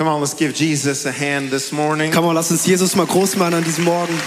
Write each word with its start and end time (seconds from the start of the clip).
Come 0.00 0.08
on, 0.08 0.20
let's 0.20 0.32
give 0.32 0.54
Jesus 0.54 1.04
a 1.04 1.12
hand 1.12 1.50
this 1.50 1.72
morning. 1.72 2.10
Komm 2.10 2.34
lass 2.34 2.50
uns 2.50 2.64
Jesus 2.66 2.96
mal 2.96 3.04
groß 3.06 3.36
machen 3.36 3.52
an 3.52 3.64
diesem 3.64 3.84
Morgen. 3.84 4.18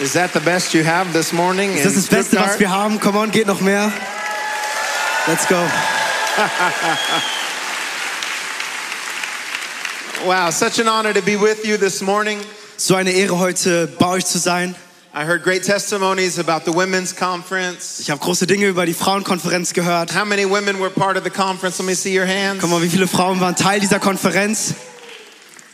Is 0.00 0.12
that 0.12 0.32
the 0.32 0.38
best 0.38 0.72
you 0.72 0.84
have 0.84 1.12
this 1.12 1.32
morning? 1.32 1.72
Ist 1.72 1.84
das 1.84 1.94
das 1.94 2.06
Beste, 2.06 2.36
was 2.36 2.60
wir 2.60 2.70
haben? 2.70 3.00
Komm 3.00 3.16
on, 3.16 3.32
geht 3.32 3.48
noch 3.48 3.60
mehr. 3.60 3.92
Let's 5.26 5.48
go. 5.48 5.56
Wow, 10.24 10.52
such 10.52 10.78
an 10.78 10.88
honor 10.88 11.12
to 11.12 11.20
be 11.20 11.36
with 11.36 11.66
you 11.66 11.76
this 11.76 12.00
morning. 12.00 12.38
So 12.76 12.94
eine 12.94 13.10
Ehre, 13.10 13.40
heute 13.40 13.88
bei 13.98 14.06
euch 14.06 14.26
zu 14.26 14.38
sein. 14.38 14.76
I 15.16 15.24
heard 15.24 15.44
great 15.44 15.62
testimonies 15.62 16.40
about 16.40 16.64
the 16.64 16.76
women's 16.76 17.14
conference. 17.14 18.00
Ich 18.00 18.10
habe 18.10 18.20
große 18.20 18.48
Dinge 18.48 18.66
über 18.66 18.84
die 18.84 18.94
Frauenkonferenz 18.94 19.72
gehört. 19.72 20.12
How 20.12 20.24
many 20.24 20.44
women 20.44 20.80
were 20.80 20.90
part 20.90 21.16
of 21.16 21.22
the 21.22 21.30
conference? 21.30 21.78
Let 21.78 21.86
me 21.86 21.94
see 21.94 22.18
your 22.18 22.26
hands. 22.26 22.60
Komm 22.60 22.70
mal, 22.70 22.82
wie 22.82 22.88
viele 22.88 23.06
Frauen 23.06 23.38
waren 23.38 23.54
Teil 23.54 23.78
dieser 23.78 24.00
Konferenz? 24.00 24.74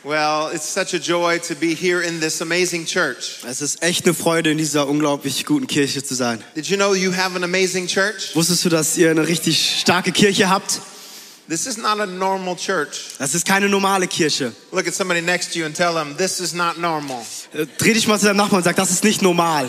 Well, 0.05 0.51
it's 0.53 0.71
such 0.71 0.93
a 0.93 0.99
joy 0.99 1.39
to 1.49 1.55
be 1.55 1.75
here 1.75 2.03
in 2.03 2.21
this 2.21 2.43
amazing 2.43 2.85
church. 2.85 3.39
Es 3.49 3.63
ist 3.63 3.83
echt 3.83 4.05
eine 4.05 4.13
Freude, 4.13 4.51
in 4.51 4.59
dieser 4.59 4.87
unglaublich 4.87 5.47
guten 5.47 5.67
Kirche 5.67 6.05
zu 6.05 6.15
sein. 6.15 6.45
Did 6.55 6.67
you 6.67 6.77
know 6.77 6.93
you 6.93 7.17
have 7.17 7.35
an 7.35 7.43
amazing 7.43 7.87
church? 7.87 8.35
Wusstest 8.35 8.67
du, 8.67 8.69
dass 8.69 8.99
ihr 8.99 9.11
eine 9.11 9.27
richtig 9.27 9.81
starke 9.81 10.13
Kirche 10.13 10.51
habt? 10.51 10.83
This 11.51 11.67
is 11.67 11.79
not 11.79 11.99
a 11.99 12.07
normal 12.07 12.55
church. 12.55 13.17
Das 13.19 13.35
ist 13.35 13.45
keine 13.45 13.69
normale 13.69 14.07
Kirche. 14.07 14.53
Look 14.71 14.87
at 14.87 14.95
somebody 14.95 15.21
next 15.21 15.53
to 15.53 15.59
you 15.59 15.67
and 15.67 15.75
tell 15.75 15.93
them, 15.93 16.17
this 16.17 16.39
is 16.39 16.55
not 16.55 16.79
normal. 16.79 17.27
Äh, 17.53 17.67
Dreh 17.77 17.93
dich 17.93 18.07
mal 18.07 18.21
zu 18.21 18.27
deinem 18.27 18.37
Nachbarn 18.37 18.59
und 18.59 18.63
sag, 18.63 18.77
das 18.77 18.93
ist 18.93 19.03
nicht 19.03 19.21
normal. 19.21 19.69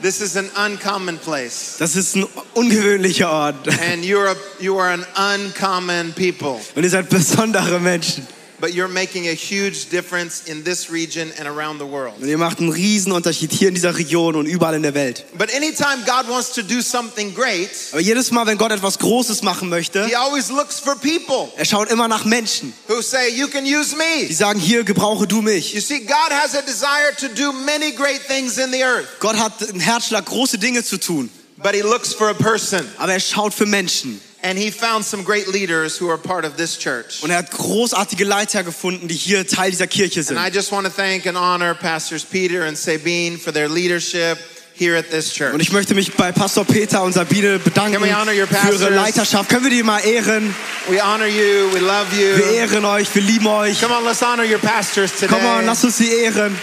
This 0.00 0.22
is 0.22 0.38
an 0.38 0.48
uncommon 0.56 1.18
place. 1.18 1.76
Das 1.78 1.96
ist 1.96 2.16
ein 2.16 2.26
ungewöhnlicher 2.54 3.30
Ort. 3.30 3.68
And 3.68 4.06
you're 4.06 4.30
a, 4.30 4.36
you 4.58 4.78
are 4.78 4.90
an 4.90 5.04
uncommon 5.34 6.14
people. 6.14 6.58
Und 6.74 6.82
ihr 6.82 6.88
seid 6.88 7.10
besondere 7.10 7.78
Menschen. 7.78 8.26
But 8.60 8.72
you're 8.72 8.88
making 8.88 9.26
a 9.28 9.32
huge 9.34 9.90
difference 9.90 10.42
in 10.46 10.62
this 10.64 10.90
region 10.90 11.32
and 11.38 11.48
around 11.48 11.80
the 11.80 11.86
world. 11.86 12.14
Und 12.20 12.28
ihr 12.28 12.38
macht 12.38 12.60
einen 12.60 12.70
riesen 12.70 13.10
Unterschied 13.12 13.52
hier 13.52 13.68
in 13.68 13.74
dieser 13.74 13.96
Region 13.98 14.36
und 14.36 14.46
überall 14.46 14.74
in 14.74 14.82
der 14.82 14.94
Welt. 14.94 15.24
But 15.36 15.52
anytime 15.54 16.04
God 16.06 16.28
wants 16.28 16.52
to 16.52 16.62
do 16.62 16.80
something 16.80 17.34
great, 17.34 17.70
Aber 17.92 18.00
jedes 18.00 18.30
Mal, 18.30 18.46
wenn 18.46 18.56
Gott 18.56 18.70
etwas 18.70 18.98
Großes 18.98 19.42
machen 19.42 19.68
möchte, 19.68 20.06
He 20.06 20.14
always 20.14 20.50
looks 20.50 20.78
for 20.78 20.94
people 20.94 21.52
er 21.56 21.64
schaut 21.64 21.90
immer 21.90 22.06
nach 22.06 22.24
Menschen, 22.24 22.72
who 22.88 23.02
say, 23.02 23.28
You 23.30 23.48
can 23.48 23.64
use 23.64 23.96
me. 23.96 24.26
die 24.28 24.34
sagen, 24.34 24.60
hier, 24.60 24.84
gebrauche 24.84 25.26
du 25.26 25.42
mich. 25.42 25.74
You 25.74 25.80
see, 25.80 26.00
God 26.00 26.30
has 26.30 26.54
a 26.54 26.62
desire 26.62 27.12
to 27.18 27.28
do 27.34 27.52
many 27.52 27.90
great 27.90 28.20
things 28.28 28.56
in 28.58 28.70
the 28.72 28.84
earth, 28.84 29.06
Gott 29.18 29.36
hat 29.36 29.68
einen 29.68 29.80
Herzschlag, 29.80 30.24
große 30.26 30.58
Dinge 30.58 30.84
zu 30.84 30.98
tun. 30.98 31.28
but 31.56 31.74
He 31.74 31.82
looks 31.82 32.12
for 32.14 32.28
a 32.28 32.34
person. 32.34 32.86
Aber 32.98 33.12
er 33.12 33.20
schaut 33.20 33.52
für 33.54 33.66
Menschen. 33.66 34.20
And 34.46 34.58
He 34.58 34.70
found 34.70 35.06
some 35.06 35.24
great 35.24 35.48
leaders 35.48 35.96
who 35.98 36.10
are 36.10 36.18
part 36.18 36.44
of 36.44 36.58
this 36.58 36.76
church. 36.78 37.22
Und 37.22 37.30
er 37.30 37.38
hat 37.38 37.50
großartige 37.50 38.24
Leiter 38.24 38.62
gefunden, 38.62 39.08
die 39.08 39.14
hier 39.14 39.46
Teil 39.46 39.70
dieser 39.70 39.86
Kirche 39.86 40.22
sind. 40.22 40.36
And 40.36 40.46
I 40.46 40.54
just 40.54 40.70
want 40.70 40.86
to 40.86 40.92
thank 40.92 41.26
and 41.26 41.38
honor 41.38 41.74
Pastors 41.74 42.24
Peter 42.24 42.66
and 42.66 42.76
Sabine 42.76 43.38
for 43.38 43.52
their 43.54 43.70
leadership 43.70 44.36
here 44.74 44.96
at 44.98 45.10
this 45.10 45.32
church. 45.32 45.54
Und 45.54 45.60
ich 45.60 45.72
möchte 45.72 45.94
mich 45.94 46.12
bei 46.12 46.30
Pastor 46.30 46.66
Peter 46.66 47.02
und 47.02 47.14
Sabine 47.14 47.58
bedanken 47.58 47.94
Can 47.94 48.02
we 48.02 48.14
honor 48.14 48.32
your 48.32 48.46
für 48.46 48.74
ihre? 48.74 48.90
Leiterschaft. 48.90 49.48
Können 49.48 49.64
wir 49.64 49.70
die 49.70 49.82
mal 49.82 50.00
ehren? 50.00 50.54
We 50.90 51.00
honor 51.02 51.26
you, 51.26 51.72
we 51.72 51.78
love 51.78 52.14
you. 52.14 52.36
Wir 52.36 52.50
ehren 52.60 52.84
euch, 52.84 53.14
wir 53.14 53.22
lieben 53.22 53.46
euch. 53.46 53.80
Come 53.80 53.94
on, 53.94 54.04
let's 54.04 54.22
honor 54.22 54.44
your 54.44 54.58
pastors 54.58 55.10
Komm 55.20 55.42
mal, 55.42 55.54
today. 55.56 55.66
lasst 55.66 55.84
uns 55.84 55.96
sie 55.96 56.12
ehren. 56.12 56.54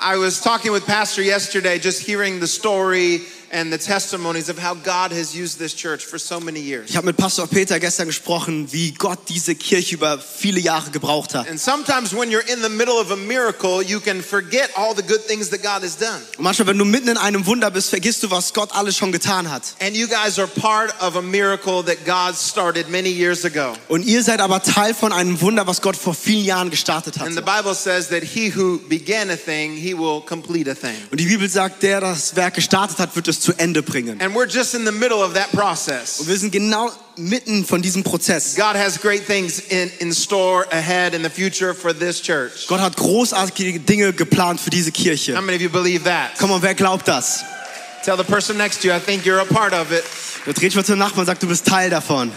I 0.00 0.16
was 0.16 0.40
talking 0.40 0.72
with 0.72 0.84
Pastor 0.86 1.22
yesterday, 1.22 1.78
just 1.78 2.00
hearing 2.00 2.40
the 2.40 2.48
story 2.48 3.20
and 3.52 3.70
the 3.70 3.78
testimonies 3.78 4.48
of 4.48 4.58
how 4.58 4.74
God 4.74 5.12
has 5.12 5.36
used 5.36 5.58
this 5.58 5.74
church 5.74 6.04
for 6.06 6.18
so 6.18 6.40
many 6.40 6.58
years. 6.58 6.88
Ich 6.88 6.96
habe 6.96 7.06
mit 7.06 7.18
Pastor 7.18 7.46
Peter 7.46 7.78
gestern 7.78 8.06
gesprochen, 8.06 8.72
wie 8.72 8.92
Gott 8.92 9.28
diese 9.28 9.54
Kirche 9.54 9.94
über 9.94 10.18
viele 10.18 10.58
Jahre 10.58 10.90
gebraucht 10.90 11.34
hat. 11.34 11.46
And 11.48 11.60
sometimes 11.60 12.14
when 12.14 12.30
you're 12.30 12.50
in 12.50 12.62
the 12.62 12.70
middle 12.70 12.94
of 12.94 13.10
a 13.10 13.16
miracle, 13.16 13.82
you 13.82 14.00
can 14.00 14.22
forget 14.22 14.70
all 14.74 14.94
the 14.96 15.02
good 15.02 15.20
things 15.26 15.50
that 15.50 15.62
God 15.62 15.82
has 15.82 15.98
done. 15.98 16.22
Und 16.38 16.44
manchmal, 16.44 16.68
wenn 16.68 16.78
du 16.78 16.86
mitten 16.86 17.08
in 17.08 17.18
einem 17.18 17.46
Wunder 17.46 17.70
bist, 17.70 17.90
vergisst 17.90 18.22
du, 18.22 18.30
was 18.30 18.54
Gott 18.54 18.72
alles 18.72 18.96
schon 18.96 19.12
getan 19.12 19.50
hat. 19.50 19.74
And 19.80 19.94
you 19.94 20.08
guys 20.08 20.38
are 20.38 20.48
part 20.48 20.94
of 21.02 21.16
a 21.16 21.22
miracle 21.22 21.84
that 21.84 22.06
God 22.06 22.34
started 22.34 22.88
many 22.88 23.10
years 23.10 23.44
ago. 23.44 23.74
Und 23.88 24.06
ihr 24.06 24.22
seid 24.22 24.40
aber 24.40 24.62
Teil 24.62 24.94
von 24.94 25.12
einem 25.12 25.38
Wunder, 25.42 25.66
was 25.66 25.82
Gott 25.82 25.96
vor 25.96 26.14
vielen 26.14 26.46
Jahren 26.46 26.70
gestartet 26.70 27.18
hat. 27.18 27.26
And 27.26 27.36
the 27.36 27.42
Bible 27.42 27.74
says 27.74 28.08
that 28.08 28.22
he 28.22 28.50
who 28.50 28.80
began 28.88 29.28
a 29.28 29.36
thing, 29.36 29.76
he 29.76 29.92
will 29.92 30.22
complete 30.22 30.70
a 30.70 30.74
thing. 30.74 30.96
Und 31.10 31.20
die 31.20 31.26
Bibel 31.26 31.50
sagt, 31.50 31.82
der 31.82 32.00
das 32.00 32.34
Werk 32.34 32.54
gestartet 32.54 32.98
hat, 32.98 33.14
wird 33.14 33.28
es 33.28 33.41
zu 33.42 33.52
Ende 33.58 33.82
bringen. 33.82 34.20
And 34.20 34.34
we're 34.34 34.46
just 34.46 34.74
in 34.74 34.84
the 34.84 34.92
middle 34.92 35.18
of 35.18 35.34
that 35.34 35.50
process. 35.52 36.20
Und 36.20 36.28
wir 36.28 36.36
sind 36.36 36.52
genau 36.52 36.90
mitten 37.16 37.64
von 37.64 37.82
diesem 37.82 38.04
Prozess. 38.04 38.54
God 38.54 38.76
has 38.76 39.00
great 39.00 39.26
things 39.26 39.58
in, 39.58 39.90
in 39.98 40.12
store 40.14 40.66
ahead 40.70 41.12
in 41.14 41.22
the 41.22 41.30
future 41.30 41.74
for 41.74 41.92
this 41.92 42.20
church. 42.22 42.66
Gott 42.68 42.80
hat 42.80 42.96
großartige 42.96 43.80
Dinge 43.80 44.12
geplant 44.12 44.60
für 44.60 44.70
diese 44.70 44.90
How 44.90 44.96
Kirche. 44.96 45.32
many 45.42 45.56
of 45.56 45.60
you 45.62 45.68
believe 45.68 46.04
that? 46.04 46.38
Komm 46.38 46.50
mal, 46.50 46.62
wer 46.62 46.74
glaubt 46.74 47.08
das? 47.08 47.42
Tell 48.04 48.16
the 48.16 48.24
person 48.24 48.56
next 48.56 48.82
to 48.82 48.88
you, 48.88 48.94
I 48.94 49.00
think 49.00 49.24
you're 49.24 49.40
a 49.40 49.44
part 49.44 49.72
of 49.72 49.90
it. 49.92 50.04
Dreht 50.56 50.74
mal 50.74 50.84
zum 50.84 50.98
Nachbarn 50.98 51.26
sagt, 51.26 51.42
du 51.42 51.46
bist 51.48 51.66
Teil 51.66 51.90
davon. 51.90 52.32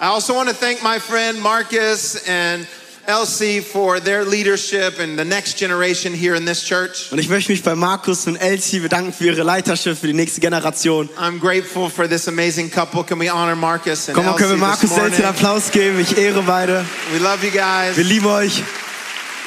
I 0.00 0.06
also 0.06 0.34
want 0.34 0.48
to 0.48 0.54
thank 0.54 0.82
my 0.82 0.98
friend 0.98 1.40
Marcus 1.40 2.26
and 2.26 2.66
Elsie 3.06 3.60
for 3.60 4.00
their 4.00 4.24
leadership 4.24 4.98
and 5.00 5.18
the 5.18 5.24
next 5.24 5.58
generation 5.58 6.12
here 6.14 6.36
in 6.36 6.46
this 6.46 6.62
church. 6.64 7.10
Und 7.10 7.18
ich 7.18 7.28
möchte 7.28 7.52
mich 7.52 7.62
bei 7.62 7.74
Markus 7.74 8.26
und 8.26 8.36
Elsie 8.36 8.80
bedanken 8.80 9.12
für 9.12 9.26
ihre 9.26 9.42
Leiterschaft 9.42 10.00
für 10.00 10.06
die 10.06 10.12
nächste 10.12 10.40
Generation. 10.40 11.08
I'm 11.18 11.38
grateful 11.38 11.88
for 11.88 12.08
this 12.08 12.28
amazing 12.28 12.70
couple. 12.70 13.04
Can 13.04 13.18
we 13.18 13.28
honor 13.28 13.56
Marcus 13.56 14.08
and 14.08 14.16
Komm 14.16 14.26
mal, 14.26 14.36
können 14.36 14.60
wir 14.60 14.68
Elsie 14.68 14.86
Markus 14.86 14.90
und 14.92 14.98
Elsie 14.98 15.22
einen? 15.22 15.34
Applaus 15.34 15.70
geben? 15.70 16.00
Ich 16.00 16.16
ehre 16.16 16.42
beide. 16.42 16.84
We 17.12 17.18
love 17.18 17.44
you 17.44 17.50
guys. 17.50 17.96
Wir 17.96 18.04
lieben 18.04 18.26
euch. 18.26 18.62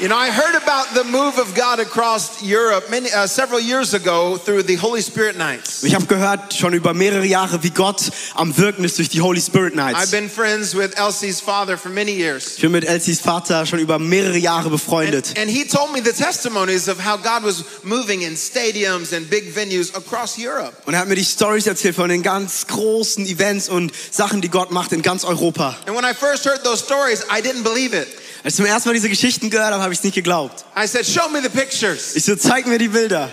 You 0.02 0.08
know, 0.10 0.18
I 0.18 0.32
heard 0.32 0.56
about 0.56 0.96
the 0.96 1.04
move 1.04 1.38
of 1.38 1.54
God 1.54 1.80
across 1.80 2.42
Europe 2.42 2.90
many, 2.90 3.12
uh, 3.12 3.28
several 3.28 3.60
years 3.60 3.94
ago 3.94 4.38
through 4.38 4.64
the 4.64 4.76
Holy 4.76 5.02
Spirit 5.02 5.38
Nights. 5.38 5.84
Ich 5.84 5.94
habe 5.94 6.08
gehört 6.08 6.56
schon 6.56 6.74
über 6.74 6.96
mehrere 6.96 7.26
Jahre, 7.26 7.62
wie 7.62 7.70
Gott 7.70 8.12
am 8.34 8.58
Wirken 8.58 8.84
ist 8.84 8.98
durch 8.98 9.10
die 9.10 9.22
Holy 9.22 9.40
Spirit 9.40 9.76
Nights. 9.76 10.00
I've 10.00 10.12
been 10.12 10.30
friends 10.30 10.76
with 10.76 10.96
Elsie's 10.96 11.40
father 11.40 11.78
for 11.78 11.92
many 11.92 12.12
years. 12.12 12.56
Ich 12.56 12.62
bin 12.62 12.72
mit 12.72 12.86
Elsies 12.86 13.22
Vater 13.22 13.68
schon 13.68 13.78
über 13.78 14.00
mehrere 14.00 14.38
Jahre 14.38 14.72
befreundet. 14.72 15.36
And 15.38 15.48
he 15.48 15.64
told 15.64 15.94
me 15.94 16.02
the 16.02 16.12
testimonies 16.12 16.90
of 16.90 16.98
how 16.98 17.16
God 17.16 17.44
was 17.44 17.64
moving 17.84 18.24
in 18.24 18.36
stadiums 18.36 19.14
and 19.14 19.30
big 19.30 19.56
venues 19.56 19.94
across 19.94 20.40
Europe. 20.40 20.74
Und 20.86 20.96
er 20.96 21.02
hat 21.02 21.08
mir 21.08 21.16
die 21.16 21.24
Stories 21.24 21.68
erzählt 21.68 21.96
von 21.96 22.10
den 22.10 22.24
ganz 22.24 22.66
großen 22.66 23.28
Events 23.28 23.70
und 23.70 23.92
Sachen, 24.10 24.42
die 24.42 24.50
Gott 24.50 24.72
macht 24.72 24.92
in 24.92 25.04
ganz 25.04 25.24
Europa. 25.24 25.78
And 25.86 25.96
when 25.96 26.04
I 26.04 26.16
first 26.16 26.46
heard 26.46 26.64
those 26.64 26.84
stories, 26.84 27.24
I 27.30 27.42
didn't 27.42 27.64
believe 27.64 27.96
it. 27.96 28.08
Als 28.44 28.54
ich 28.54 28.58
zum 28.58 28.66
ersten 28.66 28.90
Mal 28.90 28.94
diese 28.94 29.10
Geschichten 29.10 29.50
gehört 29.50 29.72
habe, 29.72 29.82
habe 29.82 29.94
ich 29.94 30.00
es 30.00 30.04
nicht 30.04 30.16
geglaubt. 30.16 30.66
I 30.78 30.86
said, 30.88 31.06
Show 31.06 31.30
me 31.30 31.42
the 31.42 31.50
pictures. 31.50 32.16
Ich 32.16 32.26
so, 32.26 32.36
zeig 32.36 32.68
mir 32.68 32.78
die 32.78 32.90
Bilder. 32.90 33.30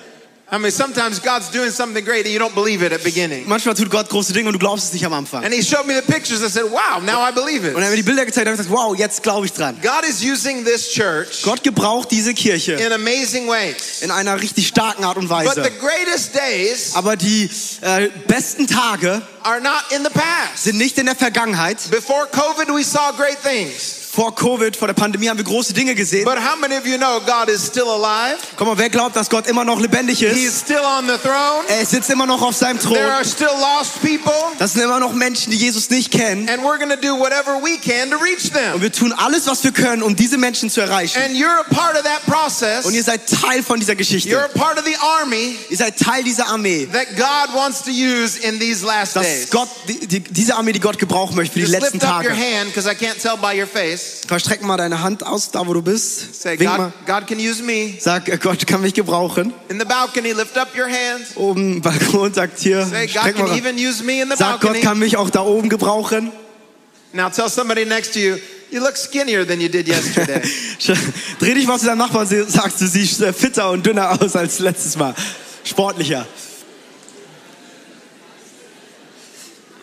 I 0.52 0.58
mean, 0.58 0.72
sometimes 0.72 1.22
God's 1.22 1.48
doing 1.52 1.70
something 1.70 2.04
great 2.04 2.24
and 2.26 2.34
you 2.34 2.40
don't 2.40 2.56
believe 2.56 2.84
it 2.84 2.92
at 2.92 3.04
beginning. 3.04 3.46
Manchmal 3.46 3.76
tut 3.76 3.88
Gott 3.88 4.08
große 4.08 4.32
Dinge 4.32 4.48
und 4.48 4.54
du 4.54 4.58
glaubst 4.58 4.86
es 4.86 4.92
nicht 4.92 5.04
am 5.06 5.12
Anfang. 5.12 5.44
And 5.44 5.54
he 5.54 5.62
showed 5.62 5.86
me 5.86 5.94
the 5.94 6.02
pictures. 6.12 6.42
I 6.42 6.48
said, 6.48 6.64
Wow, 6.64 7.00
now 7.04 7.20
I 7.24 7.30
believe 7.32 7.68
Und 7.72 7.76
er 7.82 7.86
hat 7.86 7.90
mir 7.90 7.92
it. 7.92 7.98
die 7.98 8.02
Bilder 8.02 8.26
gezeigt 8.26 8.48
und 8.48 8.52
habe 8.54 8.56
gesagt, 8.64 8.76
wow, 8.76 8.96
jetzt 8.98 9.22
glaube 9.22 9.46
ich 9.46 9.52
dran. 9.52 9.76
God 9.80 10.04
is 10.08 10.20
using 10.24 10.64
this 10.64 10.90
church 10.90 11.42
Gott 11.44 11.62
gebraucht 11.62 12.10
diese 12.10 12.34
Kirche 12.34 12.72
in 12.72 12.92
amazing 12.92 13.46
ways. 13.46 14.02
in 14.02 14.10
einer 14.10 14.40
richtig 14.40 14.66
starken 14.66 15.04
Art 15.04 15.16
und 15.18 15.28
But 15.28 15.46
Weise. 15.46 15.62
the 15.62 15.70
greatest 15.78 16.34
days 16.34 16.96
Aber 16.96 17.16
die 17.16 17.48
äh, 17.82 18.08
besten 18.26 18.66
Tage 18.66 19.22
are 19.44 19.60
not 19.60 19.84
in 19.96 20.02
the 20.02 20.10
past. 20.10 20.64
sind 20.64 20.78
nicht 20.78 20.98
in 20.98 21.06
der 21.06 21.14
Vergangenheit. 21.14 21.78
Before 21.92 22.26
COVID, 22.26 22.68
we 22.74 22.82
saw 22.82 23.12
great 23.16 23.38
things. 23.44 23.99
Vor 24.12 24.34
Covid, 24.34 24.76
vor 24.76 24.88
der 24.88 24.94
Pandemie 24.94 25.28
haben 25.28 25.36
wir 25.38 25.44
große 25.44 25.72
Dinge 25.72 25.94
gesehen. 25.94 26.24
But 26.24 26.38
how 26.38 26.56
many 26.58 26.76
of 26.76 26.84
you 26.84 26.96
know 26.96 27.20
God 27.20 27.48
is 27.48 27.64
still 27.64 27.84
alive? 27.88 28.38
Komm 28.56 28.66
mal, 28.66 28.76
wer 28.76 28.90
glaubt, 28.90 29.14
dass 29.14 29.30
Gott 29.30 29.46
immer 29.46 29.64
noch 29.64 29.78
lebendig 29.78 30.18
He 30.18 30.24
ist? 30.26 30.36
is 30.36 30.60
still 30.60 30.80
on 30.80 31.06
the 31.06 31.16
throne. 31.22 31.64
Er 31.68 31.86
sitzt 31.86 32.10
immer 32.10 32.26
noch 32.26 32.42
auf 32.42 32.56
seinem 32.56 32.80
Thron. 32.80 32.94
There 32.94 33.12
are 33.12 33.24
still 33.24 33.46
lost 33.60 34.00
people. 34.02 34.32
Das 34.58 34.72
sind 34.72 34.82
immer 34.82 34.98
noch 34.98 35.12
Menschen, 35.12 35.52
die 35.52 35.58
Jesus 35.58 35.90
nicht 35.90 36.10
kennen. 36.10 36.48
And 36.48 36.60
we're 36.64 36.78
going 36.78 36.90
to 36.90 36.96
do 36.96 37.16
whatever 37.18 37.62
we 37.62 37.78
can 37.78 38.10
to 38.10 38.16
reach 38.16 38.46
Und 38.46 38.54
them. 38.54 38.82
wir 38.82 38.90
tun 38.90 39.12
alles, 39.12 39.46
was 39.46 39.62
wir 39.62 39.70
können, 39.70 40.02
um 40.02 40.16
diese 40.16 40.38
Menschen 40.38 40.70
zu 40.70 40.80
erreichen. 40.80 41.22
And 41.22 41.36
you're 41.36 41.60
a 41.60 41.72
part 41.72 41.94
of 41.96 42.02
that 42.02 42.26
process. 42.26 42.84
Und 42.86 42.94
ihr 42.94 43.04
seid 43.04 43.20
Teil 43.28 43.62
von 43.62 43.78
dieser 43.78 43.92
You're 43.92 43.94
a 43.94 43.98
Geschichte. 43.98 44.50
part 44.54 44.76
of 44.76 44.84
the 44.84 44.96
army 45.20 45.56
Ihr 45.68 45.76
seid 45.76 45.96
Teil 45.98 46.24
dieser 46.24 46.48
Armee. 46.48 46.86
that 46.92 47.06
God 47.16 47.54
wants 47.54 47.82
to 47.84 47.90
use 47.92 48.36
in 48.40 48.58
these 48.58 48.84
last 48.84 49.14
days. 49.14 49.48
Gott, 49.50 49.68
die, 49.86 50.04
die, 50.08 50.18
diese 50.20 50.56
Armee, 50.56 50.72
die 50.72 50.80
Gott 50.80 50.98
gebrauchen 50.98 51.36
möchte 51.36 51.52
für 51.52 51.60
die 51.60 51.70
Just 51.70 51.80
letzten 51.80 51.98
lift 52.00 52.10
up 52.12 52.24
your 52.24 52.30
Tage. 52.32 52.40
hand 52.42 52.74
because 52.74 52.90
I 52.90 52.94
can't 52.96 53.20
tell 53.22 53.36
by 53.36 53.56
your 53.56 53.68
face. 53.68 53.99
Komm, 54.28 54.38
streck 54.38 54.62
mal 54.62 54.76
deine 54.76 55.02
Hand 55.02 55.24
aus, 55.26 55.50
da 55.50 55.66
wo 55.66 55.74
du 55.74 55.82
bist. 55.82 56.42
Say, 56.42 56.58
Wink 56.58 56.70
God, 56.70 56.78
mal. 56.78 56.92
God 57.06 57.26
can 57.26 57.38
use 57.38 57.62
me. 57.62 57.94
Sag, 57.98 58.28
äh, 58.28 58.38
Gott 58.38 58.66
kann 58.66 58.80
mich 58.80 58.94
gebrauchen. 58.94 59.52
In 59.68 59.78
the 59.78 59.84
balcony, 59.84 60.32
lift 60.32 60.56
up 60.56 60.68
your 60.76 60.86
hand. 60.86 61.26
Oben 61.36 61.80
Balkon 61.80 62.32
sagt 62.32 62.58
hier, 62.60 62.86
Say, 62.86 63.06
God 63.06 63.34
can 63.34 63.56
even 63.56 63.76
use 63.76 64.02
me 64.02 64.22
in 64.22 64.30
the 64.30 64.36
Sag, 64.36 64.60
Gott 64.60 64.72
balcony. 64.72 64.80
kann 64.80 64.98
mich 64.98 65.16
auch 65.16 65.30
da 65.30 65.42
oben 65.42 65.68
gebrauchen. 65.68 66.32
Now 67.12 67.28
tell 67.28 67.48
somebody 67.48 67.84
next 67.84 68.12
to 68.12 68.20
you, 68.20 68.36
you 68.70 68.80
look 68.80 68.96
skinnier 68.96 69.44
than 69.44 69.60
you 69.60 69.68
did 69.68 69.88
yesterday. 69.88 70.42
Dreh 71.40 71.54
dich 71.54 71.66
mal 71.66 71.78
zu 71.78 71.86
deinem 71.86 71.98
Nachbarn 71.98 72.28
und 72.28 72.50
sagst, 72.50 72.80
du 72.80 72.86
siehst 72.86 73.20
äh, 73.20 73.32
fitter 73.32 73.70
und 73.70 73.84
dünner 73.84 74.22
aus 74.22 74.36
als 74.36 74.60
letztes 74.60 74.96
Mal. 74.96 75.14
Sportlicher. 75.64 76.26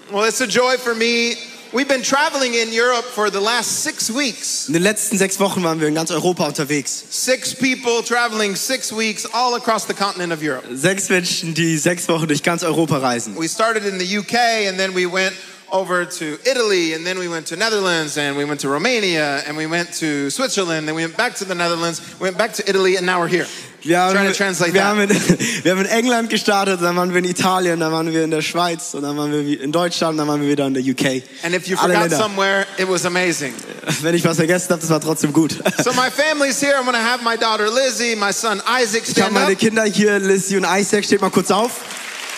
Well, 0.09 0.25
it's 0.25 0.39
a 0.39 0.47
joy 0.47 0.77
for 0.77 0.95
me. 0.95 1.35
We've 1.73 1.87
been 1.87 2.01
traveling 2.01 2.53
in 2.53 2.71
Europe 2.71 3.03
for 3.03 3.29
the 3.29 3.41
last 3.41 3.83
six 3.83 4.09
weeks. 4.09 4.67
In 4.67 4.73
den 4.73 4.83
letzten 4.83 5.17
sechs 5.17 5.37
Wochen 5.39 5.63
waren 5.63 5.81
wir 5.81 5.87
in 5.89 5.95
ganz 5.95 6.11
Europa 6.11 6.45
unterwegs. 6.45 7.03
Six 7.09 7.53
people 7.53 8.01
traveling 8.01 8.55
six 8.55 8.91
weeks 8.91 9.25
all 9.33 9.55
across 9.55 9.85
the 9.85 9.93
continent 9.93 10.31
of 10.31 10.41
Europe. 10.41 10.65
Sechs 10.73 11.09
Menschen, 11.09 11.53
die 11.53 11.77
sechs 11.77 12.07
Wochen 12.07 12.27
durch 12.27 12.41
ganz 12.41 12.63
Europa 12.63 12.97
reisen. 12.99 13.35
We 13.35 13.49
started 13.49 13.85
in 13.85 13.99
the 13.99 14.17
UK 14.17 14.67
and 14.67 14.79
then 14.79 14.93
we 14.93 15.05
went 15.05 15.35
over 15.69 16.05
to 16.05 16.37
Italy 16.45 16.93
and 16.93 17.05
then 17.05 17.19
we 17.19 17.27
went 17.27 17.47
to 17.47 17.57
Netherlands 17.57 18.17
and 18.17 18.37
we 18.37 18.45
went 18.45 18.61
to 18.61 18.69
Romania 18.69 19.43
and 19.45 19.57
we 19.57 19.67
went 19.67 19.91
to 19.99 20.29
Switzerland 20.29 20.87
and 20.87 20.95
we 20.95 21.03
went 21.03 21.17
back 21.17 21.35
to 21.35 21.45
the 21.45 21.55
Netherlands, 21.55 22.01
went 22.19 22.37
back 22.37 22.53
to 22.53 22.63
Italy 22.69 22.95
and 22.95 23.05
now 23.05 23.19
we're 23.19 23.27
here. 23.27 23.47
Wir 23.83 23.99
haben, 23.99 24.13
wir, 24.15 24.83
haben 24.85 24.99
in, 25.01 25.09
wir 25.63 25.71
haben 25.71 25.81
in 25.81 25.85
England 25.87 26.29
gestartet, 26.29 26.81
dann 26.81 26.95
waren 26.95 27.11
wir 27.11 27.19
in 27.19 27.25
Italien, 27.25 27.79
dann 27.79 27.91
waren 27.91 28.11
wir 28.11 28.23
in 28.23 28.31
der 28.31 28.41
Schweiz 28.41 28.93
und 28.93 29.03
dann 29.03 29.15
waren 29.17 29.31
wir 29.31 29.61
in 29.61 29.71
Deutschland, 29.71 30.19
dann 30.19 30.27
waren 30.27 30.41
wir 30.41 30.49
wieder 30.49 30.65
in 30.65 30.73
der 30.73 30.83
UK. 30.83 31.23
And 31.43 31.55
if 31.55 31.67
you 31.67 31.77
Alle 31.77 31.93
forgot 31.93 32.09
Länder. 32.09 32.17
somewhere, 32.17 32.65
it 32.77 32.89
was 32.89 33.05
amazing. 33.05 33.53
Wenn 34.01 34.15
ich 34.15 34.25
was 34.25 34.37
vergessen 34.37 34.69
habe, 34.71 34.81
das 34.81 34.89
war 34.89 34.99
trotzdem 34.99 35.31
gut. 35.31 35.55
So 35.83 35.91
my 35.93 36.09
family's 36.09 36.59
here. 36.59 36.73
I'm 36.75 36.85
to 36.85 36.97
have 36.97 37.23
my 37.23 37.37
daughter 37.37 37.69
Lizzie, 37.69 38.15
my 38.15 38.33
son 38.33 38.61
Isaac 38.81 39.03
Ich 39.03 39.09
habe 39.09 39.29
stand 39.29 39.33
meine. 39.33 39.55
Kinder 39.55 39.83
hier, 39.83 40.19
Lizzie 40.19 40.57
und 40.57 40.65
Isaac, 40.65 41.05
steht 41.05 41.21
mal 41.21 41.29
kurz 41.29 41.51
auf. 41.51 41.71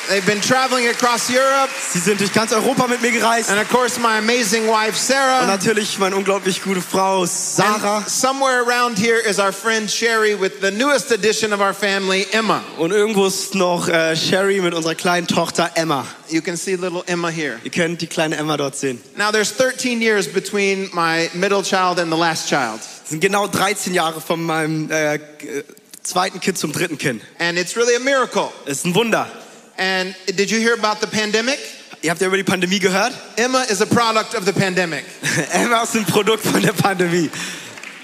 They've 0.09 0.25
been 0.25 0.41
traveling 0.41 0.87
across 0.87 1.29
Europe. 1.29 1.69
Sie 1.91 1.99
sind 1.99 2.19
durch 2.19 2.33
ganz 2.33 2.51
Europa 2.51 2.87
mit 2.87 2.99
mir 3.01 3.11
gereist. 3.11 3.51
And 3.51 3.61
of 3.61 3.69
course, 3.69 3.99
my 3.99 4.17
amazing 4.17 4.65
wife, 4.67 4.89
Und 4.93 4.97
Sarah. 4.97 5.45
natürlich 5.45 5.99
meine 5.99 6.15
unglaublich 6.15 6.63
gute 6.63 6.81
Frau 6.81 7.27
Sarah. 7.27 7.97
And 7.97 8.09
somewhere 8.09 8.63
around 8.67 8.97
here 8.97 9.19
is 9.19 9.37
our 9.37 9.51
friend 9.53 9.87
Sherry 9.89 10.33
with 10.33 10.61
the 10.61 10.71
newest 10.71 11.11
addition 11.11 11.53
of 11.53 11.61
our 11.61 11.75
family, 11.75 12.25
Emma. 12.31 12.63
Und 12.79 12.91
irgendwo 12.91 13.27
ist 13.27 13.53
noch 13.53 13.87
äh, 13.87 14.15
Sherry 14.15 14.59
mit 14.61 14.73
unserer 14.73 14.95
kleinen 14.95 15.27
Tochter 15.27 15.69
Emma. 15.75 16.07
You 16.29 16.41
can 16.41 16.57
see 16.57 16.75
little 16.75 17.03
Emma 17.05 17.29
here. 17.29 17.59
Ihr 17.63 17.69
könnt 17.71 18.01
die 18.01 18.07
kleine 18.07 18.35
Emma 18.35 18.57
dort 18.57 18.75
sehen. 18.75 18.99
Now, 19.15 19.31
there's 19.31 19.55
13 19.55 20.01
years 20.01 20.27
between 20.27 20.89
my 20.91 21.29
middle 21.35 21.61
child 21.61 21.99
and 21.99 22.11
the 22.11 22.17
last 22.19 22.49
child. 22.49 22.79
Das 22.79 23.09
sind 23.09 23.19
genau 23.19 23.47
13 23.47 23.93
Jahre 23.93 24.21
von 24.21 24.41
meinem 24.43 24.89
äh, 24.89 25.19
zweiten 26.01 26.39
Kind 26.39 26.57
zum 26.57 26.71
dritten 26.71 26.97
Kind. 26.97 27.21
And 27.37 27.59
it's 27.59 27.75
really 27.75 27.95
a 27.95 27.99
miracle. 27.99 28.49
Das 28.65 28.77
ist 28.79 28.85
ein 28.85 28.95
Wunder. 28.95 29.27
And 29.79 30.13
did 30.35 30.51
you 30.51 30.59
hear 30.59 30.73
about 30.73 30.99
the 30.99 31.07
pandemic? 31.07 31.57
Ihr 32.01 32.11
habt 32.11 32.21
ja 32.21 32.27
über 32.27 32.37
die 32.37 32.43
Pandemie 32.43 32.79
gehört. 32.79 33.13
Emma 33.37 33.63
is 33.63 33.81
a 33.81 33.85
product 33.85 34.35
of 34.35 34.45
the 34.45 34.51
pandemic. 34.51 35.05
Emma 35.53 35.83
ist 35.83 35.95
ein 35.95 36.05
Produkt 36.05 36.45
von 36.45 36.61
der 36.61 36.73
Pandemie. 36.73 37.29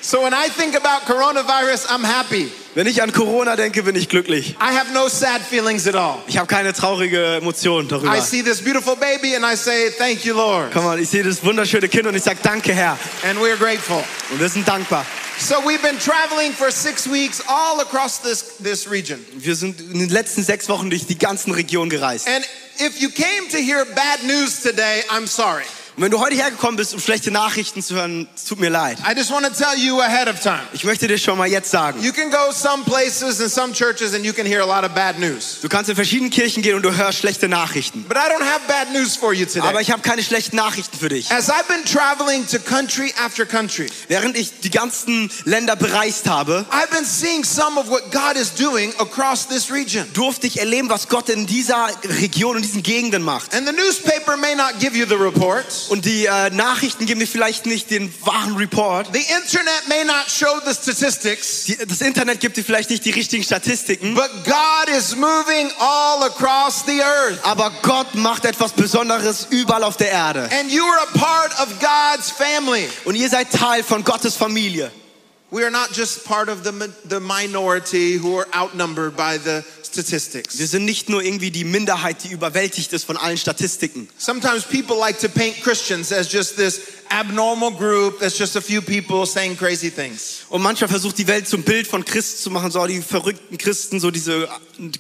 So 0.02 0.22
when 0.22 0.34
I 0.34 0.48
think 0.50 0.76
about 0.76 1.06
coronavirus, 1.06 1.88
I'm 1.88 2.04
happy. 2.06 2.52
Wenn 2.76 2.88
ich 2.88 3.02
an 3.02 3.12
Corona 3.12 3.56
denke, 3.56 3.84
bin 3.84 3.96
ich 3.96 4.08
glücklich. 4.08 4.56
I 4.62 4.78
have 4.78 4.94
no 4.94 5.08
sad 5.08 5.42
feelings 5.42 5.88
at 5.88 5.96
all. 5.96 6.20
Ich 6.28 6.38
habe 6.38 6.48
keine 6.48 6.74
traurige 6.74 7.38
Emotion 7.38 7.88
darüber. 7.88 8.16
I 8.16 8.22
see 8.22 8.44
this 8.44 8.62
beautiful 8.62 8.96
baby 8.96 9.36
and 9.36 9.44
I 9.44 9.56
say, 9.56 9.90
Thank 9.98 10.24
you, 10.24 10.36
Lord. 10.36 10.72
Komm 10.72 10.86
mal, 10.86 11.00
ich 11.00 11.10
sehe 11.10 11.24
das 11.24 11.44
wunderschöne 11.44 11.90
Kind 11.90 12.06
und 12.06 12.16
ich 12.16 12.24
sage 12.24 12.38
Danke, 12.44 12.74
Herr. 12.74 12.98
And 13.28 13.40
we're 13.40 13.58
grateful. 13.58 14.04
Und 14.32 14.40
wir 14.40 14.50
sind 14.50 14.68
dankbar. 14.68 15.06
So 15.38 15.66
we've 15.66 15.82
been 15.82 16.00
traveling 16.00 16.54
for 16.54 16.72
six 16.72 17.08
weeks 17.08 17.42
all 17.48 17.82
across 17.82 18.20
this, 18.20 18.58
this 18.58 18.90
region. 18.90 19.20
Wir 19.38 19.56
sind 19.56 19.80
in 19.80 20.00
den 20.00 20.10
letzten 20.10 20.44
sechs 20.44 20.70
Wochen 20.70 20.90
durch 20.90 21.06
die 21.06 21.18
ganzen 21.18 21.54
Region 21.54 21.90
gereist. 21.90 22.28
And 22.28 22.44
if 22.80 23.02
you 23.02 23.10
came 23.10 23.48
to 23.50 23.58
hear 23.58 23.86
bad 23.86 24.24
news 24.24 24.62
today, 24.62 25.04
I'm 25.10 25.28
sorry. 25.28 25.66
Und 25.98 26.04
wenn 26.04 26.12
du 26.12 26.20
heute 26.20 26.36
hergekommen 26.36 26.76
bist, 26.76 26.94
um 26.94 27.00
schlechte 27.00 27.32
Nachrichten 27.32 27.82
zu 27.82 27.96
hören, 27.96 28.28
es 28.36 28.44
tut 28.44 28.60
mir 28.60 28.70
leid. 28.70 28.98
I 29.10 29.16
just 29.18 29.32
want 29.32 29.46
to 29.46 29.52
tell 29.54 29.78
you 29.78 30.02
ahead 30.02 30.28
of 30.28 30.42
time. 30.42 30.60
Ich 30.74 30.84
möchte 30.84 31.08
dir 31.08 31.18
schon 31.18 31.38
mal 31.38 31.48
jetzt 31.48 31.72
sagen. 31.72 32.04
You 32.04 32.12
can 32.12 32.30
go 32.30 32.52
some 32.52 32.84
places 32.84 33.40
and 33.40 33.50
some 33.50 33.72
churches 33.74 34.14
and 34.14 34.26
you 34.26 34.34
can 34.34 34.46
hear 34.46 34.60
a 34.62 34.66
lot 34.66 34.84
of 34.84 34.94
bad 34.94 35.20
news. 35.20 35.60
Du 35.62 35.70
kannst 35.70 35.90
in 35.90 35.96
verschiedenen 35.96 36.32
Kirchen 36.32 36.62
gehen 36.64 36.76
und 36.76 36.82
du 36.84 36.94
hörst 36.94 37.20
schlechte 37.20 37.48
Nachrichten. 37.48 38.04
But 38.10 38.18
I 38.18 38.30
don't 38.30 38.44
have 38.44 38.60
bad 38.68 38.92
news 38.92 39.16
for 39.16 39.32
you 39.34 39.46
Aber 39.46 39.70
today. 39.70 39.82
ich 39.84 39.92
habe 39.92 40.02
keine 40.02 40.22
schlechten 40.22 40.58
Nachrichten 40.58 40.98
für 41.00 41.08
dich. 41.08 41.32
As 41.32 41.50
I've 41.50 41.68
been 41.70 41.86
traveling 41.86 42.46
to 42.48 42.60
country 42.60 43.14
after 43.24 43.46
country, 43.46 43.88
Während 44.10 44.36
ich 44.36 44.60
die 44.60 44.72
ganzen 44.72 45.32
Länder 45.46 45.78
bereist 45.78 46.28
habe, 46.28 46.66
I've 46.72 46.94
been 46.94 47.06
seeing 47.06 47.46
some 47.46 47.80
of 47.80 47.90
what 47.90 48.12
God 48.12 48.36
is 48.36 48.54
doing 48.54 48.94
across 48.98 49.48
this 49.48 49.72
region. 49.72 50.06
durfte 50.14 50.48
ich 50.48 50.60
erleben, 50.60 50.90
was 50.90 51.08
Gott 51.08 51.30
in 51.30 51.46
dieser 51.48 51.88
Region 52.20 52.58
und 52.58 52.64
diesen 52.64 52.84
Gegenden 52.84 53.24
macht. 53.24 53.56
And 53.56 53.66
the 53.66 53.74
newspaper 53.74 54.36
may 54.36 54.56
not 54.56 54.78
give 54.82 54.94
you 54.98 55.06
the 55.08 55.16
report. 55.16 55.66
Und 55.90 56.06
die 56.06 56.26
äh, 56.26 56.50
Nachrichten 56.52 57.06
geben 57.06 57.20
dir 57.20 57.28
vielleicht 57.28 57.66
nicht 57.66 57.90
den 57.92 58.14
wahren 58.26 58.56
Report. 58.58 59.08
The 59.14 59.20
internet 59.20 59.88
may 59.88 60.04
not 60.04 60.26
show 60.30 60.60
the 60.66 60.74
statistics, 60.74 61.66
Die, 61.66 61.78
das 61.78 62.02
Internet 62.02 62.40
gibt 62.40 62.58
dir 62.58 62.64
vielleicht 62.64 62.90
nicht 62.90 63.06
die 63.06 63.12
richtigen 63.12 63.44
Statistiken. 63.44 64.16
but 64.16 64.30
God 64.46 64.90
is 64.96 65.16
moving 65.16 65.72
all 65.80 66.24
across 66.24 66.84
the 66.86 67.02
earth. 67.02 67.40
Aber 67.44 67.72
Gott 67.82 68.16
macht 68.16 68.46
etwas 68.46 68.72
Besonderes 68.74 69.48
überall 69.50 69.84
auf 69.84 69.98
der 69.98 70.12
Erde. 70.12 70.50
And 70.60 70.72
you 70.72 70.84
are 70.84 71.02
a 71.14 71.18
part 71.18 71.52
of 71.60 71.68
God's 71.80 72.32
family. 72.32 72.88
Und 73.06 73.16
ihr 73.16 73.30
seid 73.30 73.52
Teil 73.52 73.84
von 73.84 74.04
Gottes 74.04 74.36
Familie. 74.36 74.92
We 75.52 75.62
are 75.64 75.72
not 75.72 75.96
just 75.96 76.26
part 76.26 76.50
of 76.50 76.64
the, 76.64 76.72
the 77.08 77.20
minority 77.20 78.18
who 78.18 78.38
are 78.40 78.48
outnumbered 78.54 79.16
by 79.16 79.38
the 79.38 79.64
statistics. 79.96 80.60
Wir 80.60 80.68
sind 80.68 80.86
nicht 80.86 81.10
nur 81.10 81.24
irgendwie 81.24 81.52
die 81.52 81.64
Minderheit, 81.64 82.24
die 82.24 82.30
überwältigt 82.30 82.92
ist 82.94 83.06
von 83.06 83.18
allen 83.18 83.38
Statistiken. 83.38 84.10
Sometimes 84.18 84.64
people 84.64 84.98
like 84.98 85.20
to 85.20 85.30
paint 85.30 85.62
Christians 85.64 86.12
as 86.12 86.32
just 86.32 86.58
this 86.58 86.82
abnormal 87.10 87.72
group 87.72 88.20
that's 88.20 88.38
just 88.38 88.56
a 88.56 88.62
few 88.62 88.82
people 88.82 89.26
saying 89.26 89.58
crazy 89.58 89.90
things. 89.90 90.42
Und 90.50 90.62
manchmal 90.62 90.90
versucht 90.90 91.18
die 91.18 91.28
Welt 91.28 91.48
zum 91.48 91.64
Bild 91.64 91.88
von 91.88 92.04
Christen 92.04 92.42
zu 92.44 92.52
machen, 92.52 92.72
so 92.72 92.86
die 92.86 93.02
verrückten 93.02 93.58
Christen, 93.58 94.00
so 94.00 94.12
diese 94.12 94.50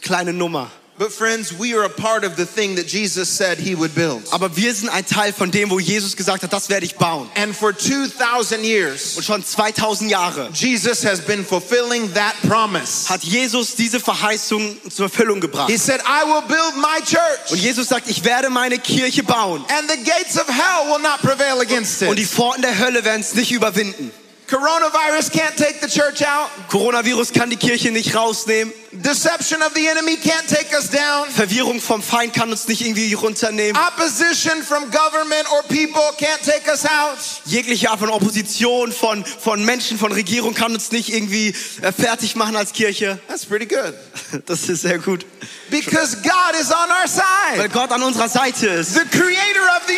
kleine 0.02 0.34
Nummer. 0.34 0.72
But 0.98 1.12
friends, 1.12 1.52
we 1.60 1.74
are 1.76 1.84
a 1.84 1.90
part 1.90 2.24
of 2.24 2.38
the 2.38 2.46
thing 2.46 2.78
that 2.78 2.88
Jesus 2.88 3.28
said 3.30 3.58
he 3.58 3.76
would 3.76 3.94
build. 3.94 4.32
Aber 4.32 4.56
wir 4.56 4.74
sind 4.74 4.88
ein 4.88 5.06
Teil 5.06 5.34
von 5.34 5.52
dem, 5.52 5.70
wo 5.70 5.78
Jesus 5.78 6.16
gesagt 6.16 6.42
hat, 6.44 6.54
das 6.54 6.70
werde 6.70 6.86
ich 6.86 6.96
bauen. 6.96 7.30
And 7.36 7.54
for 7.54 7.74
2,000 7.78 8.64
years, 8.64 9.18
Und 9.18 9.24
schon 9.26 9.44
2000 9.46 10.10
Jahre 10.10 10.50
Jesus 10.54 11.04
has 11.04 11.20
been 11.20 11.44
fulfilling 11.46 12.14
that 12.14 12.34
promise. 12.48 13.10
hat 13.10 13.24
Jesus 13.26 13.76
diese 13.76 14.00
Verheißung 14.00 14.78
zur 14.90 15.08
Erfüllung 15.08 15.42
gebracht. 15.42 15.70
He 15.70 15.78
said, 15.78 16.00
I 16.08 16.24
will 16.26 16.44
build 16.48 16.78
my 16.78 17.00
Und 17.00 17.06
church, 17.06 17.62
Jesus 17.62 17.90
sagt, 17.90 18.10
ich 18.10 18.24
werde 18.24 18.50
meine 18.50 18.80
Kirche 18.80 19.22
bauen. 19.24 19.66
and 19.78 19.90
the 19.92 19.98
gates 19.98 20.38
of 20.40 20.48
hell 20.48 20.88
will 20.94 21.02
not 21.02 21.20
prevail 21.22 21.60
against 21.60 22.04
Und 22.04 22.16
die 22.18 22.24
it. 22.24 22.30
Pforten 22.30 22.62
der 22.62 22.80
Hölle 22.80 23.04
werden 23.04 23.20
es 23.20 23.34
nicht 23.36 23.52
überwinden. 23.52 24.12
Coronavirus 24.48 25.32
can't 25.32 25.58
take 25.58 25.82
the 25.82 25.88
church 25.88 26.22
out. 26.24 26.50
Coronavirus 26.70 27.34
kann 27.34 27.50
die 27.50 27.58
Kirche 27.58 27.92
nicht 27.92 28.16
rausnehmen. 28.16 28.72
Deception 28.92 29.62
of 29.62 29.74
the 29.74 29.88
enemy 29.88 30.18
can't 30.18 30.48
take 30.48 30.74
us 30.76 30.90
down. 30.90 31.28
Verwirrung 31.30 31.82
vom 31.82 32.02
Feind 32.02 32.34
kann 32.34 32.52
uns 32.52 32.68
nicht 32.68 32.82
irgendwie 32.82 33.14
runternehmen. 33.14 33.76
Opposition 33.76 34.64
from 34.64 34.90
government 34.92 35.52
or 35.52 35.64
people 35.64 36.02
can't 36.18 36.42
take 36.46 36.70
us 36.70 36.86
out. 36.86 37.18
Jegliche 37.46 37.90
Art 37.90 38.00
von 38.00 38.10
Opposition, 38.10 38.92
von, 38.92 39.26
von 39.26 39.66
Menschen, 39.66 39.98
von 39.98 40.12
Regierung 40.12 40.54
kann 40.54 40.74
uns 40.74 40.92
nicht 40.92 41.10
irgendwie 41.10 41.54
äh, 41.82 41.92
fertig 41.92 42.36
machen 42.36 42.56
als 42.56 42.72
Kirche. 42.72 43.20
That's 43.28 43.46
pretty 43.46 43.66
good. 43.66 43.94
Das 44.46 44.68
ist 44.70 44.82
sehr 44.82 45.00
gut. 45.00 45.26
Because 45.70 46.18
God 46.18 46.60
is 46.60 46.72
on 46.72 46.90
our 46.90 47.06
Weil 47.06 47.58
side. 47.58 47.70
Gott 47.70 47.92
an 47.92 48.04
unserer 48.04 48.30
Seite 48.30 48.68
ist. 48.68 48.94
The 48.94 49.02
creator 49.02 49.64
of 49.76 49.84
the 49.88 49.94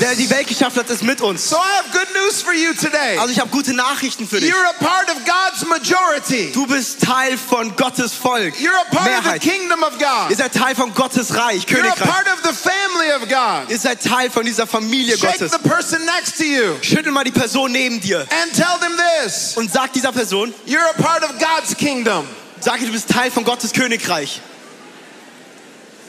Der 0.00 0.14
die 0.14 0.22
universe. 0.24 0.30
Welt 0.30 0.46
geschaffen 0.48 0.80
hat, 0.80 0.90
ist 0.90 1.02
mit 1.02 1.20
uns. 1.20 1.48
So 1.48 1.56
I 1.56 1.60
have 1.78 1.90
good 1.92 2.08
news 2.14 2.42
for 2.42 2.52
you 2.52 2.72
today. 2.74 3.16
Also 3.18 3.32
ich 3.32 3.40
habe 3.40 3.50
gute 3.50 3.72
Nachrichten 3.78 4.28
für 4.28 4.40
dich. 4.40 4.50
You're 4.52 4.68
a 4.68 4.84
part 4.84 5.08
of 5.10 5.16
God's 5.24 5.64
majority. 5.66 6.52
Du 6.52 6.66
bist 6.66 7.00
Teil 7.02 7.38
von 7.38 7.74
Gottes 7.76 8.12
Volk. 8.12 8.54
You're 8.56 8.76
a 8.76 8.94
part 8.94 9.08
of 9.08 9.22
the 9.24 9.28
Mehrheit. 9.30 9.40
kingdom 9.40 9.82
of 9.82 9.92
Ihr 9.98 10.06
God. 10.28 10.36
seid 10.36 10.52
Teil 10.52 10.74
von 10.74 10.92
Gottes 10.92 11.34
Reich, 11.34 11.64
You're 11.64 11.78
a 11.80 11.94
Königreich. 11.94 12.08
part 12.10 12.26
of 12.28 12.40
the 12.44 12.52
family 12.52 13.10
of 13.12 13.28
God. 13.28 13.70
Ihr 13.70 13.78
seid 13.78 14.02
Teil 14.02 14.28
von 14.30 14.44
dieser 14.44 14.66
Familie 14.66 15.16
Shake 15.16 15.38
Gottes. 15.38 15.52
the 15.52 15.58
person 15.68 16.04
next 16.04 16.36
to 16.36 16.44
you 16.44 16.76
Schüttel 16.82 17.12
mal 17.12 17.24
die 17.24 17.30
Person 17.30 17.72
neben 17.72 18.00
dir 18.00 18.20
and 18.42 18.52
tell 18.54 18.78
them 18.80 18.92
this. 19.22 19.56
und 19.56 19.72
sag 19.72 19.92
dieser 19.94 20.12
Person, 20.12 20.52
You're 20.66 20.84
a 20.96 21.02
part 21.02 21.22
of 21.22 21.30
God's 21.38 21.74
kingdom. 21.76 22.26
sag 22.60 22.80
ihr, 22.80 22.86
du 22.88 22.92
bist 22.92 23.08
Teil 23.08 23.30
von 23.30 23.44
Gottes 23.44 23.72
Königreich. 23.72 24.40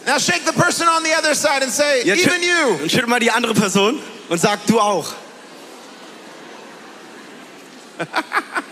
Now 0.07 0.17
shake 0.17 0.41
the 0.45 0.53
person 0.53 0.87
on 0.87 1.03
the 1.03 1.13
other 1.13 1.35
side 1.35 1.61
and 1.61 1.71
say, 1.71 2.01
Jetzt 2.03 2.25
even 2.25 2.41
you. 2.41 2.81
und 2.81 2.91
schüttel 2.91 3.07
mal 3.07 3.19
die 3.19 3.29
andere 3.31 3.53
Person 3.53 3.99
und 4.29 4.39
sag 4.41 4.65
du 4.65 4.79
auch. 4.79 5.13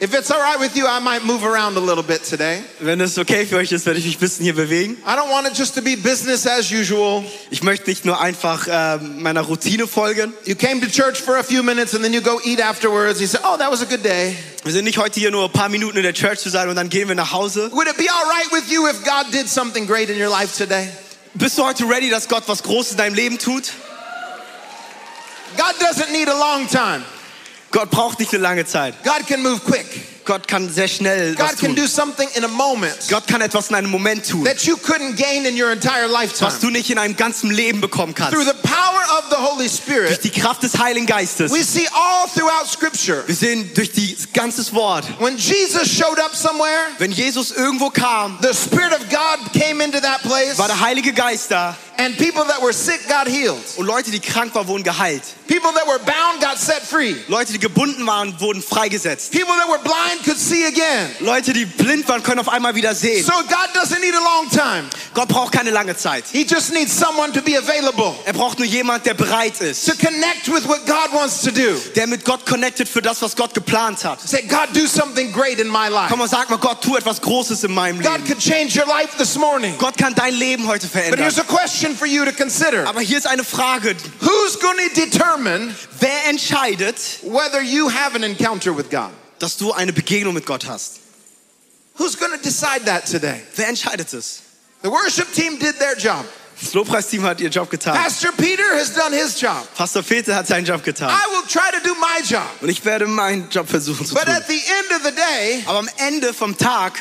If 0.00 0.14
it's 0.14 0.30
all 0.30 0.38
right 0.38 0.60
with 0.60 0.76
you, 0.76 0.86
I 0.86 1.00
might 1.00 1.24
move 1.24 1.44
around 1.44 1.76
a 1.76 1.80
little 1.80 2.04
bit 2.04 2.22
today. 2.22 2.62
Wenn 2.78 3.00
es 3.00 3.18
okay 3.18 3.44
für 3.44 3.56
euch 3.56 3.72
ist, 3.72 3.84
werde 3.84 3.98
ich 3.98 4.06
mich 4.06 4.16
ein 4.16 4.20
bisschen 4.20 4.44
hier 4.44 4.54
bewegen. 4.54 4.96
I 5.04 5.16
don't 5.16 5.28
want 5.28 5.48
it 5.48 5.58
just 5.58 5.74
to 5.74 5.82
be 5.82 5.96
business 5.96 6.46
as 6.46 6.70
usual. 6.70 7.24
Ich 7.50 7.64
möchte 7.64 7.90
nicht 7.90 8.04
nur 8.04 8.20
einfach 8.20 8.68
äh, 8.68 8.98
meiner 8.98 9.40
Routine 9.40 9.88
folgen. 9.88 10.32
You 10.44 10.54
came 10.54 10.80
to 10.80 10.86
church 10.86 11.20
for 11.20 11.36
a 11.36 11.42
few 11.42 11.64
minutes 11.64 11.96
and 11.96 12.04
then 12.04 12.12
you 12.12 12.20
go 12.20 12.40
eat 12.44 12.60
afterwards. 12.62 13.20
You 13.20 13.26
say, 13.26 13.40
oh, 13.42 13.56
that 13.56 13.72
was 13.72 13.82
a 13.82 13.86
good 13.86 14.04
day. 14.04 14.36
Wir 14.62 14.72
sind 14.72 14.84
nicht 14.84 14.98
heute 14.98 15.18
hier 15.18 15.32
nur 15.32 15.46
ein 15.46 15.52
paar 15.52 15.68
Minuten 15.68 15.96
in 15.96 16.04
der 16.04 16.14
Church 16.14 16.38
zu 16.38 16.48
sein 16.48 16.68
und 16.68 16.76
dann 16.76 16.90
gehen 16.90 17.08
wir 17.08 17.16
nach 17.16 17.32
Hause. 17.32 17.68
Would 17.72 17.88
it 17.88 17.96
be 17.96 18.06
all 18.08 18.24
right 18.26 18.52
with 18.52 18.70
you 18.72 18.86
if 18.86 19.02
God 19.02 19.32
did 19.32 19.48
something 19.48 19.84
great 19.84 20.10
in 20.10 20.22
your 20.22 20.30
life 20.30 20.56
today? 20.56 20.86
Bist 21.34 21.58
du 21.58 21.64
heute 21.64 21.88
ready, 21.88 22.08
dass 22.08 22.28
Gott 22.28 22.44
was 22.46 22.62
Großes 22.62 22.92
in 22.92 22.98
deinem 22.98 23.14
Leben 23.14 23.38
tut? 23.38 23.72
God 25.56 25.74
doesn't 25.80 26.12
need 26.12 26.28
a 26.28 26.38
long 26.38 26.66
time. 26.68 27.04
Gott 27.70 27.90
braucht 27.90 28.18
nicht 28.18 28.32
eine 28.32 28.42
lange 28.42 28.64
Zeit. 28.64 28.94
God 29.04 29.26
can 29.26 29.42
move 29.42 29.60
quick. 29.60 29.86
Gott 30.28 30.46
kann 30.46 30.68
sehr 30.70 30.88
schnell 30.88 31.34
was 31.38 31.52
God 31.52 31.58
can 31.58 31.74
tun. 31.74 31.76
do 31.76 31.86
something 31.86 32.28
in 32.34 32.44
a 32.44 32.48
moment 32.48 32.94
Gott 33.08 33.26
kann 33.26 33.40
etwas 33.40 33.70
in 33.70 33.76
einem 33.76 33.90
Moment 33.90 34.28
tun, 34.28 34.44
that 34.44 34.62
you 34.66 34.76
couldn't 34.76 35.16
gain 35.16 35.46
in 35.46 35.58
your 35.58 35.72
entire 35.72 36.06
lifetime. 36.06 36.48
was 36.48 36.60
du 36.60 36.68
nicht 36.68 36.90
in 36.90 36.98
einem 36.98 37.16
ganzen 37.16 37.50
Leben 37.50 37.80
bekommen 37.80 38.14
kannst. 38.14 38.34
Through 38.34 38.44
the 38.44 38.68
power 38.68 39.00
of 39.18 39.24
the 39.30 39.36
Holy 39.36 39.68
Durch 39.68 39.72
Spirit, 39.78 40.22
die 40.24 40.30
Kraft 40.30 40.62
des 40.62 40.78
Heiligen 40.78 41.06
Geistes. 41.06 41.50
we 41.50 41.62
see 41.64 41.88
all 41.94 42.28
throughout 42.28 42.66
Scripture. 42.70 43.26
Wir 43.26 43.34
sehen 43.34 43.70
durch 43.74 43.90
die 43.92 44.18
ganzes 44.34 44.74
Wort. 44.74 45.04
When 45.18 45.38
Jesus 45.38 45.88
showed 45.88 46.18
up 46.18 46.34
somewhere, 46.36 46.88
Wenn 46.98 47.10
Jesus 47.12 47.50
irgendwo 47.50 47.88
kam, 47.88 48.38
the 48.42 48.52
Spirit 48.52 48.92
of 48.92 49.08
God 49.08 49.52
came 49.58 49.82
into 49.82 49.98
that 49.98 50.20
place, 50.24 50.58
war 50.58 50.68
der 50.68 50.80
Heilige 50.80 51.14
Geist 51.14 51.50
da 51.50 51.74
and 51.98 52.16
people 52.16 52.44
that 52.44 52.62
were 52.62 52.72
sick 52.72 53.06
got 53.08 53.26
healed. 53.26 53.58
und 53.76 53.86
Leute, 53.86 54.10
die 54.10 54.20
krank 54.20 54.54
waren, 54.54 54.66
wurden 54.68 54.84
geheilt. 54.84 55.22
People 55.48 55.72
that 55.72 55.86
were 55.86 55.98
bound 55.98 56.40
got 56.40 56.58
set 56.58 56.82
free. 56.82 57.16
Leute, 57.28 57.52
die 57.52 57.58
gebunden 57.58 58.06
waren, 58.06 58.38
wurden 58.40 58.62
freigesetzt. 58.62 59.32
People 59.32 59.54
that 59.56 59.68
were 59.68 59.78
blind 59.82 60.22
could 60.24 60.38
see 60.38 60.64
again. 60.66 61.10
Leute, 61.20 61.52
die 61.52 61.64
blind 61.64 62.06
waren, 62.08 62.22
können 62.22 62.38
auf 62.40 62.48
einmal 62.48 62.74
wieder 62.74 62.94
sehen. 62.94 63.24
So 63.24 63.32
God 63.32 63.68
doesn't 63.74 64.00
need 64.00 64.14
a 64.14 64.20
long 64.22 64.48
time. 64.50 64.88
Gott 65.14 65.28
braucht 65.28 65.52
keine 65.52 65.70
lange 65.70 65.96
Zeit. 65.96 66.24
He 66.30 66.42
just 66.44 66.72
needs 66.72 66.92
someone 66.96 67.32
to 67.32 67.40
be 67.42 67.56
available 67.58 68.14
Er 68.26 68.32
braucht 68.34 68.58
nur 68.58 68.68
jemand, 68.68 69.06
der 69.06 69.14
bereit 69.14 69.60
ist, 69.60 69.86
to 69.86 69.92
connect 69.96 70.48
with 70.48 70.66
what 70.68 70.86
God 70.86 71.12
wants 71.12 71.40
to 71.42 71.50
do. 71.50 71.76
der 71.96 72.06
mit 72.06 72.24
Gott 72.24 72.44
connected 72.46 72.88
für 72.88 73.02
das, 73.02 73.20
was 73.22 73.34
Gott 73.34 73.54
geplant 73.54 74.04
hat. 74.04 74.20
Say, 74.20 74.42
God, 74.42 74.68
do 74.74 74.86
something 74.86 75.32
great 75.32 75.58
in 75.58 75.68
my 75.68 75.88
life. 75.88 76.08
Komm 76.10 76.18
mal, 76.20 76.28
sag 76.28 76.48
mal, 76.50 76.58
Gott, 76.58 76.82
tu 76.82 76.94
etwas 76.96 77.20
Großes 77.20 77.64
in 77.64 77.72
meinem 77.72 78.00
God 78.02 78.12
Leben. 78.18 78.26
could 78.26 78.38
change 78.38 78.76
your 78.78 78.86
life 78.86 79.16
this 79.16 79.36
morning. 79.36 79.74
Gott 79.78 79.96
kann 79.96 80.14
dein 80.14 80.34
Leben 80.34 80.66
heute 80.68 80.86
verändern. 80.86 81.18
But 81.18 81.20
here's 81.20 81.38
a 81.38 81.44
question 81.44 81.87
for 81.96 82.06
you 82.06 82.24
to 82.24 82.32
consider. 82.32 82.86
Aber 82.86 83.00
hier 83.00 83.18
ist 83.18 83.26
eine 83.26 83.44
Frage. 83.44 83.94
Who's 84.20 84.58
going 84.60 84.76
to 84.94 85.00
determine 85.00 85.74
Wer 86.00 86.26
entscheidet, 86.28 86.96
whether 87.22 87.60
you 87.60 87.90
have 87.90 88.14
an 88.14 88.22
encounter 88.22 88.76
with 88.76 88.90
God? 88.90 89.10
dass 89.38 89.56
du 89.56 89.72
eine 89.72 89.92
Begegnung 89.92 90.34
mit 90.34 90.46
Gott 90.46 90.66
hast? 90.66 91.00
Who's 91.96 92.16
going 92.18 92.32
to 92.32 92.38
decide 92.38 92.84
that 92.86 93.06
today? 93.10 93.42
Wer 93.56 93.68
entscheidet 93.68 94.12
es? 94.12 94.40
The 94.82 94.90
worship 94.90 95.32
team 95.32 95.58
did 95.58 95.78
their 95.78 95.96
job. 95.96 96.24
Das 96.60 96.74
Lobpreisteam 96.74 97.22
hat 97.22 97.40
ihr 97.40 97.50
Job 97.50 97.70
getan. 97.70 97.94
Pastor 97.94 98.32
Peter 98.32 98.64
has 98.76 98.92
done 98.92 99.12
his 99.14 99.40
job. 99.40 99.66
Pastor 99.76 100.02
Peter 100.02 100.34
hat 100.34 100.46
seinen 100.48 100.64
Job 100.66 100.82
getan. 100.82 101.08
I 101.08 101.30
will 101.32 101.46
try 101.48 101.70
to 101.72 101.78
do 101.86 101.94
my 101.94 102.20
job. 102.28 102.42
Und 102.60 102.68
ich 102.68 102.84
werde 102.84 103.06
meinen 103.06 103.48
Job 103.48 103.68
versuchen 103.68 104.04
zu 104.04 104.14
But 104.14 104.24
tun. 104.24 104.34
at 104.34 104.46
the 104.48 104.54
end 104.54 104.90
of 104.96 105.02
the 105.04 105.12
day, 105.14 105.62
Aber 105.66 105.78
am 105.78 105.88
Ende 105.98 106.34
vom 106.34 106.56
Tag, 106.58 106.94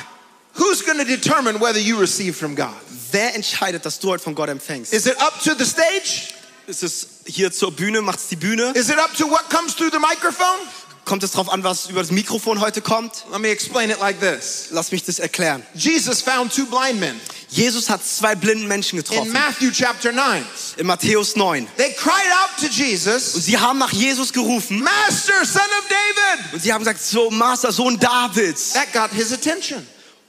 who's 0.57 0.81
going 0.81 0.99
to 0.99 1.05
determine 1.05 1.59
whether 1.59 1.79
you 1.79 1.99
receive 1.99 2.35
from 2.35 2.55
God? 2.55 2.73
wer 3.11 3.35
entscheidet, 3.35 3.85
dass 3.85 3.99
du 3.99 4.09
heute 4.09 4.23
von 4.23 4.35
Gott 4.35 4.49
empfängst? 4.49 4.93
Is 4.93 5.05
it 5.05 5.19
up 5.21 5.41
to 5.43 5.51
the 5.57 5.65
stage? 5.65 6.33
Ist 6.67 6.83
es 6.83 7.07
hier 7.25 7.51
zur 7.51 7.71
Bühne, 7.71 8.01
macht 8.01 8.19
es 8.19 8.27
die 8.27 8.35
Bühne? 8.35 8.71
Is 8.73 8.89
it 8.89 8.97
up 8.97 9.15
to 9.17 9.29
what 9.29 9.49
comes 9.49 9.75
through 9.75 9.91
the 9.91 9.99
microphone? 9.99 10.59
Kommt 11.05 11.23
es 11.23 11.31
darauf 11.31 11.49
an, 11.49 11.63
was 11.63 11.89
über 11.89 12.01
das 12.01 12.11
Mikrofon 12.11 12.59
heute 12.59 12.81
kommt? 12.81 13.23
Let 13.31 13.39
me 13.39 13.47
explain 13.47 13.89
it 13.89 13.99
like 13.99 14.19
this. 14.19 14.67
Lass 14.71 14.91
mich 14.91 15.05
das 15.05 15.19
erklären. 15.19 15.63
Jesus 15.73 16.21
found 16.21 16.53
two 16.53 16.65
blind 16.65 16.99
men 16.99 17.19
Jesus 17.49 17.89
hat 17.89 18.05
zwei 18.05 18.35
blinden 18.35 18.67
Menschen 18.67 18.99
in 18.99 19.05
getroffen. 19.05 19.31
Matthew 19.31 19.71
chapter 19.71 20.11
9. 20.11 20.45
In 20.75 20.85
Matthäus 20.85 21.37
9. 21.37 21.65
They 21.77 21.93
cried 21.93 22.29
out 22.43 22.59
to 22.59 22.65
Und 22.65 22.77
Jesus, 22.77 23.33
sie 23.33 23.57
haben 23.57 23.79
nach 23.79 23.93
Jesus 23.93 24.33
gerufen. 24.33 24.83
Master, 24.83 25.45
son 25.45 25.61
of 25.61 25.87
David. 25.87 26.53
Und 26.53 26.61
sie 26.61 26.73
haben 26.73 26.83
gesagt, 26.83 27.01
so, 27.01 27.29
Master, 27.29 27.71
Sohn 27.71 27.97
Davids. 27.97 28.73
That 28.73 28.91
got 28.91 29.11
his 29.11 29.31
attention. 29.31 29.87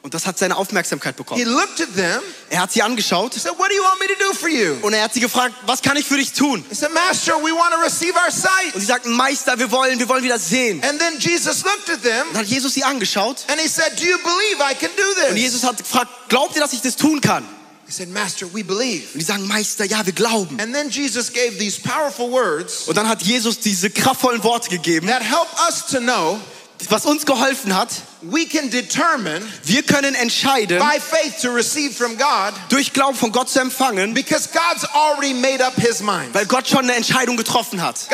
Und 0.09 0.15
das 0.15 0.25
hat 0.25 0.39
seine 0.39 0.57
Aufmerksamkeit 0.57 1.17
He 1.17 1.23
bekommen. 1.23 1.45
looked 1.45 1.83
at 1.83 1.95
them, 1.95 2.23
Er 2.49 2.63
hat 2.63 2.73
sie 2.73 2.81
angeschaut 2.81 3.35
said, 3.35 3.53
What 3.59 3.69
do 3.69 3.75
you 3.75 3.83
want 3.83 4.01
me 4.01 4.07
to 4.07 4.15
do 4.19 4.33
for 4.33 4.49
you? 4.49 4.77
und 4.81 4.95
er 4.95 5.03
hat 5.03 5.13
sie 5.13 5.21
gefragt, 5.21 5.55
was 5.67 5.83
kann 5.83 5.99
ich 5.99 6.07
für 6.07 6.17
dich 6.17 6.33
tun? 6.33 6.65
He 6.71 6.75
said, 6.75 6.91
Master, 6.95 7.35
we 7.35 7.53
want 7.53 7.75
to 7.75 7.81
receive 7.85 8.15
our 8.17 8.25
Und 8.25 8.33
sight. 8.33 8.73
sie 8.75 8.87
sagten, 8.87 9.13
Meister, 9.13 9.59
wir 9.59 9.71
wollen, 9.71 9.99
wir 9.99 10.09
wollen 10.09 10.25
wieder 10.25 10.39
sehen. 10.39 10.83
And 10.83 10.99
then 10.99 11.19
Jesus 11.19 11.63
looked 11.63 11.91
at 11.91 12.03
them 12.03 12.27
Dann 12.33 12.41
hat 12.41 12.47
Jesus 12.47 12.73
sie 12.73 12.85
angeschaut 12.85 13.45
and 13.49 13.61
he 13.61 13.69
said, 13.69 13.99
Do 14.01 14.05
you 14.07 14.17
believe 14.17 14.63
I 14.63 14.75
can 14.75 14.89
do 14.97 15.03
und 15.29 15.35
this? 15.35 15.43
Jesus 15.43 15.63
hat 15.63 15.77
gefragt, 15.77 16.09
glaubt 16.31 16.55
ihr, 16.57 16.63
dass 16.63 16.73
ich 16.73 16.81
das 16.81 16.97
tun 16.97 17.21
kann? 17.21 17.45
He 17.85 17.93
said, 17.93 18.09
Master, 18.09 18.47
we 18.55 18.65
believe. 18.65 19.09
Und 19.13 19.19
die 19.21 19.25
sagen, 19.27 19.47
Meister, 19.47 19.85
ja, 19.85 20.07
wir 20.07 20.15
glauben. 20.15 20.59
And 20.59 20.73
then 20.73 20.89
Jesus 20.89 21.31
gave 21.31 21.59
these 21.59 21.79
powerful 21.83 22.31
words 22.31 22.89
Und 22.89 22.97
dann 22.97 23.11
hat 23.11 23.21
Jesus 23.21 23.61
diese 23.61 23.91
kraftvollen 23.91 24.43
Worte 24.43 24.71
gegeben, 24.71 25.07
that 25.09 25.23
help 25.23 25.49
us 25.69 25.85
to 25.91 25.99
know 25.99 26.41
was 26.89 27.05
uns 27.07 27.27
geholfen 27.27 27.77
hat. 27.77 27.89
Wir 28.21 29.83
können 29.83 30.15
entscheiden, 30.17 30.79
by 30.79 30.99
faith 30.99 31.41
to 31.41 31.53
receive 31.53 31.95
from 31.95 32.17
God 32.17 32.53
durch 32.69 32.93
Glauben 32.93 33.17
von 33.17 33.31
Gott 33.31 33.49
zu 33.49 33.61
empfangen, 33.61 34.13
because 34.13 34.49
God's 34.53 34.85
already 34.93 35.35
made 35.35 35.65
up 35.65 35.75
his 35.77 36.01
mind. 36.01 36.35
weil 36.35 36.47
Gott 36.47 36.69
schon 36.69 36.81
eine 36.81 36.95
Entscheidung 36.95 37.37
getroffen 37.37 37.81
hat. 37.81 38.09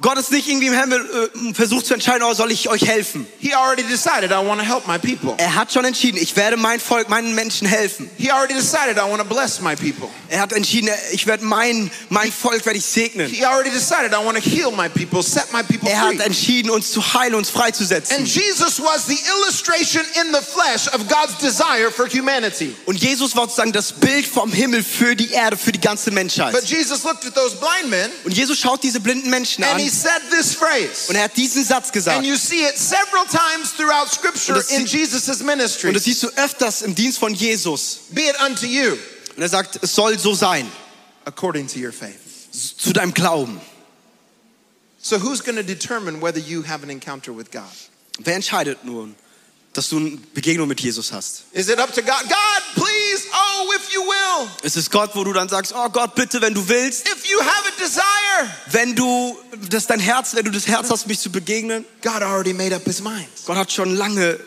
Gott 0.00 0.18
ist 0.18 0.32
nicht 0.32 0.48
irgendwie 0.48 0.66
im 0.66 0.78
Himmel 0.78 1.30
äh, 1.50 1.54
versucht 1.54 1.86
zu 1.86 1.94
entscheiden, 1.94 2.22
oh, 2.24 2.34
soll 2.34 2.50
ich 2.50 2.68
euch 2.68 2.86
helfen? 2.86 3.26
Decided. 3.88 4.30
Er 5.38 5.54
hat 5.54 5.72
schon 5.72 5.84
entschieden, 5.84 6.18
ich 6.20 6.34
werde 6.34 6.56
mein 6.56 6.80
Volk, 6.80 7.08
meinen 7.08 7.34
Menschen 7.34 7.68
helfen. 7.68 8.10
Decided. 8.18 8.96
Er 10.28 10.40
hat 10.40 10.52
entschieden, 10.52 10.90
ich 11.12 11.26
werde 11.26 11.44
mein, 11.44 11.90
mein 12.08 12.32
Volk 12.32 12.64
werde 12.66 12.78
ich 12.78 12.84
segnen. 12.84 13.28
He 13.28 13.44
already 13.44 13.70
decided 13.70 14.12
I 14.12 14.24
want 14.24 14.42
to 14.42 14.50
heal 14.50 14.72
my 14.72 14.88
people, 14.94 15.22
set 15.22 15.52
my 15.52 15.62
people 15.62 15.88
Er 15.90 16.00
hat 16.00 16.20
entschieden, 16.20 16.70
uns 16.70 16.92
zu 16.92 17.14
heilen, 17.14 17.34
uns 17.34 17.48
And 17.48 17.56
freizusetzen. 17.56 18.24
Jesus 18.24 18.80
was 18.80 19.06
the 19.06 19.18
illustration 19.38 20.02
in 20.20 20.32
the 20.32 20.40
flesh 20.40 20.86
of 20.94 21.06
God's 21.08 21.36
desire 21.40 21.90
for 21.90 22.06
humanity. 22.08 22.74
Und 22.86 22.96
Jesus 23.02 23.34
war 23.34 23.44
sozusagen 23.44 23.72
das 23.72 23.92
Bild 23.92 24.26
vom 24.26 24.52
Himmel 24.52 24.82
für 24.82 25.16
die 25.16 25.30
Erde, 25.30 25.56
für 25.56 25.72
die 25.72 25.80
ganze 25.80 26.10
But 26.10 26.14
Menschheit. 26.14 26.64
Jesus 26.64 27.04
looked 27.04 27.24
at 27.26 27.34
those 27.34 27.56
blind 27.56 27.90
men 27.90 28.10
Und 28.24 28.32
Jesus 28.32 28.58
schaut 28.58 28.82
diese 28.82 29.00
blinden 29.00 29.30
Menschen 29.30 29.64
and 29.64 29.74
an 29.74 29.80
he 29.80 29.88
said 29.88 30.20
this 30.30 30.54
phrase. 30.54 31.08
und 31.08 31.16
er 31.16 31.24
hat 31.24 31.36
diesen 31.36 31.64
Satz 31.64 31.86
And 31.86 31.92
gesagt. 31.92 32.24
you 32.24 32.36
see 32.36 32.62
it 32.66 32.76
several 32.78 33.24
times 33.30 33.72
throughout 33.76 34.08
scripture 34.12 34.58
Und 34.58 34.70
in 34.70 34.86
das 35.94 36.04
siehst 36.04 36.22
du 36.22 36.28
öfters 36.36 36.82
im 36.82 36.94
Dienst 36.94 37.18
von 37.18 37.34
Jesus. 37.34 38.00
Be 38.10 38.22
it 38.22 38.36
unto 38.44 38.66
you 38.66 38.92
Und 39.36 39.42
er 39.42 39.48
sagt, 39.48 39.78
es 39.82 39.94
soll 39.94 40.18
so 40.18 40.34
sein, 40.34 40.70
according 41.24 41.66
to 41.66 41.78
your 41.78 41.92
faith. 41.92 42.18
zu 42.52 42.92
deinem 42.92 43.14
Glauben. 43.14 43.60
So 45.02 45.18
who's 45.18 45.40
going 45.42 45.56
to 45.56 45.64
determine 45.64 46.20
whether 46.20 46.38
you 46.38 46.62
have 46.62 46.84
an 46.84 46.90
encounter 46.90 47.32
with 47.36 47.50
God? 47.50 47.64
Wer 48.20 48.36
entscheidet 48.36 48.84
nun, 48.84 49.16
dass 49.72 49.88
du 49.88 49.96
eine 49.96 50.16
Begegnung 50.32 50.68
mit 50.68 50.80
Jesus 50.80 51.10
hast? 51.12 51.44
Is 51.52 51.68
it 51.68 51.80
up 51.80 51.92
to 51.94 52.02
God? 52.02 52.22
God, 52.28 52.62
please, 52.76 53.26
oh, 53.34 53.72
if 53.74 53.92
you 53.92 54.00
will, 54.02 54.48
Es 54.62 54.76
ist 54.76 54.90
Gott, 54.92 55.10
wo 55.14 55.24
du 55.24 55.32
dann 55.32 55.48
sagst, 55.48 55.72
oh 55.74 55.88
Gott, 55.88 56.14
bitte, 56.14 56.40
wenn 56.40 56.54
du 56.54 56.68
willst, 56.68 57.08
if 57.08 57.26
you 57.26 57.40
have 57.40 57.66
a 57.66 57.80
desire. 57.80 58.50
wenn 58.70 58.94
du 58.94 59.36
das 59.70 59.86
dein 59.88 59.98
Herz, 59.98 60.34
wenn 60.36 60.44
du 60.44 60.52
das 60.52 60.68
Herz 60.68 60.88
hast, 60.90 61.08
mich 61.08 61.18
zu 61.18 61.30
begegnen. 61.30 61.84
God 62.02 62.22
already 62.22 62.52
made 62.52 62.72
up 62.74 62.84
his 62.84 63.00
mind. 63.00 63.26
Gott 63.46 63.56
hat 63.56 63.72
schon 63.72 63.96
lange 63.96 64.38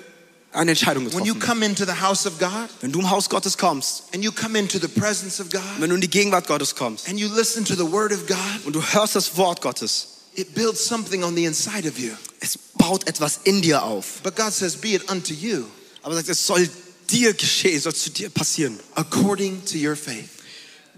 eine 0.54 0.72
Entscheidung 0.72 1.06
When 1.12 1.26
you 1.26 1.34
getroffen. 1.34 1.40
come 1.42 1.66
into 1.66 1.84
the 1.86 2.00
house 2.00 2.26
of 2.26 2.40
God 2.40 2.70
Wenn 2.80 2.94
du 2.94 3.00
im 3.02 3.10
Haus 3.10 3.28
Gottes 3.30 3.58
kommst, 3.58 4.04
and 4.14 4.24
you 4.24 4.32
come 4.32 4.58
into 4.58 4.80
the 4.80 4.88
presence 4.88 5.42
of 5.42 5.50
God 5.50 5.62
wenn 5.80 5.90
du 5.90 5.96
in 5.96 6.02
die 6.02 6.10
Gegenwart 6.10 6.48
Gottes 6.48 6.76
kommst 6.76 7.10
and 7.10 7.20
you 7.20 7.28
listen 7.28 7.66
to 7.66 7.76
the 7.76 7.92
word 7.92 8.14
of 8.14 8.26
God, 8.26 8.38
und 8.64 8.74
du 8.74 8.82
hörst 8.82 9.18
das 9.18 9.36
Wort 9.36 9.60
Gottes, 9.62 10.08
it 10.36 10.54
builds 10.56 10.84
something 10.84 11.24
on 11.24 11.36
the 11.36 11.46
inside 11.46 11.88
of 11.88 11.98
you. 12.00 12.12
es 12.39 12.58
baut 12.75 13.08
etwas 13.08 13.39
in 13.44 13.62
dir 13.62 13.84
auf. 13.84 14.22
But 14.24 14.36
God 14.36 14.54
says, 14.54 14.75
be 14.75 14.96
it 14.96 15.10
unto 15.10 15.34
you 15.34 15.65
Aber 16.04 16.13
er 16.13 16.18
sagt, 16.18 16.30
es 16.30 16.46
soll 16.46 16.70
dir 17.10 17.34
geschehen, 17.34 17.80
soll 17.80 17.96
zu 17.96 18.10
dir 18.12 18.30
passieren, 18.30 18.80
according 18.96 19.63
to 19.65 19.77
your 19.77 19.96
faith. 19.96 20.30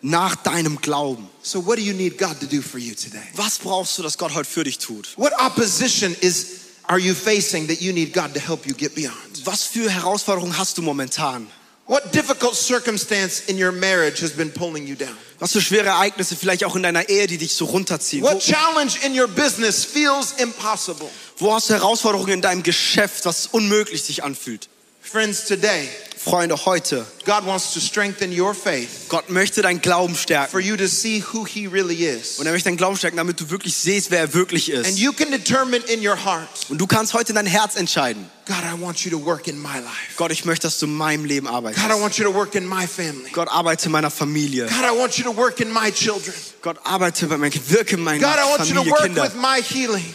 nach 0.01 0.35
deinem 0.35 0.79
Glauben. 0.81 1.27
So 1.41 1.65
what 1.65 1.77
do 1.77 1.81
you 1.81 1.93
need 1.93 2.17
God 2.17 2.39
to 2.39 2.45
do 2.45 2.61
for 2.61 2.77
you 2.79 2.93
today? 2.93 3.23
Was 3.35 3.57
brauchst 3.57 3.97
du, 3.97 4.03
dass 4.03 4.17
Gott 4.17 4.33
heute 4.33 4.49
für 4.49 4.63
dich 4.63 4.77
tut? 4.77 5.09
What 5.17 5.33
opposition 5.39 6.15
is 6.21 6.47
are 6.83 6.99
you 6.99 7.13
facing 7.13 7.67
that 7.67 7.81
you 7.81 7.93
need 7.93 8.13
God 8.13 8.33
to 8.33 8.39
help 8.39 8.65
you 8.65 8.73
get 8.73 8.95
beyond? 8.95 9.45
Was 9.45 9.63
für 9.63 9.89
Herausforderungen 9.89 10.57
hast 10.57 10.77
du 10.77 10.81
momentan? 10.81 11.47
What 11.87 12.11
difficult 12.11 12.55
circumstance 12.55 13.45
in 13.47 13.57
your 13.57 13.71
marriage 13.71 14.19
has 14.19 14.31
been 14.31 14.51
pulling 14.51 14.85
you 14.85 14.95
down? 14.95 15.15
Was 15.39 15.53
für 15.53 15.61
schwere 15.61 15.87
Ereignisse 15.87 16.35
vielleicht 16.35 16.65
auch 16.65 16.75
in 16.75 16.83
deiner 16.83 17.07
Ehe, 17.07 17.27
die 17.27 17.37
dich 17.37 17.53
so 17.53 17.63
runterziehen? 17.63 18.23
What 18.23 18.39
challenge 18.39 18.97
in 19.05 19.17
your 19.17 19.27
business 19.27 19.85
feels 19.85 20.33
impossible? 20.33 21.09
wo 21.37 21.53
hast 21.53 21.69
du 21.69 21.75
Herausforderungen 21.75 22.33
in 22.33 22.41
deinem 22.41 22.63
Geschäft, 22.63 23.25
was 23.25 23.47
unmöglich 23.47 24.03
sich 24.03 24.23
anfühlt? 24.23 24.67
Friends, 25.01 25.45
today, 25.45 25.87
Freunde, 26.27 26.65
heute, 26.65 27.05
God 27.25 27.45
wants 27.45 27.73
to 27.73 27.79
strengthen 27.79 28.37
your 28.37 28.53
faith 28.53 29.07
Gott 29.07 29.29
möchte 29.29 29.61
deinen 29.61 29.81
Glauben 29.81 30.13
for 30.13 30.21
stärken. 30.23 30.59
you 30.61 30.75
to 30.75 30.87
see 30.87 31.23
who 31.33 31.45
He 31.45 31.67
really 31.67 32.05
is. 32.05 32.37
Und 32.37 32.45
er 32.45 32.51
möchte 32.51 32.67
deinen 32.67 32.75
Glauben 32.77 32.97
stärken, 32.97 33.15
damit 33.15 33.39
du 33.39 33.49
wirklich 33.49 33.75
siehst, 33.77 34.11
wer 34.11 34.19
er 34.19 34.33
wirklich 34.33 34.75
And 34.75 34.85
ist. 34.85 34.99
you 34.99 35.13
can 35.13 35.31
determine 35.31 35.83
in 35.85 36.05
your 36.05 36.17
heart, 36.25 36.49
Und 36.69 36.79
du 36.79 36.87
kannst 36.87 37.13
heute 37.13 37.29
in 37.31 37.35
dein 37.35 37.45
Herz 37.45 37.75
entscheiden. 37.77 38.29
God, 38.45 38.57
I 38.57 38.81
want 38.81 39.05
you 39.05 39.11
to 39.11 39.25
work 39.25 39.47
in 39.47 39.57
my 39.61 39.75
life. 39.77 40.15
Gott, 40.17 40.31
ich 40.31 40.43
möchte, 40.43 40.67
dass 40.67 40.79
du 40.79 40.85
in 40.85 40.93
meinem 40.95 41.23
Leben 41.25 41.47
arbeitest. 41.47 41.81
God, 41.87 41.97
I 41.97 42.01
want 42.01 42.17
you 42.17 42.25
to 42.25 42.33
work 42.33 42.55
in 42.55 42.67
my 42.67 42.85
family. 42.87 43.29
Gott, 43.31 43.47
arbeite 43.49 43.85
in 43.85 43.91
meiner 43.93 44.11
Familie. 44.11 44.65
God, 44.65 44.85
I 44.85 44.97
want 44.99 45.17
you 45.17 45.23
to 45.23 45.35
work 45.35 45.59
in 45.61 45.71
my 45.71 45.91
children. 45.91 46.33
Gott, 46.61 46.77
arbeite 46.83 47.27
bei 47.27 47.37
meinem 47.37 47.51
Kind. 47.51 47.69
Wirke 47.71 47.95
in 47.95 48.03
meiner 48.03 48.19
God, 48.19 48.35
I 48.37 48.49
want 48.49 48.69
you 48.69 48.75
to 48.75 48.83
Familie, 48.83 48.91
work 48.91 49.01
Kinder. 49.03 49.23
with 49.23 49.33
my 49.35 49.61
healing, 49.61 50.05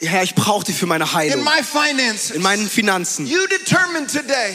Herr, 0.00 0.22
ich 0.22 0.34
brauche 0.34 0.64
dich 0.64 0.76
für 0.76 0.86
meine 0.86 1.04
in 1.04 1.12
Heilung. 1.12 1.44
my 1.44 1.62
finances. 1.62 2.30
In 2.30 2.42
meinen 2.42 2.68
Finanzen. 2.68 3.26
You 3.26 3.46
determine 3.48 4.06
today 4.06 4.54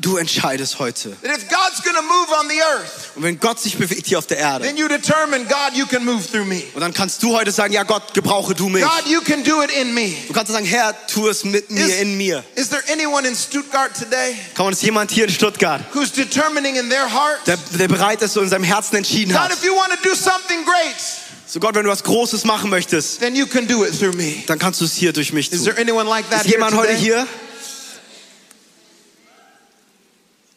Du 0.00 0.16
entscheidest 0.16 0.78
heute. 0.78 1.16
earth, 1.24 3.10
Und 3.16 3.22
wenn 3.24 3.40
Gott 3.40 3.58
sich 3.58 3.76
bewegt 3.76 4.06
hier 4.06 4.18
auf 4.18 4.26
der 4.26 4.38
Erde, 4.38 4.72
God, 4.72 5.74
you 5.74 5.86
can 5.86 6.04
move 6.04 6.22
through 6.24 6.44
me. 6.46 6.62
und 6.74 6.80
dann 6.80 6.94
kannst 6.94 7.20
du 7.22 7.36
heute 7.36 7.50
sagen, 7.50 7.72
ja 7.74 7.82
Gott, 7.82 8.14
gebrauche 8.14 8.54
du 8.54 8.68
mich. 8.68 8.84
God, 8.84 9.06
you 9.06 9.20
can 9.22 9.42
do 9.42 9.60
it 9.60 9.72
in 9.72 9.92
me. 9.94 10.14
Du 10.28 10.32
kannst 10.32 10.52
sagen, 10.52 10.66
Herr, 10.66 10.94
tu 11.08 11.28
es 11.28 11.42
mit 11.42 11.68
mir, 11.70 11.84
Is, 11.84 11.96
in 12.00 12.16
mir. 12.16 12.44
is 12.54 12.68
there 12.68 12.82
anyone 12.92 13.26
in 13.26 13.34
Stuttgart 13.34 13.92
today 13.92 14.36
Kann 14.54 14.66
man 14.66 14.72
es 14.72 14.82
jemand 14.82 15.10
hier 15.10 15.24
in 15.24 15.30
Stuttgart, 15.30 15.80
who's 15.92 16.12
determining 16.12 16.76
in 16.76 16.88
their 16.88 17.10
heart, 17.12 17.44
der, 17.46 17.56
der 17.76 17.88
bereit 17.88 18.22
ist 18.22 18.36
und 18.36 18.44
in 18.44 18.50
seinem 18.50 18.64
Herzen 18.64 18.94
entschieden 18.96 19.32
God, 19.32 19.40
hat, 19.42 19.52
if 19.52 19.64
you 19.64 19.74
want 19.74 19.90
to 19.92 19.98
do 20.08 20.14
something 20.14 20.64
great, 20.64 20.94
so 21.48 21.58
Gott, 21.58 21.74
wenn 21.74 21.82
du 21.82 21.90
was 21.90 22.04
Großes 22.04 22.44
machen 22.44 22.70
möchtest, 22.70 23.18
then 23.18 23.34
you 23.34 23.46
can 23.46 23.66
do 23.66 23.84
it 23.84 23.98
through 23.98 24.14
me. 24.14 24.44
dann 24.46 24.60
kannst 24.60 24.80
du 24.80 24.84
es 24.84 24.94
hier 24.94 25.12
durch 25.12 25.32
mich 25.32 25.50
Is 25.50 25.64
tun. 25.64 25.72
there 25.74 25.80
anyone 25.80 26.08
like 26.08 26.28
that 26.30 26.42
Ist 26.42 26.46
here 26.46 26.54
jemand 26.58 26.76
heute 26.76 26.92
today? 26.92 27.02
hier? 27.02 27.26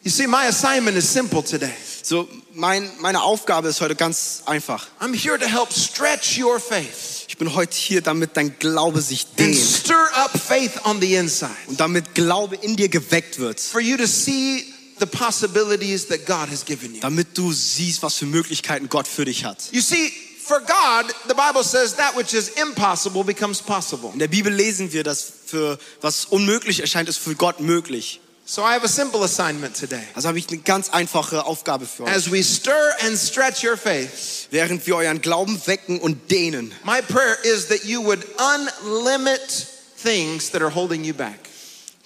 You 0.04 0.10
see, 0.10 0.26
my 0.26 0.48
assignment 0.48 0.98
is 0.98 1.08
simple 1.08 1.44
today. 1.44 1.74
So, 2.02 2.28
mein, 2.56 2.90
meine 3.02 3.22
Aufgabe 3.22 3.68
ist 3.68 3.82
heute 3.82 3.96
ganz 3.96 4.42
einfach. 4.48 4.88
I'm 5.00 5.14
here 5.14 5.38
to 5.38 5.46
help 5.46 5.72
stretch 5.72 6.40
your 6.40 6.60
faith 6.60 7.26
Ich 7.28 7.38
bin 7.38 7.54
heute 7.54 7.76
hier, 7.76 8.02
damit 8.02 8.36
dein 8.36 8.58
Glaube 8.58 9.00
sich 9.02 9.28
and 9.28 9.40
dehnt 9.40 9.56
stir 9.58 10.08
up 10.16 10.32
faith 10.32 10.84
on 10.86 11.00
the 11.00 11.16
inside 11.16 11.52
und 11.68 11.80
damit 11.80 12.16
Glaube 12.16 12.56
in 12.56 12.76
dir 12.76 12.90
geweckt 12.90 13.38
wird. 13.38 13.60
for 13.60 13.80
you 13.80 13.96
to 13.96 14.08
see 14.08 14.66
the 15.00 15.06
possibilities 15.06 16.08
that 16.08 16.26
God 16.26 16.50
has 16.50 16.66
given 16.66 16.96
you. 16.96 17.02
Damit 17.02 17.38
du 17.38 17.54
siehst, 17.54 18.02
was 18.02 18.16
für 18.16 18.26
Möglichkeiten 18.26 18.90
Gott 18.90 19.08
für 19.08 19.26
dich 19.26 19.46
hat. 19.46 19.70
You 19.72 19.82
see, 19.82 20.12
for 20.44 20.60
God, 20.62 21.14
the 21.28 21.36
Bible 21.36 21.64
says 21.64 21.96
that 21.96 22.18
which 22.18 22.34
is 22.34 22.50
impossible 22.50 23.24
becomes 23.24 23.62
possible. 23.62 24.10
In 24.14 24.20
der 24.20 24.28
Bibel 24.28 24.52
lesen 24.52 24.92
wir, 24.94 25.04
dass 25.04 25.32
für 25.46 25.78
was 26.02 26.26
unmöglich 26.26 26.80
erscheint, 26.80 27.08
ist 27.08 27.20
für 27.20 27.36
Gott 27.36 27.60
möglich. 27.60 28.21
So 28.52 28.64
I 28.64 28.74
have 28.74 28.84
a 28.84 28.90
simple 28.90 29.24
assignment 29.24 29.80
today. 29.80 30.04
Also 30.14 30.28
habe 30.28 30.38
ich 30.38 30.50
eine 30.50 30.58
ganz 30.58 30.90
einfache 30.90 31.46
Aufgabe 31.46 31.86
für 31.86 32.04
euch. 32.04 32.12
As 32.12 32.30
we 32.30 32.44
stir 32.44 32.74
and 33.00 33.18
stretch 33.18 33.64
your 33.64 33.78
faith, 33.78 34.50
Während 34.52 34.86
wir 34.86 34.98
euren 34.98 35.22
Glauben 35.22 35.58
wecken 35.68 36.02
und 36.02 36.30
dehnen, 36.30 36.74
my 36.84 37.02
prayer 37.02 37.38
is 37.46 37.70
that 37.70 37.86
you 37.86 38.04
would 38.04 38.20
unlimit 38.38 39.68
things 40.04 40.52
that 40.52 40.62
are 40.62 40.76
holding 40.76 41.06
you 41.06 41.14
back. 41.14 41.40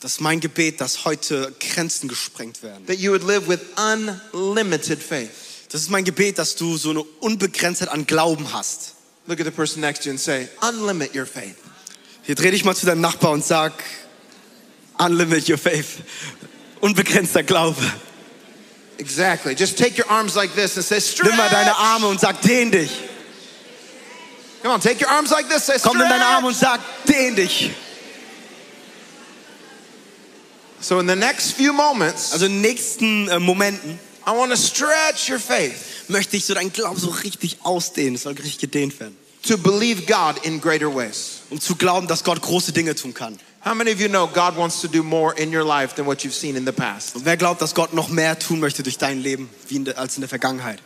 das 0.01 0.11
ist 0.11 0.21
mein 0.21 0.39
Gebet, 0.39 0.81
dass 0.81 1.03
heute 1.03 1.51
Grenzen 1.59 2.07
gesprengt 2.07 2.61
werden. 2.61 2.85
That 2.85 2.99
you 2.99 3.11
would 3.11 3.23
live 3.23 3.47
with 3.47 3.61
unlimited 3.75 5.01
faith. 5.01 5.31
Das 5.71 5.81
ist 5.81 5.89
mein 5.89 6.03
Gebet, 6.03 6.37
dass 6.37 6.55
du 6.55 6.77
so 6.77 6.91
eine 6.91 7.01
Unbegrenztheit 7.21 7.89
an 7.89 8.05
Glauben 8.05 8.53
hast. 8.53 8.93
Look 9.25 9.39
at 9.39 9.47
the 9.47 9.51
person 9.51 9.81
next 9.81 10.03
to 10.03 10.09
you 10.09 10.11
and 10.11 10.19
say, 10.19 10.47
unlimit 10.61 11.15
your 11.15 11.25
faith. 11.25 11.55
Hier 12.21 12.35
dreh 12.35 12.51
dich 12.51 12.63
mal 12.63 12.75
zu 12.75 12.85
deinem 12.85 13.01
Nachbar 13.01 13.31
und 13.31 13.43
sag, 13.43 13.73
unlimit 14.97 15.47
your 15.49 15.57
faith. 15.57 16.03
Unbegrenzter 16.81 17.43
Glaube. 17.43 17.81
Exactly. 18.97 19.55
Just 19.55 19.77
take 19.77 19.97
your 19.97 20.09
arms 20.09 20.35
like 20.35 20.53
this 20.55 20.77
and 20.77 20.85
say, 20.85 20.99
stretch. 20.99 21.27
Nimm 21.29 21.37
mal 21.37 21.49
deine 21.49 21.75
Arme 21.75 22.07
und 22.07 22.19
sag, 22.19 22.41
dehn 22.41 22.71
dich. 22.71 22.91
Come 24.61 24.73
on, 24.73 24.79
take 24.79 25.01
your 25.01 25.09
arms 25.11 25.31
like 25.31 25.49
this. 25.49 25.65
Say, 25.65 25.77
Komm 25.81 26.01
in 26.01 26.09
deine 26.09 26.25
Arme 26.25 26.47
und 26.47 26.55
sag, 26.55 26.79
dehn 27.05 27.35
dich. 27.35 27.71
So 30.79 30.99
in 30.99 31.07
the 31.07 31.15
next 31.15 31.53
few 31.53 31.73
moments, 31.73 32.31
Also 32.31 32.45
in 32.45 32.53
den 32.53 32.61
nächsten 32.61 33.27
äh, 33.27 33.39
Momenten 33.39 33.99
I 34.27 34.31
want 34.31 34.51
to 34.51 34.57
stretch 34.57 35.29
your 35.29 35.39
faith 35.39 35.75
möchte 36.07 36.35
ich 36.37 36.45
so 36.45 36.53
deinen 36.53 36.73
Glauben 36.73 36.99
so 36.99 37.09
richtig 37.09 37.57
ausdehnen. 37.63 38.15
Es 38.15 38.23
soll 38.23 38.33
richtig 38.33 38.59
gedehnt 38.59 38.99
werden. 38.99 39.15
to 39.43 39.57
believe 39.57 40.05
God 40.07 40.43
in 40.43 40.59
greater 40.59 40.93
ways. 40.93 41.41
Um 41.49 41.59
zu 41.59 41.75
glauben, 41.75 42.07
dass 42.07 42.23
Gott 42.23 42.41
große 42.41 42.71
Dinge 42.71 42.95
tun 42.95 43.13
kann. 43.13 43.37
How 43.65 43.73
many 43.73 43.91
of 43.91 43.99
you 43.99 44.09
know 44.09 44.27
God 44.27 44.55
wants 44.55 44.81
to 44.81 44.87
do 44.87 45.01
more 45.01 45.33
in 45.33 45.51
your 45.51 45.63
life 45.63 45.95
than 45.95 46.05
what 46.05 46.23
you've 46.23 46.35
seen 46.35 46.55
in 46.55 46.65
the 46.65 46.71
past? 46.71 47.25
Wer 47.25 47.35
glaubt, 47.35 47.61
dass 47.61 47.73
Gott 47.73 47.95
noch 47.95 48.09
mehr 48.09 48.37
tun 48.37 48.59
möchte 48.59 48.83
durch 48.83 48.99
dein 48.99 49.23
Leben 49.23 49.49
wie 49.67 49.77
in 49.77 49.85
der, 49.85 49.97
als 49.97 50.17
in 50.17 50.21
der 50.21 50.29
Vergangenheit? 50.29 50.77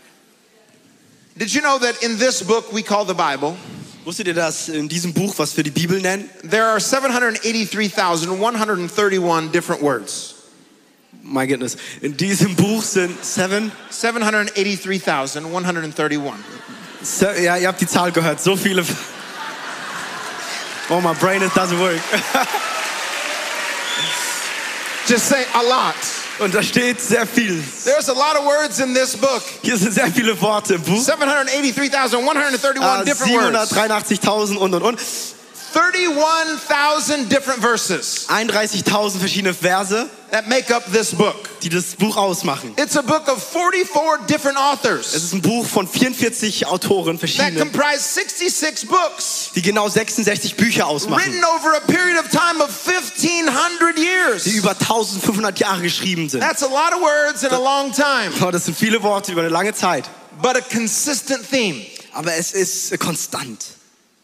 Did 1.35 1.53
you 1.53 1.59
know 1.59 1.77
that 1.77 2.01
in 2.01 2.17
this 2.17 2.41
book 2.41 2.71
we 2.71 2.81
call 2.81 3.05
the 3.05 3.13
Bible, 3.13 3.57
Wusstet 4.05 4.27
ihr, 4.27 4.33
dass 4.33 4.69
in 4.69 4.87
diesem 4.87 5.13
Buch, 5.13 5.33
was 5.37 5.57
wir 5.57 5.65
die 5.65 5.71
Bibel 5.71 5.99
nennen, 5.99 6.29
there 6.49 6.63
are 6.63 6.79
783,131 6.79 9.51
different 9.51 9.81
words. 9.81 10.35
my 11.21 11.45
goodness, 11.45 11.75
in 12.01 12.15
diesem 12.15 12.55
Buch 12.55 12.81
sind 12.81 13.25
seven, 13.25 13.73
783,131. 13.89 16.33
se 17.01 17.43
ja, 17.43 17.57
ihr 17.57 17.67
habt 17.67 17.81
die 17.81 17.87
Zahl 17.87 18.13
gehört, 18.13 18.39
so 18.39 18.55
viele. 18.55 18.85
Oh, 20.89 21.01
my 21.01 21.13
brain 21.13 21.41
it 21.41 21.51
doesn't 21.51 21.77
work. 21.77 21.99
Just 25.09 25.27
say 25.27 25.43
a 25.55 25.63
lot. 25.63 25.95
Und 26.37 26.53
da 26.53 26.61
steht 26.61 27.01
sehr 27.01 27.25
viel. 27.25 27.63
There's 27.83 28.09
a 28.09 28.13
lot 28.13 28.35
of 28.37 28.45
words 28.45 28.79
in 28.79 28.93
this 28.93 29.17
book. 29.17 29.41
Hier 29.63 29.75
sind 29.75 29.91
sehr 29.91 30.07
viele 30.11 30.39
Worte 30.39 30.75
im 30.75 30.83
Buch. 30.83 31.03
783,131 31.03 32.79
Äh, 32.79 32.85
ah, 32.85 33.03
different 33.03 33.33
words. 33.33 33.73
783.000 33.73 34.55
und 34.57 34.73
und 34.75 34.83
und. 34.83 34.99
31,000 35.73 37.29
different 37.29 37.61
verses 37.61 38.25
31.000 38.29 39.19
verschiedene 39.19 39.53
Verse, 39.53 40.09
that 40.31 40.47
make 40.47 40.73
up 40.73 40.83
this 40.91 41.13
book. 41.13 41.35
die 41.61 41.69
das 41.69 41.95
Buch 41.95 42.15
ausmachen. 42.17 42.73
It's 42.77 42.95
a 42.95 43.01
book 43.01 43.27
of 43.27 43.41
44 43.43 44.25
different 44.27 44.57
Es 44.57 44.63
authors 44.63 45.13
ist 45.13 45.33
ein 45.33 45.41
Buch 45.41 45.65
von 45.65 45.87
44 45.87 46.67
Autoren, 46.67 47.13
that 47.17 47.19
verschiedene, 47.19 47.59
comprise 47.59 48.01
66 48.13 48.87
books 48.87 49.51
die 49.55 49.61
genau 49.61 49.89
66 49.89 50.55
Bücher 50.55 50.87
ausmachen, 50.87 51.23
written 51.23 51.43
over 51.43 51.75
a 51.75 51.79
period 51.81 52.17
of 52.19 52.29
time 52.29 52.63
of 52.63 52.69
1,500 52.69 53.97
die 53.97 54.01
years. 54.03 54.45
über 54.47 54.71
1500 54.71 55.59
Jahre 55.59 55.81
geschrieben 55.81 56.29
sind. 56.29 56.41
That's 56.41 56.63
a 56.63 56.67
lot 56.67 56.93
of 56.93 57.01
words 57.01 57.43
in 57.43 57.51
a 57.51 57.57
long 57.59 57.91
time, 57.91 58.31
Oh, 58.45 58.51
das 58.51 58.65
sind 58.65 58.77
viele 58.77 59.01
Worte 59.03 59.31
über 59.31 59.41
eine 59.41 59.49
lange 59.49 59.73
Zeit. 59.73 60.05
but 60.41 60.55
a 60.55 60.61
consistent 60.61 61.49
theme. 61.49 61.81
Aber 62.13 62.33
es 62.35 62.51
ist 62.53 62.97
konstant. 62.99 63.65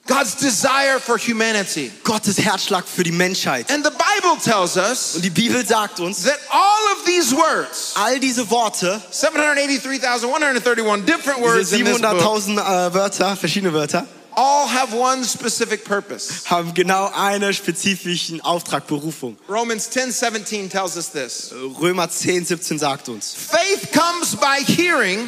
God's 0.07 0.35
desire 0.35 0.99
for 0.99 1.17
humanity. 1.17 1.91
Gottes 2.03 2.37
Herzschlag 2.37 2.85
für 2.87 3.03
die 3.03 3.11
Menschheit. 3.11 3.71
And 3.71 3.83
the 3.83 3.91
Bible 3.91 4.37
tells 4.43 4.77
us 4.77 5.15
Und 5.15 5.25
die 5.25 5.31
Bibel 5.31 5.65
sagt 5.65 5.99
uns, 5.99 6.23
that 6.23 6.37
all 6.51 6.93
of 6.93 7.05
these 7.05 7.35
words, 7.35 7.93
all 7.95 8.19
diese 8.19 8.49
Worte, 8.51 9.01
783,131 9.09 11.05
different 11.05 11.41
words 11.41 11.71
in 11.71 11.85
this 11.85 11.99
book, 11.99 12.11
700.000 12.21 12.59
äh, 12.59 12.93
Wörter, 12.93 13.35
verschiedene 13.35 13.73
Wörter, 13.73 14.05
all 14.35 14.67
have 14.67 14.93
one 14.95 15.23
specific 15.23 15.83
purpose. 15.85 16.43
haben 16.45 16.73
genau 16.75 17.11
einen 17.15 17.51
spezifischen 17.53 18.41
Auftrag, 18.41 18.85
Berufung. 18.85 19.37
Romans 19.49 19.89
10:17 19.91 20.69
tells 20.69 20.97
us 20.97 21.11
this. 21.11 21.51
Römer 21.81 22.09
10, 22.09 22.45
17 22.45 22.77
sagt 22.77 23.09
uns, 23.09 23.33
Faith 23.33 23.91
comes 23.91 24.35
by 24.35 24.63
hearing 24.71 25.27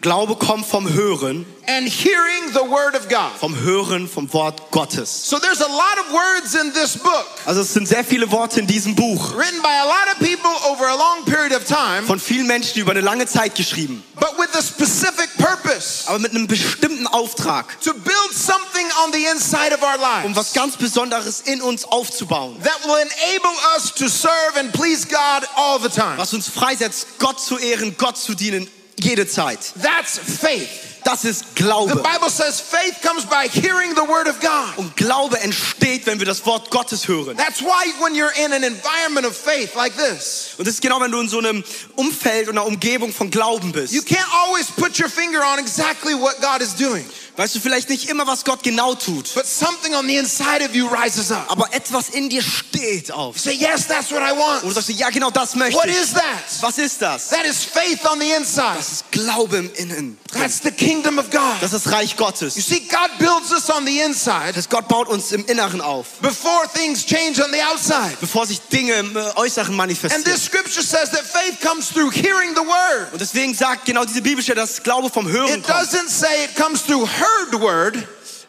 Glaube 0.00 0.36
kommt 0.36 0.64
vom 0.64 0.90
Hören, 0.90 1.44
and 1.66 1.86
hearing 1.86 2.50
the 2.54 2.60
word 2.70 2.96
of 2.96 3.08
God. 3.08 3.32
vom 3.38 3.54
Hören 3.54 4.08
vom 4.08 4.32
Wort 4.32 4.70
Gottes. 4.70 5.28
So 5.28 5.38
there's 5.38 5.60
a 5.60 5.68
lot 5.68 5.98
of 5.98 6.12
words 6.12 6.54
in 6.54 6.72
this 6.72 6.96
book. 6.96 7.26
Also 7.44 7.60
es 7.60 7.74
sind 7.74 7.86
sehr 7.86 8.02
viele 8.02 8.30
Worte 8.32 8.60
in 8.60 8.66
diesem 8.66 8.94
Buch, 8.94 9.36
written 9.36 9.60
by 9.60 9.68
a 9.68 9.84
lot 9.84 10.08
of 10.10 10.18
people 10.18 10.50
over 10.70 10.88
a 10.88 10.96
long 10.96 11.24
period 11.26 11.52
of 11.52 11.66
time, 11.66 12.06
von 12.06 12.18
vielen 12.18 12.46
Menschen 12.46 12.80
über 12.80 12.92
eine 12.92 13.02
lange 13.02 13.26
Zeit 13.26 13.54
geschrieben, 13.54 14.02
but 14.14 14.38
with 14.38 14.48
a 14.56 14.62
specific 14.62 15.28
purpose. 15.36 16.04
Aber 16.06 16.18
mit 16.18 16.30
einem 16.30 16.46
bestimmten 16.46 17.06
Auftrag, 17.06 17.78
to 17.82 17.92
build 17.92 18.32
something 18.32 18.86
on 19.04 19.12
the 19.12 19.26
inside 19.26 19.74
of 19.74 19.82
our 19.82 19.96
um 20.24 20.34
was 20.34 20.54
lives 20.54 20.54
ganz 20.54 20.76
Besonderes 20.78 21.42
in 21.42 21.60
uns 21.60 21.84
aufzubauen, 21.84 22.56
that 22.62 22.80
will 22.86 22.96
enable 22.96 23.54
us 23.76 23.92
to 23.92 24.08
serve 24.08 24.56
and 24.58 24.72
please 24.72 25.06
God 25.06 25.46
all 25.56 25.78
the 25.78 25.90
time. 25.90 26.16
was 26.16 26.32
uns 26.32 26.48
freisetzt, 26.48 27.18
Gott 27.18 27.38
zu 27.38 27.58
ehren, 27.58 27.94
Gott 27.98 28.16
zu 28.16 28.34
dienen, 28.34 28.66
jede 29.04 29.26
Zeit. 29.26 29.72
That's 29.80 30.18
faith. 30.18 30.89
Das 31.04 31.24
ist 31.24 31.44
The 31.56 31.62
Glaube. 31.62 31.96
Bible 31.96 32.30
says 32.30 32.60
faith 32.60 32.96
comes 33.02 33.24
by 33.24 33.48
hearing 33.48 33.94
the 33.94 34.06
word 34.06 34.28
of 34.28 34.38
God. 34.40 34.76
Und 34.76 34.96
Glaube 34.96 35.38
entsteht, 35.40 36.06
wenn 36.06 36.18
wir 36.18 36.26
das 36.26 36.44
Wort 36.46 36.70
Gottes 36.70 37.08
hören. 37.08 37.36
That's 37.36 37.60
why 37.60 37.92
when 38.00 38.14
you're 38.14 38.32
in 38.44 38.52
an 38.52 38.62
environment 38.62 39.26
of 39.26 39.36
faith 39.36 39.74
like 39.74 39.92
this, 39.96 40.50
Und 40.58 40.66
das 40.66 40.74
ist 40.74 40.82
genau, 40.82 41.00
wenn 41.00 41.10
du 41.10 41.20
in 41.20 41.28
so 41.28 41.38
einem 41.38 41.64
Umfeld 41.96 42.48
und 42.48 42.58
einer 42.58 42.66
Umgebung 42.66 43.12
von 43.12 43.30
Glauben 43.30 43.72
bist. 43.72 43.92
you 43.92 44.02
can't 44.02 44.26
always 44.46 44.66
put 44.76 44.98
your 45.00 45.08
finger 45.08 45.40
on 45.42 45.58
exactly 45.58 46.14
what 46.14 46.40
God 46.40 46.60
is 46.60 46.74
doing, 46.74 47.04
Weißt 47.36 47.54
du 47.54 47.60
vielleicht 47.60 47.88
nicht 47.88 48.10
immer, 48.10 48.26
was 48.26 48.44
Gott 48.44 48.62
genau 48.62 48.94
tut, 48.94 49.32
but 49.34 49.46
something 49.46 49.94
on 49.94 50.06
the 50.06 50.16
inside 50.16 50.62
of 50.62 50.74
you 50.74 50.86
rises 50.88 51.30
up. 51.32 51.46
aber 51.50 51.72
etwas 51.72 52.10
in 52.10 52.28
dir 52.28 52.42
steht 52.42 53.10
auf. 53.12 53.36
You 53.36 53.40
say, 53.42 53.54
Yes, 53.54 53.86
that's 53.86 54.10
what 54.10 54.20
I 54.20 54.32
Und 54.32 54.38
want. 54.38 54.62
du 54.64 54.70
sagst, 54.70 54.90
ja 54.90 55.08
genau 55.10 55.30
das 55.30 55.54
möchte 55.54 55.76
What 55.78 55.86
ich. 55.86 55.96
is 55.96 56.12
that? 56.12 56.22
Was 56.60 56.76
ist 56.76 57.00
das? 57.00 57.28
That 57.28 57.46
is 57.46 57.64
faith 57.64 58.04
on 58.06 58.20
the 58.20 58.30
inside. 58.32 58.74
Das 58.76 58.92
ist 58.92 59.10
Glaube 59.12 59.56
im 59.58 59.70
Innen. 59.74 60.18
That's 60.32 60.60
the 60.62 60.70
kingdom 60.90 61.18
of 61.18 61.30
God. 61.30 61.56
Das 61.60 61.72
ist 61.72 61.90
Reich 61.92 62.12
You 62.12 62.16
Gottes. 62.16 62.54
see, 62.54 62.80
God 62.80 63.10
builds 63.18 63.52
us 63.52 63.70
on 63.70 63.86
the 63.86 64.00
inside 64.00 64.52
Das 64.54 64.68
Gott 64.68 64.88
baut 64.88 65.08
uns 65.08 65.30
im 65.32 65.44
Inneren 65.46 65.80
auf, 65.80 66.06
before 66.20 66.66
things 66.74 67.04
change 67.06 67.42
on 67.42 67.50
the 67.52 67.62
outside. 67.62 68.16
bevor 68.20 68.46
sich 68.46 68.60
Dinge 68.72 68.94
im 68.94 69.16
äh, 69.16 69.20
Äußeren 69.36 69.68
And 69.68 69.76
manifestieren. 69.76 70.24
this 70.24 70.44
scripture 70.44 70.82
says 70.82 71.10
that 71.10 71.22
faith 71.24 71.60
comes 71.60 71.88
through 71.90 72.10
hearing 72.12 72.54
the 72.54 72.62
word. 72.62 73.12
Und 73.12 73.20
deswegen 73.20 73.54
sagt 73.54 73.84
genau 73.86 74.04
diese 74.04 74.22
Bibelstelle, 74.22 74.60
dass 74.60 74.82
Glaube 74.82 75.10
vom 75.10 75.28
Hören 75.28 75.48
It 75.60 75.64
kommt. 75.64 75.76
doesn't 75.78 76.08
say 76.08 76.44
it 76.44 76.56
comes 76.56 76.82
through 76.84 77.06
heard 77.06 77.60
word, 77.60 77.96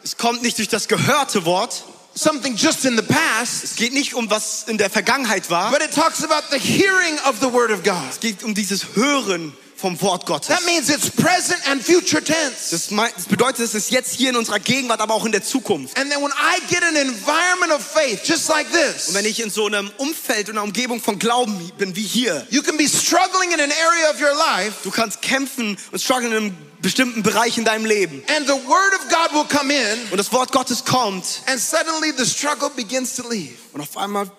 Es 0.02 0.16
kommt 0.16 0.42
nicht 0.42 0.58
durch 0.58 0.68
das 0.68 0.88
gehörte 0.88 1.44
Wort. 1.44 1.84
something 2.14 2.56
just 2.56 2.84
in 2.84 2.96
the 2.96 3.02
past, 3.02 3.62
Es 3.64 3.76
geht 3.76 3.92
nicht 3.94 4.14
um 4.14 4.28
was 4.28 4.64
in 4.66 4.76
der 4.78 4.90
Vergangenheit 4.90 5.48
war. 5.48 5.70
but 5.70 5.80
it 5.80 5.94
talks 5.94 6.22
about 6.24 6.42
the 6.50 6.58
hearing 6.58 7.18
of 7.28 7.36
the 7.40 7.52
word 7.52 7.70
of 7.70 7.82
God. 7.84 8.02
Es 8.10 8.18
geht 8.20 8.42
um 8.42 8.52
dieses 8.54 8.96
Hören 8.96 9.56
vom 9.82 10.00
Wort 10.00 10.26
Gottes. 10.26 10.46
That 10.48 10.64
means 10.64 10.88
it's 10.88 11.10
present 11.10 11.58
and 11.68 11.82
future 11.82 12.22
tense. 12.22 12.70
Das, 12.70 12.88
das 12.88 13.24
bedeutet, 13.28 13.60
es 13.64 13.74
ist 13.74 13.90
jetzt 13.90 14.14
hier 14.14 14.30
in 14.30 14.36
unserer 14.36 14.60
Gegenwart, 14.60 15.00
aber 15.00 15.14
auch 15.14 15.26
in 15.26 15.32
der 15.32 15.42
Zukunft. 15.42 15.98
And 15.98 16.08
then 16.10 16.22
when 16.22 16.30
I 16.30 16.60
get 16.72 16.84
an 16.84 16.94
environment 16.94 17.72
of 17.72 17.84
faith, 17.84 18.20
just 18.24 18.48
like 18.48 18.66
Und 18.68 18.74
this, 18.74 19.12
wenn 19.12 19.24
ich 19.24 19.40
in 19.40 19.50
so 19.50 19.66
einem 19.66 19.90
Umfeld 19.98 20.48
und 20.48 20.56
einer 20.56 20.62
Umgebung 20.62 21.00
von 21.02 21.18
Glauben 21.18 21.72
bin 21.78 21.96
wie 21.96 22.02
hier, 22.02 22.46
you 22.50 22.62
can 22.62 22.76
be 22.76 22.88
struggling 22.88 23.50
in 23.52 23.60
an 23.60 23.72
area 23.72 24.10
of 24.10 24.20
your 24.20 24.34
life, 24.56 24.76
du 24.84 24.90
kannst 24.92 25.20
kämpfen 25.20 25.76
und 25.90 26.00
strugglen 26.00 26.30
in 26.30 26.36
einem 26.38 26.56
bestimmten 26.80 27.22
Bereich 27.24 27.58
in 27.58 27.64
deinem 27.64 27.84
Leben. 27.84 28.22
and 28.36 28.46
the 28.46 28.52
word 28.54 28.94
of 28.94 29.08
God 29.08 29.32
will 29.34 29.44
come 29.48 29.74
in, 29.74 29.98
Und 30.12 30.16
das 30.18 30.32
Wort 30.32 30.52
Gottes 30.52 30.84
kommt 30.84 31.24
and 31.46 31.60
suddenly 31.60 32.12
the 32.16 32.24
struggle 32.24 32.70
begins 32.70 33.16
to 33.16 33.28
leave. 33.28 33.54
und 33.72 33.80
auf 33.80 33.96
einmal 33.96 34.30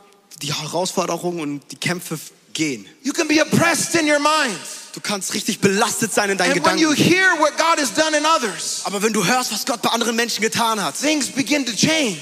die 0.41 0.53
Herausforderungen 0.53 1.39
und 1.41 1.71
die 1.71 1.77
Kämpfe 1.77 2.17
gehen. 2.53 2.85
You 3.03 3.13
can 3.13 3.27
be 3.27 3.41
oppressed 3.41 3.95
in 3.95 4.07
your 4.07 4.19
mind. 4.19 4.57
Du 4.93 4.99
kannst 5.01 5.33
richtig 5.33 5.59
belastet 5.59 6.13
sein 6.13 6.29
in 6.29 6.37
deinen 6.37 6.51
And 6.51 6.65
when 6.65 6.77
you 6.77 6.89
Gedanken. 6.91 7.13
hear 7.13 7.27
what 7.39 7.57
God 7.57 7.79
has 7.79 7.91
done 7.93 8.15
in 8.15 8.23
others, 8.25 8.81
Aber 8.85 9.01
wenn 9.01 9.11
du 9.13 9.25
hörst, 9.25 9.51
was 9.51 9.65
Gott 9.65 9.81
bei 9.81 9.89
anderen 9.89 10.15
Menschen 10.15 10.41
getan 10.41 10.81
hat, 10.83 10.95
things 10.95 11.27
begin 11.29 11.65
to 11.65 11.71
change. 11.73 12.21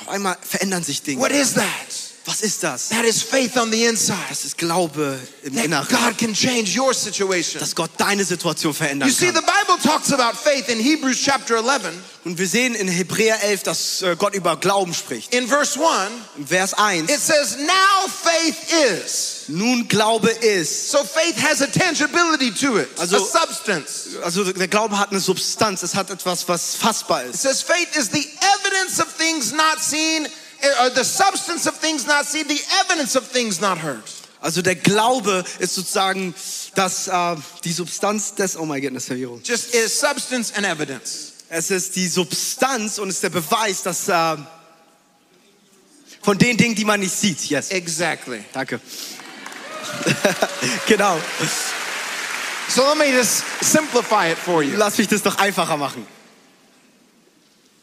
auf 0.00 0.08
einmal 0.08 0.36
verändern 0.48 0.82
sich 0.84 1.02
Dinge. 1.02 1.20
What 1.20 1.32
is 1.32 1.54
that? 1.54 1.64
Was 2.26 2.40
ist 2.40 2.62
das? 2.62 2.88
That 2.88 3.04
is 3.04 3.22
faith 3.22 3.54
on 3.58 3.70
the 3.70 3.84
inside. 3.84 4.16
Das 4.30 4.46
ist 4.46 4.56
Glaube 4.56 5.18
im 5.42 5.54
That 5.56 5.64
Inneren, 5.66 5.86
God 5.88 6.16
can 6.16 6.32
change 6.32 6.74
your 6.80 6.94
situation. 6.94 7.60
dass 7.60 7.74
Gott 7.74 7.90
deine 7.98 8.24
Situation 8.24 8.72
verändern 8.72 9.08
You 9.08 9.14
see, 9.14 9.26
the 9.26 9.42
Bible 9.42 9.78
talks 9.82 10.10
about 10.10 10.34
faith 10.36 10.68
in 10.70 10.78
Hebrews 10.80 11.18
chapter 11.22 11.56
11. 11.56 11.92
Und 12.24 12.38
wir 12.38 12.48
sehen 12.48 12.74
in 12.74 12.88
Hebräer 12.88 13.42
11, 13.42 13.62
dass 13.64 14.00
äh, 14.00 14.16
Gott 14.18 14.34
über 14.34 14.56
Glauben 14.56 14.94
spricht. 14.94 15.34
In 15.34 15.46
verse 15.46 15.78
1, 15.78 16.10
In 16.38 16.46
Vers 16.46 16.72
1, 16.72 17.10
it 17.10 17.20
says, 17.20 17.58
Now 17.58 18.08
faith 18.08 18.56
is. 18.72 19.44
nun 19.48 19.86
Glaube 19.88 20.30
ist. 20.30 20.90
So 20.90 21.04
faith 21.04 21.36
has 21.42 21.60
a 21.60 21.66
tangibility 21.66 22.50
to 22.52 22.78
it, 22.78 22.88
Also- 22.98 23.16
a 23.16 23.20
substance. 23.46 24.16
Also 24.22 24.44
der 24.50 24.68
Glaube 24.68 24.98
hat 24.98 25.10
eine 25.10 25.20
Substanz, 25.20 25.82
es 25.82 25.94
hat 25.94 26.08
etwas, 26.08 26.48
was 26.48 26.74
fassbar 26.76 27.24
It 27.26 27.34
ist. 27.34 27.42
says 27.42 27.60
faith 27.60 27.94
is 27.94 28.08
the 28.10 28.26
evidence 28.62 28.98
of 28.98 29.08
things 29.18 29.52
not 29.52 29.78
seen, 29.82 30.26
the 30.94 31.04
substance 31.04 31.66
of 31.66 31.76
things 31.76 32.06
not 32.06 32.26
seen, 32.26 32.46
the 32.48 32.60
evidence 32.80 33.16
of 33.16 33.24
things 33.24 33.60
not 33.60 33.78
heard. 33.78 34.02
Also 34.40 34.60
der 34.60 34.76
Glaube 34.76 35.42
ist 35.58 35.74
sozusagen 35.74 36.34
das, 36.74 37.08
äh, 37.08 37.36
die 37.64 37.72
Substanz 37.72 38.34
des, 38.34 38.58
oh 38.58 38.66
my 38.66 38.78
goodness, 38.80 39.06
Verwirrung. 39.06 39.40
Just 39.42 39.74
is 39.74 39.98
substance 39.98 40.52
and 40.54 40.66
evidence. 40.66 41.32
Es 41.48 41.70
ist 41.70 41.96
die 41.96 42.08
Substanz 42.08 42.98
und 42.98 43.08
es 43.08 43.16
ist 43.16 43.22
der 43.22 43.30
Beweis, 43.30 43.82
dass 43.82 44.08
äh, 44.08 44.36
von 46.20 46.36
den 46.36 46.56
Dingen, 46.56 46.74
die 46.74 46.84
man 46.84 47.00
nicht 47.00 47.14
sieht. 47.14 47.44
Yes. 47.46 47.70
Exactly. 47.70 48.44
Danke. 48.52 48.80
genau. 50.86 51.18
So 52.68 52.82
let 52.82 52.98
me 52.98 53.16
just 53.16 53.44
simplify 53.62 54.32
it 54.32 54.38
for 54.38 54.62
you. 54.62 54.76
Lass 54.76 54.98
mich 54.98 55.08
das 55.08 55.22
doch 55.22 55.38
einfacher 55.38 55.76
machen. 55.76 56.06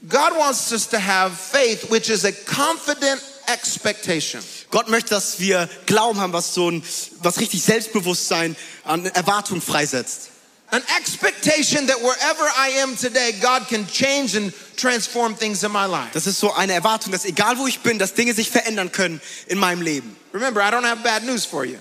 God 0.07 0.35
wants 0.35 0.71
us 0.71 0.87
to 0.87 0.99
have 0.99 1.33
faith, 1.33 1.91
which 1.91 2.09
is 2.09 2.25
a 2.25 2.31
confident 2.31 3.21
expectation. 3.47 4.41
Gott 4.71 4.89
möchte, 4.89 5.09
dass 5.09 5.39
wir 5.39 5.69
Glauben 5.85 6.19
haben, 6.19 6.33
was 6.33 6.53
so 6.53 6.71
ein, 6.71 6.83
was 7.21 7.39
richtig 7.39 7.63
Selbstbewusstsein 7.63 8.55
an 8.83 9.05
Erwartung 9.05 9.61
freisetzt. 9.61 10.29
An 10.71 10.81
expectation 10.97 11.85
that 11.87 11.97
wherever 12.01 12.47
I 12.57 12.81
am 12.81 12.95
today, 12.95 13.33
God 13.41 13.67
can 13.67 13.85
change 13.85 14.37
and 14.37 14.53
transform 14.77 15.35
things 15.35 15.63
in 15.63 15.71
my 15.71 15.85
life. 15.85 16.11
Das 16.13 16.25
ist 16.27 16.39
so 16.39 16.53
eine 16.53 16.73
Erwartung, 16.73 17.11
dass 17.11 17.25
egal 17.25 17.57
wo 17.57 17.67
ich 17.67 17.81
bin, 17.81 17.99
dass 17.99 18.13
Dinge 18.13 18.33
sich 18.33 18.49
verändern 18.49 18.91
können 18.91 19.21
in 19.47 19.57
meinem 19.57 19.81
Leben. 19.81 20.15
Remember, 20.33 20.61
I 20.61 20.71
don't 20.71 20.85
have 20.85 21.03
bad 21.03 21.23
news 21.23 21.45
for 21.45 21.65
you. 21.65 21.77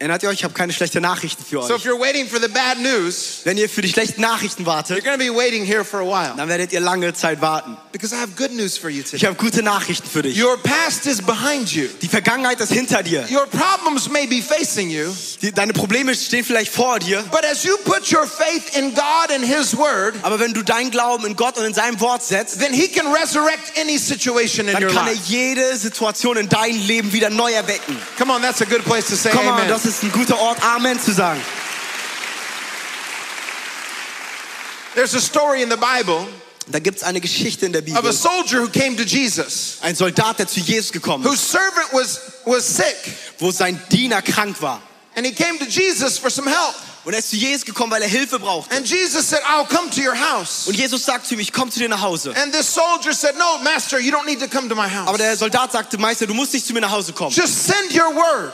Erinnert 0.00 0.22
ihr 0.22 0.28
euch, 0.28 0.36
ich 0.36 0.44
habe 0.44 0.54
keine 0.54 0.72
schlechten 0.72 1.02
Nachrichten 1.02 1.42
für 1.44 1.60
So 1.60 1.74
euch. 1.74 1.84
if 1.84 1.84
you're 1.84 1.98
waiting 1.98 2.28
for 2.28 2.38
the 2.40 2.46
bad 2.46 2.78
news, 2.78 3.40
Wenn 3.42 3.58
ihr 3.58 3.68
für 3.68 3.82
die 3.82 3.88
schlechten 3.88 4.20
Nachrichten 4.20 4.62
you're 4.62 4.66
wartet, 4.66 5.04
going 5.04 5.18
to 5.18 5.24
be 5.24 5.34
waiting 5.36 5.64
here 5.64 5.84
for 5.84 5.98
a 5.98 6.04
while 6.04 6.34
dann 6.36 6.48
werdet 6.48 6.72
ihr 6.72 6.78
lange 6.78 7.12
Zeit 7.14 7.40
warten. 7.40 7.76
because 7.90 8.14
I 8.14 8.18
have 8.20 8.30
good 8.36 8.52
news 8.52 8.78
for 8.78 8.88
you 8.90 9.00
Ich 9.02 9.10
today. 9.10 9.26
habe 9.26 9.34
gute 9.34 9.60
Nachrichten 9.64 10.08
für 10.08 10.22
dich. 10.22 10.40
Your 10.40 10.56
past 10.58 11.04
is 11.06 11.20
behind 11.20 11.72
you. 11.74 11.88
Die 12.00 12.06
Vergangenheit 12.06 12.60
ist 12.60 12.70
hinter 12.72 13.02
dir. 13.02 13.26
Your 13.28 13.46
problems 13.48 14.08
may 14.08 14.28
be 14.28 14.40
facing 14.40 14.88
you, 14.88 15.12
Die, 15.42 15.50
deine 15.50 15.72
Probleme 15.72 16.14
stehen 16.14 16.44
vielleicht 16.44 16.72
vor 16.72 17.00
dir. 17.00 17.24
but 17.32 17.44
as 17.44 17.64
you 17.64 17.76
put 17.78 18.08
your 18.12 18.24
faith 18.28 18.76
in 18.76 18.94
God 18.94 19.32
and 19.34 19.44
His 19.44 19.76
Word, 19.76 20.14
Aber 20.22 20.38
wenn 20.38 20.54
du 20.54 20.62
deinen 20.62 20.92
Glauben 20.92 21.26
in 21.26 21.34
Gott 21.34 21.58
und 21.58 21.64
in 21.64 21.74
seinem 21.74 21.98
Wort 21.98 22.22
setzt, 22.22 22.60
then 22.60 22.72
He 22.72 22.86
can 22.86 23.12
resurrect 23.12 23.76
any 23.80 23.98
situation 23.98 24.68
in 24.68 24.74
dann 24.74 24.84
your 24.84 24.92
kann 24.92 25.08
er 25.08 25.14
life. 25.14 25.24
jede 25.26 25.76
Situation 25.76 26.36
in 26.36 26.48
deinem 26.48 26.86
Leben 26.86 27.12
wieder 27.12 27.30
neu 27.30 27.50
erwecken. 27.52 27.96
Come 28.16 28.32
on, 28.32 28.42
that's 28.42 28.60
a 28.62 28.64
good 28.64 28.84
place 28.84 29.06
to 29.06 29.16
say 29.16 29.30
Komm 29.32 29.44
mal, 29.44 29.54
amen. 29.54 29.68
Ist 29.88 30.02
ein 30.02 30.12
guter 30.12 30.38
Ort, 30.38 30.62
Amen 30.62 31.00
zu 31.00 31.12
sagen. 31.12 31.40
There's 34.94 35.14
a 35.14 35.20
story 35.20 35.62
in 35.62 35.70
the 35.70 35.76
Bible 35.76 36.26
Da 36.70 36.80
gibt 36.80 36.98
es 36.98 37.02
eine 37.02 37.20
Geschichte 37.20 37.64
in 37.66 37.72
der 37.72 37.80
of 37.82 37.88
a 37.88 38.00
Bibel. 38.00 38.12
soldier 38.12 38.60
who 38.62 38.68
came 38.68 38.94
to 38.96 39.02
Jesus, 39.04 39.78
Ein 39.80 39.94
Soldat, 39.94 40.38
der 40.38 40.46
zu 40.48 40.60
Jesus 40.60 40.92
gekommen 40.92 41.24
ist, 41.24 41.30
whose 41.30 41.42
servant 41.42 41.88
was, 41.92 42.20
was 42.44 42.76
sick, 42.76 42.96
wo 43.38 43.50
sein 43.50 43.80
Diener 43.90 44.20
krank 44.20 44.60
war. 44.60 44.82
and 45.16 45.24
he 45.26 45.32
came 45.32 45.58
to 45.58 45.64
Jesus 45.64 46.18
for 46.18 46.30
some 46.30 46.46
help. 46.48 46.74
Und 47.04 47.14
er 47.14 47.20
ist 47.20 47.30
zu 47.30 47.36
Jesus 47.36 47.64
gekommen, 47.64 47.90
weil 47.90 48.02
er 48.02 48.08
Hilfe 48.08 48.38
brauchte. 48.38 48.74
And 48.76 48.86
Jesus 48.86 49.26
said, 49.30 49.40
I'll 49.44 49.64
come 49.66 49.88
to 49.88 50.00
your 50.02 50.14
house. 50.14 50.66
Und 50.66 50.76
Jesus 50.76 51.06
sagt 51.06 51.26
zu 51.26 51.34
ihm, 51.34 51.40
ich 51.40 51.52
komme 51.54 51.70
zu 51.70 51.78
dir 51.78 51.88
nach 51.88 52.02
Hause. 52.02 52.34
And 52.36 52.52
this 52.52 52.66
soldier 52.74 53.14
said, 53.14 53.34
No, 53.38 53.58
Master, 53.64 53.98
you 53.98 54.12
don't 54.12 54.26
need 54.26 54.40
to 54.40 54.48
come 54.48 54.68
to 54.68 54.74
my 54.74 54.88
house. 54.88 55.08
Aber 55.08 55.16
der 55.16 55.34
Soldat 55.38 55.72
sagte, 55.72 55.96
Meister, 55.96 56.26
du 56.26 56.34
musst 56.34 56.52
nicht 56.52 56.66
zu 56.66 56.74
mir 56.74 56.80
nach 56.82 56.90
Hause 56.90 57.14
kommen. 57.14 57.30
Just 57.34 57.64
send 57.66 57.94
your 57.94 58.14
word, 58.14 58.52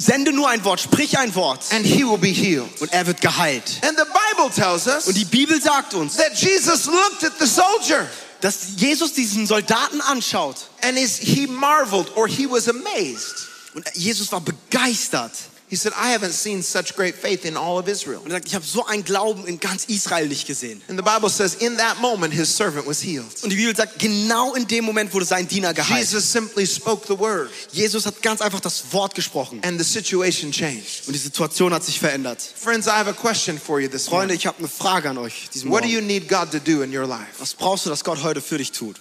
Sende 0.00 0.32
nur 0.32 0.48
ein 0.48 0.64
Wort, 0.64 0.80
sprich 0.80 1.18
ein 1.18 1.34
Wort 1.34 1.64
and 1.72 1.84
he 1.84 2.04
will 2.04 2.18
be 2.18 2.28
healed. 2.28 2.68
und 2.80 2.92
er 2.92 3.04
wird 3.06 3.20
geheilt. 3.20 3.80
And 3.82 3.98
the 3.98 4.04
Bible 4.04 4.48
tells 4.54 4.86
us 4.86 5.06
Und 5.08 5.16
die 5.16 5.24
Bibel 5.24 5.60
sagt 5.60 5.92
uns, 5.94 6.16
that 6.16 6.34
Jesus 6.40 6.86
looked 6.86 7.24
at 7.24 7.32
the 7.40 7.46
soldier 7.46 8.08
dass 8.40 8.68
Jesus 8.76 9.12
diesen 9.14 9.48
Soldaten 9.48 10.00
anschaut 10.02 10.56
and 10.82 10.96
he 10.96 11.46
marveled 11.48 12.16
or 12.16 12.28
he 12.28 12.48
was 12.48 12.68
amazed. 12.68 13.48
und 13.74 13.84
Jesus 13.94 14.30
war 14.30 14.40
begeistert. 14.40 15.32
He 15.70 15.76
said, 15.76 15.92
I 15.94 16.12
haven't 16.16 16.32
seen 16.32 16.62
such 16.62 16.96
great 16.96 17.14
faith 17.14 17.44
in 17.44 17.54
all 17.54 17.78
of 17.78 17.88
Israel. 17.88 18.20
Und 18.20 18.30
er 18.30 18.36
sagt, 18.36 18.46
ich 18.48 18.54
habe 18.54 18.64
so 18.64 18.86
einen 18.86 19.04
Glauben 19.04 19.46
in 19.46 19.60
ganz 19.60 19.84
Israel 19.84 20.26
nicht 20.26 20.46
gesehen. 20.46 20.80
And 20.88 20.98
the 20.98 21.02
Bible 21.02 21.28
says, 21.28 21.56
in 21.56 21.76
that 21.76 22.00
moment, 22.00 22.32
his 22.32 22.48
servant 22.48 22.86
was 22.86 23.02
healed. 23.02 23.26
Und 23.42 23.50
die 23.50 23.56
Bibel 23.56 23.76
sagt, 23.76 23.98
genau 23.98 24.54
in 24.54 24.66
dem 24.66 24.86
Moment 24.86 25.12
wurde 25.12 25.26
sein 25.26 25.46
Diener 25.46 25.74
geheilt. 25.74 26.00
Jesus 26.00 26.32
simply 26.32 26.66
spoke 26.66 27.06
the 27.06 27.18
word, 27.18 27.50
Jesus 27.70 28.06
hat 28.06 28.22
ganz 28.22 28.40
einfach 28.40 28.60
das 28.60 28.92
Wort 28.92 29.14
gesprochen 29.14 29.60
and 29.62 29.78
the 29.78 29.84
situation 29.84 30.52
changed. 30.52 31.06
und 31.06 31.12
die 31.12 31.18
Situation 31.18 31.74
hat 31.74 31.84
sich 31.84 32.00
verändert. 32.00 32.40
Friends, 32.40 32.86
I 32.86 32.92
have 32.92 33.10
a 33.10 33.12
question 33.12 33.58
for 33.58 33.78
you 33.78 33.88
this 33.88 34.06
Freunde, 34.06 34.28
morning. 34.28 34.36
ich 34.38 34.46
habe 34.46 34.58
eine 34.60 34.68
Frage 34.68 35.10
an 35.10 35.18
euch 35.18 35.50
diesen 35.52 35.70
What 35.70 35.84
do 35.84 35.88
you 35.88 36.00
need 36.00 36.30
God 36.30 36.50
to 36.52 36.58
do 36.58 36.82
in 36.82 36.96
your 36.96 37.06
life? 37.06 37.26
Was 37.40 37.52
brauchst 37.52 37.84
du, 37.84 37.90
dass 37.90 38.02
Gott 38.04 38.22
heute 38.22 38.40
für 38.40 38.56
dich 38.56 38.72
tut? 38.72 39.00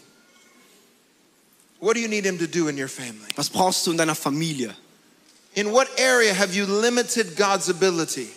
What 1.80 1.96
do 1.96 2.02
you 2.02 2.10
need 2.10 2.26
Him 2.26 2.38
to 2.40 2.48
do 2.48 2.68
in 2.68 2.78
your 2.78 2.90
family? 2.90 3.30
Was 3.38 3.50
brauchst 3.50 3.88
du 3.88 3.92
in 3.92 3.98
deiner 3.98 4.16
Familie? 4.16 4.76
In 5.58 5.72
what 5.72 5.88
area 5.98 6.36
have 6.36 6.54
you 6.54 6.68
limited 6.68 7.36
God's 7.36 7.68
ability 7.68 8.30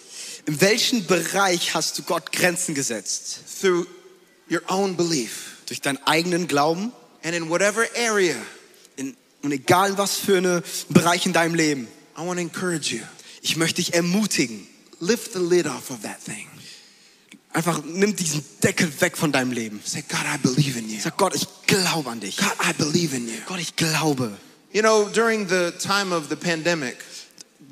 In 0.46 0.58
welchem 0.58 1.04
Bereich 1.06 1.74
hast 1.74 1.98
du 1.98 2.02
Gott 2.02 2.32
Grenzen 2.32 2.74
gesetzt? 2.74 3.40
through 3.60 3.86
your 4.50 4.62
own 4.68 4.96
belief? 4.96 5.58
Durch 5.66 5.82
deinen 5.82 5.98
eigenen 6.06 6.48
Glauben? 6.48 6.92
And 7.22 7.34
in 7.34 7.50
whatever 7.50 7.86
area, 7.94 8.36
In, 8.96 9.14
und 9.42 9.52
egal 9.52 9.98
was 9.98 10.16
für 10.16 10.38
einen 10.38 10.62
Bereich 10.88 11.26
in 11.26 11.34
deinem 11.34 11.54
Leben. 11.54 11.88
I 12.16 12.22
want 12.24 12.38
to 12.38 12.42
encourage 12.42 12.90
you 12.90 13.02
Ich 13.42 13.56
möchte 13.56 13.82
dich 13.82 13.92
ermutigen. 13.92 14.66
lift 15.00 15.34
the 15.34 15.40
lid 15.40 15.66
off 15.66 15.90
of 15.90 16.00
that 16.00 16.24
thing. 16.24 16.48
Einfach 17.52 17.82
nimm 17.84 18.16
diesen 18.16 18.42
Deckel 18.62 18.90
weg 19.02 19.18
von 19.18 19.30
deinem 19.30 19.52
Leben. 19.52 19.82
Say, 19.84 20.02
God, 20.08 20.20
I 20.24 20.38
believe 20.38 20.78
in 20.78 20.88
you. 20.88 20.98
Sag 20.98 21.18
Gott, 21.18 21.34
ich 21.34 21.46
glaube 21.66 22.08
an 22.08 22.20
dich. 22.20 22.38
God, 22.38 22.54
I 22.66 22.72
believe 22.72 23.14
in 23.14 23.28
you. 23.28 23.34
Gott, 23.46 23.60
ich 23.60 23.76
glaube. 23.76 24.32
You 24.72 24.82
know, 24.82 25.08
during 25.08 25.48
the 25.48 25.72
time 25.80 26.12
of 26.12 26.28
the 26.28 26.36
pandemic, 26.36 26.96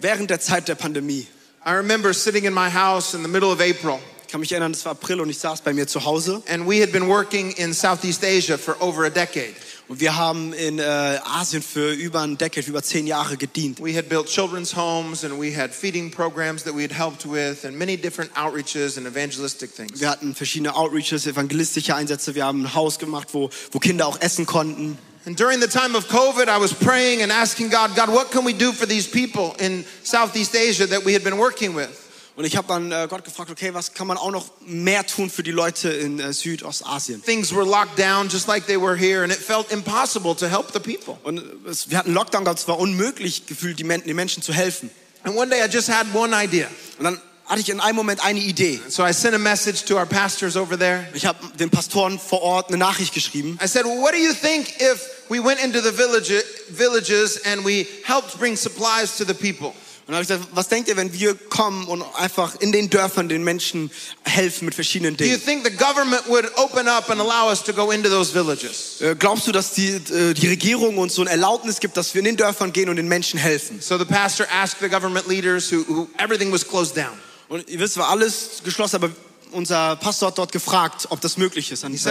Während 0.01 0.31
der 0.31 0.41
Zeit 0.41 0.67
der 0.69 0.75
Pandemie, 0.75 1.27
I 1.65 1.73
remember 1.75 2.13
sitting 2.13 2.45
in 2.45 2.53
my 2.53 2.69
house 2.69 3.15
in 3.15 3.23
the 3.23 3.29
middle 3.29 3.51
of 3.51 3.61
April, 3.61 4.01
ich 4.23 4.33
kann 4.33 4.41
mich 4.41 4.51
erinnern, 4.51 4.73
es 4.73 4.85
war 4.85 4.93
April 4.93 5.21
und 5.21 5.31
ich 5.31 5.39
saß 5.39 5.61
bei 5.61 5.73
mir 5.73 5.87
zu 5.87 6.05
Hause 6.05 6.43
and 6.49 6.69
we 6.69 6.81
had 6.83 6.91
been 6.91 7.09
working 7.09 7.53
in 7.53 7.73
Southeast 7.73 8.25
Asia 8.25 8.59
for 8.59 8.77
over 8.81 9.05
a 9.05 9.11
decade. 9.11 9.55
und 9.89 10.01
wir 10.01 10.17
haben 10.17 10.53
in 10.53 10.81
äh, 10.81 10.83
Asien 11.25 11.63
für 11.63 11.93
über 11.93 12.21
ein 12.23 12.37
Decade, 12.37 12.67
über 12.67 12.83
zehn 12.83 13.07
Jahre 13.07 13.37
gedient. 13.37 13.81
We 13.81 13.97
had 13.97 14.09
built 14.09 14.27
children's 14.27 14.77
homes 14.77 15.25
and 15.25 15.41
we 15.41 15.57
had 15.57 15.73
feeding 15.73 16.11
programs 16.11 16.65
that 16.65 16.75
we 16.75 16.83
had 16.83 16.93
helped 16.93 17.25
with 17.25 17.65
and 17.65 17.79
many 17.79 17.97
different 17.97 18.31
outreaches 18.37 18.99
and 18.99 19.07
evangelistic 19.07 19.75
things. 19.75 20.01
Wir 20.01 20.11
hatten 20.11 20.35
verschiedene 20.35 20.75
Outreaches, 20.75 21.27
evangelistische 21.27 21.95
Einsätze. 21.95 22.35
Wir 22.35 22.45
haben 22.45 22.63
ein 22.63 22.75
Haus 22.75 22.99
gemacht, 22.99 23.29
wo, 23.33 23.51
wo 23.71 23.79
Kinder 23.79 24.07
auch 24.07 24.21
essen 24.21 24.47
konnten. 24.47 24.99
And 25.29 25.37
during 25.37 25.61
the 25.61 25.69
time 25.69 25.95
of 25.95 26.09
COVID, 26.09 26.49
I 26.49 26.57
was 26.57 26.73
praying 26.73 27.21
and 27.21 27.31
asking 27.31 27.69
God, 27.69 27.95
God, 27.95 28.09
what 28.09 28.31
can 28.31 28.47
we 28.47 28.55
do 28.55 28.73
for 28.73 28.87
these 28.87 29.07
people 29.07 29.55
in 29.61 29.85
Southeast 30.03 30.57
Asia 30.57 30.87
that 30.87 31.05
we 31.05 31.13
had 31.13 31.23
been 31.23 31.37
working 31.37 31.75
with? 31.75 31.91
Und 32.35 32.47
ich 32.47 32.57
habe 32.57 32.67
dann 32.67 32.91
äh, 32.91 33.07
Gott 33.11 33.27
gefragt, 33.27 33.51
okay, 33.51 33.75
was 33.75 33.93
kann 33.93 34.07
man 34.07 34.17
auch 34.17 34.31
noch 34.31 34.47
mehr 34.65 35.07
tun 35.07 35.29
für 35.29 35.43
die 35.43 35.51
Leute 35.51 35.91
in 35.91 36.19
äh, 36.19 36.33
Südostasien? 36.33 37.23
Things 37.23 37.55
were 37.55 37.67
locked 37.67 37.99
down 37.99 38.31
just 38.31 38.49
like 38.49 38.65
they 38.65 38.81
were 38.81 38.97
here, 38.97 39.23
and 39.23 39.31
it 39.31 39.39
felt 39.39 39.71
impossible 39.71 40.35
to 40.35 40.49
help 40.49 40.73
the 40.73 40.81
people. 40.81 41.19
Und 41.25 41.43
es, 41.67 41.91
wir 41.91 41.99
hatten 41.99 42.15
Lockdown 42.15 42.47
es 42.47 42.67
war 42.67 42.79
unmöglich 42.79 43.45
gefühlt, 43.45 43.79
die, 43.79 43.85
Men 43.85 44.03
den 44.03 44.17
Menschen 44.17 44.43
zu 44.43 44.55
helfen. 44.55 44.89
And 45.25 45.37
one 45.37 45.51
day 45.51 45.63
I 45.63 45.69
just 45.69 45.91
had 45.91 46.07
one 46.15 46.33
idea. 46.33 46.69
Und 46.97 47.05
dann 47.05 47.21
hatte 47.49 47.61
ich 47.61 47.69
in 47.71 47.81
einem 47.81 47.97
Moment 47.97 48.23
eine 48.25 48.41
Idee. 48.41 48.81
So 48.89 49.05
I 49.05 49.13
sent 49.13 49.35
a 49.35 49.39
message 49.39 49.85
to 49.87 49.97
our 49.97 50.07
pastors 50.07 50.57
over 50.57 50.79
there. 50.79 51.09
Ich 51.15 51.27
habe 51.27 51.39
den 51.59 51.71
Pastoren 51.71 52.19
vor 52.19 52.43
Ort 52.43 52.69
eine 52.69 52.77
Nachricht 52.79 53.15
geschrieben. 53.15 53.59
I 53.63 53.67
said, 53.67 53.85
well, 53.85 54.01
what 54.01 54.13
do 54.13 54.19
you 54.19 54.33
think 54.35 54.69
if 54.81 55.01
we 55.29 55.43
went 55.43 55.59
into 55.61 55.81
the 55.81 55.93
village, 55.93 56.31
villages 56.71 57.41
and 57.45 57.65
we 57.65 57.87
helped 58.05 58.39
bring 58.39 58.57
supplies 58.57 59.17
to 59.17 59.25
the 59.25 59.35
people? 59.35 59.73
Und 60.07 60.15
habe 60.15 60.23
ich 60.23 60.29
gesagt, 60.29 60.49
was 60.55 60.69
denkt 60.69 60.89
ihr, 60.89 60.97
wenn 60.97 61.13
wir 61.13 61.35
kommen 61.35 61.87
und 61.87 62.03
einfach 62.17 62.59
in 62.61 62.73
den 62.73 62.89
Dörfern 62.89 63.29
den 63.29 63.45
Menschen 63.45 63.91
helfen 64.25 64.65
mit 64.65 64.75
verschiedenen 64.75 65.19
Do 65.19 65.25
you 65.25 65.37
Dingen? 65.37 65.45
think 65.45 65.65
the 65.67 65.71
government 65.71 66.23
would 66.29 66.47
open 66.57 66.89
up 66.89 67.11
and 67.11 67.21
allow 67.21 67.51
us 67.51 67.63
to 67.63 67.75
go 67.75 67.91
into 67.91 68.09
those 68.09 68.33
villages? 68.33 69.03
Glaubst 69.19 69.47
du, 69.47 69.53
dass 69.53 69.73
die, 69.75 69.89
äh, 69.89 70.33
die 70.33 70.49
Regierung 70.49 70.97
uns 70.97 71.15
so 71.15 71.21
ein 71.21 71.29
Erlaubnis 71.29 71.79
gibt, 71.79 71.99
dass 71.99 72.15
wir 72.15 72.21
in 72.21 72.25
den 72.25 72.37
Dörfern 72.39 72.73
gehen 72.73 72.89
und 72.89 72.97
den 72.97 73.07
Menschen 73.07 73.39
helfen? 73.39 73.83
So 73.83 73.99
the 73.99 74.07
pastor 74.07 74.47
asked 74.51 74.81
the 74.81 74.89
government 74.89 75.29
leaders 75.29 75.71
who, 75.71 75.85
who 75.87 76.09
everything 76.17 76.51
was 76.51 76.67
closed 76.67 76.97
down. 76.97 77.19
Und 77.49 77.69
ihr 77.69 77.79
wisst, 77.79 77.97
war 77.97 78.09
alles 78.09 78.61
geschlossen, 78.65 78.97
aber 78.97 79.11
unser 79.53 79.97
Pastor 79.97 80.29
hat 80.29 80.37
dort 80.39 80.53
gefragt, 80.53 81.07
ob 81.11 81.21
das 81.23 81.39
möglich 81.39 81.73
ist. 81.73 81.85
An? 81.85 81.93
Und 81.93 82.05
wir 82.05 82.11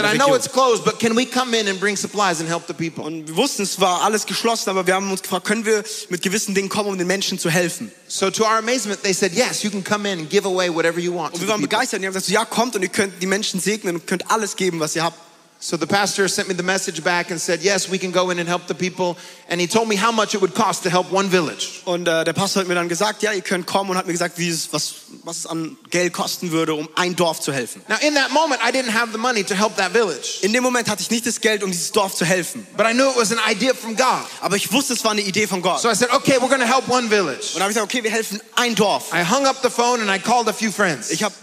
wussten, 3.36 3.62
es 3.62 3.80
war 3.80 4.02
alles 4.02 4.26
geschlossen, 4.26 4.70
aber 4.70 4.86
wir 4.86 4.94
haben 4.94 5.10
uns 5.10 5.22
gefragt, 5.22 5.46
können 5.46 5.64
wir 5.64 5.84
mit 6.08 6.22
gewissen 6.22 6.54
Dingen 6.54 6.68
kommen, 6.68 6.88
um 6.90 6.98
den 6.98 7.06
Menschen 7.06 7.38
zu 7.38 7.48
helfen? 7.50 7.92
So 8.08 8.30
to 8.30 8.42
our 8.42 8.58
amazement, 8.58 9.02
they 9.02 9.12
said, 9.12 9.32
yes, 9.34 9.62
you 9.62 9.70
can 9.70 9.84
come 9.84 10.10
in 10.10 10.18
and 10.20 10.30
give 10.30 10.46
away 10.46 10.68
whatever 10.74 10.98
you 10.98 11.14
want. 11.14 11.34
Und 11.34 11.40
wir 11.40 11.48
waren 11.48 11.60
begeistert. 11.60 11.98
Und 11.98 12.02
die 12.02 12.06
haben 12.08 12.14
gesagt, 12.14 12.30
ja, 12.30 12.44
kommt 12.44 12.74
und 12.74 12.82
ihr 12.82 12.88
könnt 12.88 13.22
die 13.22 13.26
Menschen 13.26 13.60
segnen 13.60 13.96
und 13.96 14.06
könnt 14.06 14.30
alles 14.30 14.56
geben, 14.56 14.80
was 14.80 14.96
ihr 14.96 15.04
habt. 15.04 15.27
So 15.60 15.76
the 15.76 15.88
pastor 15.88 16.28
sent 16.28 16.46
me 16.46 16.54
the 16.54 16.62
message 16.62 17.02
back 17.02 17.32
and 17.32 17.40
said, 17.40 17.62
yes, 17.64 17.88
we 17.90 17.98
can 17.98 18.12
go 18.12 18.30
in 18.30 18.38
and 18.38 18.48
help 18.48 18.68
the 18.68 18.76
people. 18.76 19.16
And 19.48 19.60
he 19.60 19.66
told 19.66 19.88
me 19.88 19.96
how 19.96 20.12
much 20.12 20.32
it 20.36 20.40
would 20.40 20.54
cost 20.54 20.84
to 20.84 20.90
help 20.90 21.10
one 21.10 21.28
village. 21.30 21.82
Und 21.84 22.06
äh, 22.06 22.22
der 22.24 22.32
Pastor 22.32 22.60
hat 22.60 22.68
mir 22.68 22.76
dann 22.76 22.88
gesagt, 22.88 23.24
ja, 23.24 23.32
ihr 23.32 23.40
könnt 23.40 23.66
kommen 23.66 23.90
und 23.90 23.96
hat 23.96 24.06
mir 24.06 24.12
gesagt, 24.12 24.38
wie 24.38 24.48
es, 24.48 24.72
was, 24.72 24.94
was 25.24 25.38
es 25.38 25.46
an 25.46 25.76
Geld 25.90 26.12
kosten 26.12 26.52
würde, 26.52 26.74
um 26.74 26.88
ein 26.94 27.16
Dorf 27.16 27.40
zu 27.40 27.52
helfen. 27.52 27.82
Now, 27.88 27.96
in 28.06 28.14
that 28.14 28.30
moment, 28.30 28.60
I 28.62 28.70
didn't 28.70 28.92
have 28.92 29.10
the 29.10 29.18
money 29.18 29.42
to 29.42 29.54
help 29.56 29.74
that 29.78 29.90
village, 29.90 30.38
In 30.42 30.52
dem 30.52 30.62
Moment 30.62 30.88
hatte 30.88 31.02
ich 31.02 31.10
nicht 31.10 31.26
das 31.26 31.40
Geld, 31.40 31.64
um 31.64 31.72
dieses 31.72 31.90
Dorf 31.90 32.14
zu 32.14 32.24
helfen. 32.24 32.64
but 32.76 32.86
I 32.86 32.92
knew 32.92 33.10
it 33.10 33.16
was 33.16 33.32
an 33.32 33.38
idea 33.50 33.74
from 33.74 33.96
God. 33.96 34.26
Aber 34.40 34.54
ich 34.54 34.70
wusste, 34.70 34.92
es 34.92 35.02
war 35.02 35.10
eine 35.10 35.22
Idee 35.22 35.48
von 35.48 35.60
Gott. 35.60 35.80
So 35.80 35.90
I 35.90 35.94
said, 35.96 36.10
okay, 36.12 36.34
we're 36.38 36.48
going 36.48 36.60
to 36.60 36.66
help 36.72 36.88
one 36.88 37.08
village. 37.08 37.54
Und 37.56 37.62
habe 37.62 37.72
ich 37.72 37.74
gesagt, 37.74 37.92
okay, 37.92 38.04
wir 38.04 38.12
helfen 38.12 38.40
ein 38.54 38.76
Dorf. 38.76 39.12
I 39.12 39.24
hung 39.28 39.44
up 39.44 39.56
the 39.64 39.70
phone 39.70 40.00
and 40.00 40.08
I 40.08 40.20
called 40.20 40.46
a 40.48 40.52
few 40.52 40.70
friends. 40.70 41.10
Ich 41.10 41.24
habe 41.24 41.34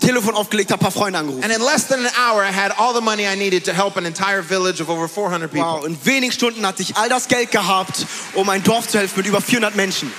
Telefon 0.00 0.34
aufgelegt, 0.34 0.70
habe 0.70 0.80
ein 0.80 0.84
paar 0.84 0.92
Freunde 0.92 1.18
angerufen. 1.18 1.44
And 1.44 1.52
in 1.52 1.60
less 1.62 1.86
than 1.86 2.00
an 2.00 2.12
hour, 2.16 2.42
I 2.42 2.52
had 2.52 2.72
all 2.78 2.94
the 2.94 3.00
money 3.00 3.24
I 3.26 3.36
needed 3.36 3.64
to 3.64 3.72
help 3.72 3.96
an 3.96 4.06
entire 4.06 4.42
village 4.42 4.80
of 4.80 4.88
over 4.88 5.08
400 5.08 5.50
people. 5.50 5.66
Wow, 5.66 5.86
in 5.86 5.96
wenigen 6.04 6.32
Stunden 6.32 6.66
hatte 6.66 6.82
ich 6.82 6.96
all 6.96 7.08
das 7.08 7.28
Geld 7.28 7.50
gehabt, 7.50 8.06
um 8.34 8.48
ein 8.48 8.62
Dorf 8.62 8.88
zu 8.88 8.98
helfen 8.98 9.18
mit 9.18 9.26
über 9.26 9.40
400 9.40 9.76
Menschen. 9.76 10.12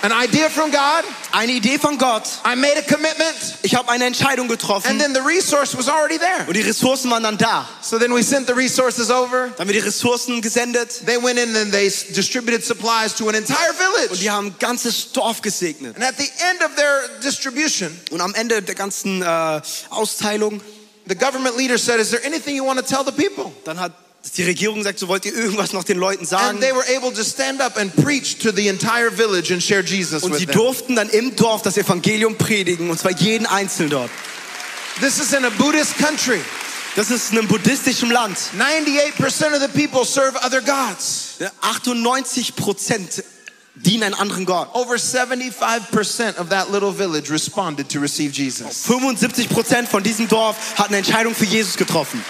An 0.00 0.12
idea 0.12 0.48
from 0.48 0.70
God. 0.70 1.04
Eine 1.32 1.52
Idee 1.52 1.76
von 1.76 1.98
Gott. 1.98 2.22
I 2.44 2.54
made 2.54 2.76
a 2.78 2.82
commitment, 2.82 3.34
Ich 3.62 3.74
habe 3.74 3.90
eine 3.90 4.04
Entscheidung 4.06 4.46
getroffen. 4.46 4.88
and 4.88 5.00
then 5.00 5.12
the 5.12 5.20
resource 5.20 5.76
was 5.76 5.88
already 5.88 6.18
there. 6.18 6.44
und 6.46 6.54
die 6.56 6.62
Ressourcen 6.62 7.10
waren 7.10 7.24
dann 7.24 7.36
da. 7.36 7.68
So 7.82 7.98
then 7.98 8.14
we 8.14 8.22
sent 8.22 8.46
the 8.46 8.52
resources 8.54 9.10
over. 9.10 9.48
Dann 9.48 9.58
haben 9.58 9.68
wir 9.68 9.72
die 9.80 9.86
Ressourcen 9.86 10.40
gesendet 10.40 11.04
They 11.04 11.20
went 11.20 11.38
in 11.38 11.54
and 11.56 11.72
they 11.72 11.90
distributed 12.14 12.64
supplies 12.64 13.14
to 13.16 13.28
an 13.28 13.34
entire 13.34 13.74
village. 13.74 14.12
und 14.12 14.20
die 14.20 14.30
haben 14.30 14.46
ein 14.46 14.54
ganzes 14.60 15.10
Dorf 15.12 15.42
gesegnet. 15.42 15.96
And 15.96 16.04
at 16.04 16.14
the 16.16 16.30
end 16.50 16.62
of 16.64 16.76
their 16.76 17.08
distribution, 17.22 17.90
Und 18.12 18.20
am 18.20 18.34
Ende 18.34 18.62
der 18.62 18.76
ganzen 18.76 19.20
äh, 19.22 19.60
Austeilung, 19.90 20.60
the 21.06 21.16
government 21.16 21.56
leader 21.56 21.76
said, 21.76 21.98
Is 21.98 22.10
there 22.10 22.24
anything 22.24 22.54
you 22.54 22.64
want 22.64 22.78
to 22.78 22.84
tell 22.86 23.04
the 23.04 23.10
people? 23.12 23.52
dann 23.64 23.80
hat 23.80 23.92
die 24.32 24.44
Regierung 24.44 24.78
gesagt, 24.78 24.98
so 24.98 25.08
wollt 25.08 25.24
ihr 25.24 25.34
irgendwas 25.34 25.72
noch 25.72 25.84
den 25.84 25.98
Leuten 25.98 26.20
And 26.20 26.28
sagen? 26.28 26.60
they 26.60 26.72
were 26.72 26.84
able 26.96 27.12
to 27.12 27.22
stand 27.22 27.60
up 27.60 27.76
and 27.76 27.94
preach 27.96 28.38
to 28.38 28.50
the 28.52 28.68
entire 28.68 29.10
village 29.10 29.52
and 29.52 29.62
share 29.62 29.82
Jesus 29.82 30.22
Und 30.22 30.34
sie 30.36 30.46
durften 30.46 30.96
dann 30.96 31.08
im 31.08 31.34
Dorf 31.36 31.62
das 31.62 31.76
Evangelium 31.76 32.36
predigen, 32.36 32.90
und 32.90 32.98
zwar 32.98 33.12
jeden 33.12 33.46
Einzelnen 33.46 33.90
dort. 33.90 34.10
This 35.00 35.18
is 35.18 35.32
in 35.32 35.44
a 35.44 35.50
Buddhist 35.50 35.96
country. 35.98 36.40
Das 36.96 37.10
ist 37.10 37.30
in 37.32 37.38
einem 37.38 37.48
buddhistischen 37.48 38.10
Land. 38.10 38.36
98% 38.58 39.54
of 39.54 39.62
the 39.62 39.68
people 39.68 40.04
serve 40.04 40.36
other 40.44 40.60
gods. 40.60 41.36
Ja, 41.38 41.50
98 41.60 42.56
Prozent 42.56 43.22
dienen 43.76 44.02
einen 44.02 44.14
anderen 44.14 44.44
Gott. 44.44 44.74
Over 44.74 44.96
75% 44.96 46.38
of 46.40 46.48
that 46.48 46.72
little 46.72 46.92
village 46.92 47.30
responded 47.30 47.88
to 47.88 48.00
receive 48.00 48.32
Jesus. 48.32 48.82
75 48.86 49.48
Prozent 49.48 49.88
von 49.88 50.02
diesem 50.02 50.26
Dorf 50.28 50.56
hatten 50.76 50.94
eine 50.94 50.98
Entscheidung 50.98 51.34
für 51.34 51.44
Jesus 51.44 51.76
getroffen. 51.76 52.24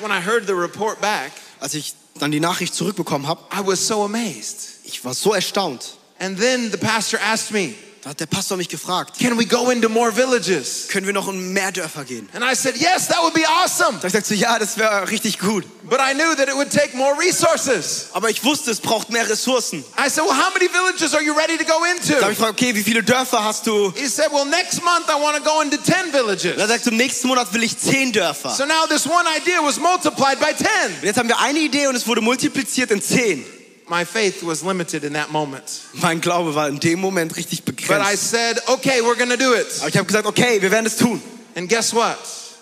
When 0.00 0.10
I 0.10 0.20
heard 0.20 0.46
the 0.46 0.54
report 0.54 1.00
back, 1.00 1.32
Als 1.60 1.74
ich 1.74 1.94
dann 2.18 2.30
die 2.30 2.40
Nachricht 2.40 2.74
zurückbekommen 2.74 3.26
habe, 3.26 3.40
I 3.52 3.66
was 3.66 3.86
so 3.86 4.04
amazed. 4.04 4.80
ich 4.84 5.04
war 5.04 5.14
so 5.14 5.32
erstaunt. 5.34 5.96
And 6.18 6.38
then 6.38 6.70
the 6.70 6.78
pastor 6.78 7.18
asked 7.20 7.50
me, 7.52 7.74
Da 8.06 8.10
hat 8.10 8.20
der 8.20 8.26
Pastor 8.26 8.56
mich 8.56 8.68
gefragt, 8.68 9.18
Can 9.18 9.36
we 9.36 9.44
go 9.44 9.68
into 9.68 9.88
more 9.88 10.12
villages? 10.14 10.86
können 10.86 11.06
wir 11.06 11.12
noch 11.12 11.26
in 11.26 11.52
mehr 11.52 11.72
Dörfer 11.72 12.04
gehen? 12.04 12.28
And 12.34 12.44
I 12.44 12.54
said, 12.54 12.76
Yes, 12.76 13.08
that 13.08 13.20
would 13.24 13.34
be 13.34 13.42
awesome. 13.64 13.98
Da 14.00 14.06
ich 14.06 14.12
gesagt, 14.12 14.26
so, 14.26 14.34
ja, 14.34 14.60
das 14.60 14.78
wäre 14.78 15.10
richtig 15.10 15.40
gut. 15.40 15.64
But 15.82 15.98
I 15.98 16.14
knew 16.14 16.32
that 16.36 16.46
it 16.48 16.54
would 16.54 16.70
take 16.70 16.96
more 16.96 17.18
resources. 17.18 18.06
Aber 18.12 18.30
ich 18.30 18.44
wusste, 18.44 18.70
es 18.70 18.78
braucht 18.78 19.10
mehr 19.10 19.28
Ressourcen. 19.28 19.80
I 19.98 20.08
said, 20.08 20.22
Well, 20.24 20.36
how 20.36 20.52
many 20.54 20.68
villages 20.68 21.14
are 21.14 21.20
you 21.24 21.34
ready 21.36 21.58
to 21.58 21.64
go 21.64 21.80
Da 21.80 21.88
habe 21.88 21.98
ich 22.00 22.10
into? 22.12 22.28
gefragt, 22.28 22.52
okay, 22.62 22.76
wie 22.76 22.84
viele 22.84 23.02
Dörfer 23.02 23.42
hast 23.42 23.66
du? 23.66 23.92
He 23.96 24.06
said, 24.06 24.30
Well, 24.30 24.44
next 24.44 24.84
month 24.84 25.08
I 25.08 25.20
want 25.20 25.36
to 25.38 25.42
go 25.42 25.60
into 25.62 25.76
10 25.76 26.12
Da 26.12 26.18
villages. 26.20 26.56
sagt 26.64 26.86
er, 26.86 26.92
im 26.92 26.98
nächsten 26.98 27.26
Monat 27.26 27.52
will 27.54 27.64
ich 27.64 27.76
zehn 27.76 28.12
Dörfer. 28.12 28.50
So 28.50 28.66
now 28.66 28.86
this 28.88 29.04
one 29.04 29.24
idea 29.36 29.60
was 29.60 29.80
multiplied 29.80 30.38
by 30.38 30.54
10. 30.54 30.66
Und 31.00 31.02
jetzt 31.02 31.18
haben 31.18 31.28
wir 31.28 31.40
eine 31.40 31.58
Idee 31.58 31.88
und 31.88 31.96
es 31.96 32.06
wurde 32.06 32.20
multipliziert 32.20 32.92
in 32.92 33.02
zehn. 33.02 33.44
My 33.88 34.04
faith 34.04 34.42
was 34.42 34.62
limited 34.62 35.04
in 35.04 35.12
that 35.14 35.30
moment. 35.30 35.62
Mein 35.92 36.20
Glaube 36.20 36.54
war 36.54 36.68
in 36.68 36.80
dem 36.80 37.00
Moment 37.00 37.36
richtig 37.36 37.64
But 37.64 37.74
I 37.74 37.86
begrenzt. 37.86 38.30
said, 38.30 38.60
Okay, 38.66 39.00
we're 39.00 39.14
to 39.16 39.36
do 39.36 39.54
it. 39.54 39.66
Aber 39.80 39.88
ich 39.88 39.96
habe 39.96 40.06
gesagt, 40.06 40.26
okay, 40.26 40.60
wir 40.60 40.70
werden 40.72 40.86
es 40.86 40.96
tun. 40.96 41.22
And 41.54 41.68
guess 41.68 41.94
what? 41.94 42.16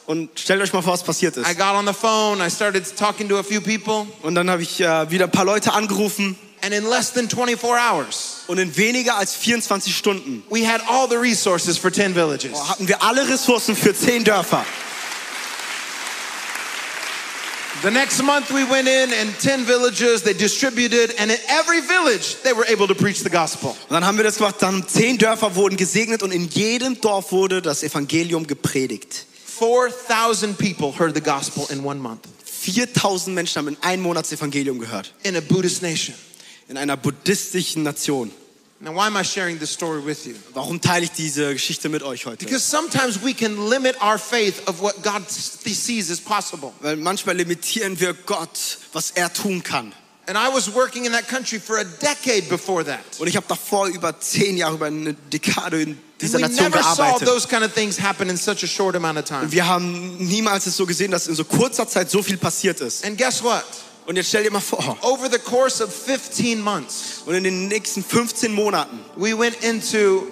Und 0.07 0.39
stellt 0.39 0.61
euch 0.61 0.73
mal 0.75 0.83
vor, 0.83 0.93
was 0.93 1.03
passiert 1.03 1.37
I 1.39 1.41
ist. 1.41 1.57
got 1.59 1.75
on 1.75 1.87
the 1.87 1.95
phone, 1.95 2.41
I 2.47 2.51
started 2.51 2.85
talking 2.97 3.27
to 3.31 3.39
a 3.39 3.43
few 3.43 3.61
people, 3.63 4.07
Und 4.23 4.35
dann 4.35 4.51
habe 4.51 4.63
ich 4.63 4.81
äh, 4.81 5.11
wieder 5.11 5.25
ein 5.25 5.31
paar 5.31 5.47
Leute 5.47 5.73
angerufen 5.73 6.39
and 6.61 6.75
in 6.75 6.85
less 6.89 7.11
than 7.13 7.27
24 7.29 7.63
hours, 7.71 8.43
und 8.47 8.59
in 8.59 8.77
weniger 8.77 9.17
als 9.17 9.35
24 9.35 9.97
Stunden 9.97 10.43
we 10.51 10.67
had 10.67 10.83
all 10.89 11.09
the 11.09 11.17
resources 11.17 11.79
for 11.79 11.91
10 11.91 12.15
villages. 12.15 12.53
hatten 12.69 12.87
wir 12.87 13.03
alle 13.03 13.27
Ressourcen 13.27 13.75
für 13.75 13.95
zehn 13.95 14.25
Dörfer. 14.25 14.65
The 17.83 17.91
next 17.91 18.23
month 18.23 18.51
we 18.51 18.65
went 18.65 18.89
in 18.89 19.13
and 19.13 19.39
10 19.41 19.67
villages, 19.67 20.23
they 20.23 20.33
distributed, 20.33 21.15
and 21.19 21.31
in 21.31 21.39
every 21.49 21.81
village 21.83 22.37
they 22.43 22.55
were 22.55 22.65
able 22.67 22.87
to 22.87 22.95
preach 22.95 23.23
the 23.23 23.29
gospel. 23.31 23.71
Und 23.71 23.91
dann 23.91 24.07
haben 24.07 24.17
wir 24.17 24.25
das 24.25 24.39
gemacht, 24.39 24.57
dann 24.61 24.87
zehn 24.89 25.19
Dörfer 25.19 25.55
wurden 25.55 25.77
gesegnet 25.77 26.23
und 26.23 26.33
in 26.33 26.49
jedem 26.49 26.99
Dorf 27.01 27.31
wurde 27.31 27.61
das 27.61 27.83
Evangelium 27.83 28.47
gepredigt. 28.47 29.27
4,000 29.59 30.57
people 30.57 30.93
heard 30.99 31.15
the 31.15 31.21
gospel 31.21 31.67
in 31.71 31.85
one 31.85 32.01
month 32.01 32.27
4000 32.45 33.35
Menschen 33.35 33.59
haben 33.59 33.69
in 33.69 33.77
einem 33.83 34.03
Monat 34.03 34.25
das 34.25 34.33
Evangelium 34.33 34.79
gehört. 34.79 35.13
in 35.23 35.37
a 35.37 35.41
Buddhist 35.41 35.83
nation. 35.83 36.15
In 36.69 36.79
einer 36.79 36.97
buddhistischen 36.97 37.83
Nation. 37.83 38.31
Now, 38.85 38.93
why 38.93 39.07
am 39.07 39.17
I 39.17 39.23
sharing 39.23 39.59
this 39.59 39.71
story 39.71 40.05
with 40.05 40.27
you? 40.27 40.35
Warum 40.53 40.79
teile 40.79 41.05
ich 41.05 41.13
diese 41.13 41.55
Geschichte 41.55 41.89
mit 41.89 42.03
euch 42.03 42.27
heute? 42.27 42.45
Because 42.45 42.63
sometimes 42.63 43.23
we 43.23 43.33
can 43.33 43.71
limit 43.71 43.97
our 44.03 44.19
faith 44.19 44.69
of 44.69 44.83
what 44.83 45.03
God 45.03 45.23
sees 45.31 46.11
as 46.11 46.21
possible. 46.21 46.75
Weil 46.83 46.97
manchmal 46.97 47.35
limitieren 47.35 47.99
wir 47.99 48.13
Gott, 48.13 48.79
was 48.93 49.13
er 49.13 49.33
tun 49.33 49.63
kann. 49.63 49.95
And 50.27 50.37
I 50.37 50.49
was 50.55 50.75
working 50.75 51.07
in 51.07 51.13
that 51.13 51.29
country 51.29 51.59
for 51.59 51.79
a 51.79 51.85
decade 51.85 52.51
before 52.51 52.85
that. 52.85 53.01
Und 53.19 53.27
ich 53.27 53.37
habe 53.37 53.47
davor 53.49 53.89
über 53.89 54.21
zehn 54.21 54.59
Jahre, 54.59 54.75
über 54.75 54.87
eine 54.87 55.15
Dekade 55.15 55.81
in 55.81 55.89
And 55.91 55.99
dieser 56.21 56.39
we 56.39 56.43
Nation 56.43 56.71
never 56.71 56.83
saw 56.83 56.97
gearbeitet. 56.97 57.27
those 57.27 57.49
kind 57.49 57.65
of 57.65 57.73
things 57.73 57.99
happen 57.99 58.29
in 58.29 58.37
such 58.37 58.63
a 58.65 58.67
short 58.67 58.95
amount 58.97 59.19
of 59.19 59.25
time. 59.25 59.51
Wir 59.51 59.67
haben 59.67 60.19
niemals 60.19 60.67
es 60.67 60.77
so 60.77 60.85
gesehen, 60.85 61.11
dass 61.11 61.27
in 61.27 61.35
so 61.35 61.45
kurzer 61.45 61.89
Zeit 61.89 62.11
so 62.11 62.23
viel 62.23 62.37
passiert 62.37 62.83
ist. 62.83 63.03
And 63.07 63.17
guess 63.17 63.43
what? 63.43 63.65
Und 64.07 64.17
jetzt 64.17 64.29
stell 64.29 64.43
dir 64.43 64.51
mal 64.51 64.61
vor, 64.61 64.99
Over 65.03 65.31
the 65.31 65.39
course 65.39 65.83
of 65.83 65.91
15 65.93 66.61
months, 66.61 67.23
und 67.25 67.35
in 67.35 67.45
den 67.45 67.69
nächsten 67.69 68.05
15 68.05 68.53
Monaten 68.53 68.99
we 69.17 69.37
went 69.39 69.57
into 69.63 70.27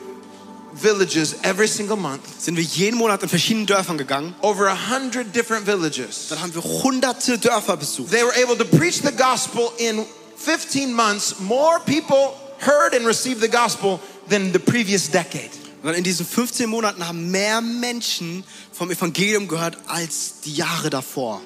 villages 0.74 1.34
every 1.42 1.66
single 1.68 1.96
month, 1.96 2.22
sind 2.38 2.56
wir 2.56 2.62
jeden 2.64 2.98
Monat 2.98 3.22
in 3.22 3.28
verschiedenen 3.28 3.66
Dörfern 3.66 3.96
gegangen. 3.98 4.34
over 4.42 4.68
a 4.68 4.76
hundred 4.90 5.34
different 5.34 5.66
villages. 5.66 6.28
Dann 6.28 6.40
haben 6.40 6.54
wir 6.54 6.62
hunderte 6.62 7.38
Dörfer 7.38 7.76
besucht. 7.76 8.10
They 8.10 8.22
were 8.22 8.34
able 8.42 8.56
to 8.56 8.64
preach 8.64 9.00
the 9.02 9.12
gospel 9.12 9.70
in 9.78 10.04
15 10.36 10.92
months. 10.92 11.36
More 11.40 11.80
people 11.86 12.34
heard 12.58 12.94
and 12.94 13.06
received 13.06 13.40
the 13.40 13.48
gospel 13.50 14.00
than 14.28 14.52
the 14.52 14.58
previous 14.58 15.10
decade. 15.10 15.50
Und 15.82 15.94
in 15.94 16.04
diesen 16.04 16.24
15 16.24 16.68
Monaten 16.70 17.06
haben 17.06 17.30
mehr 17.30 17.60
Menschen 17.60 18.44
vom 18.72 18.90
Evangelium 18.90 19.48
gehört 19.48 19.76
als 19.88 20.40
die 20.44 20.54
Jahre 20.54 20.90
davor. 20.90 21.40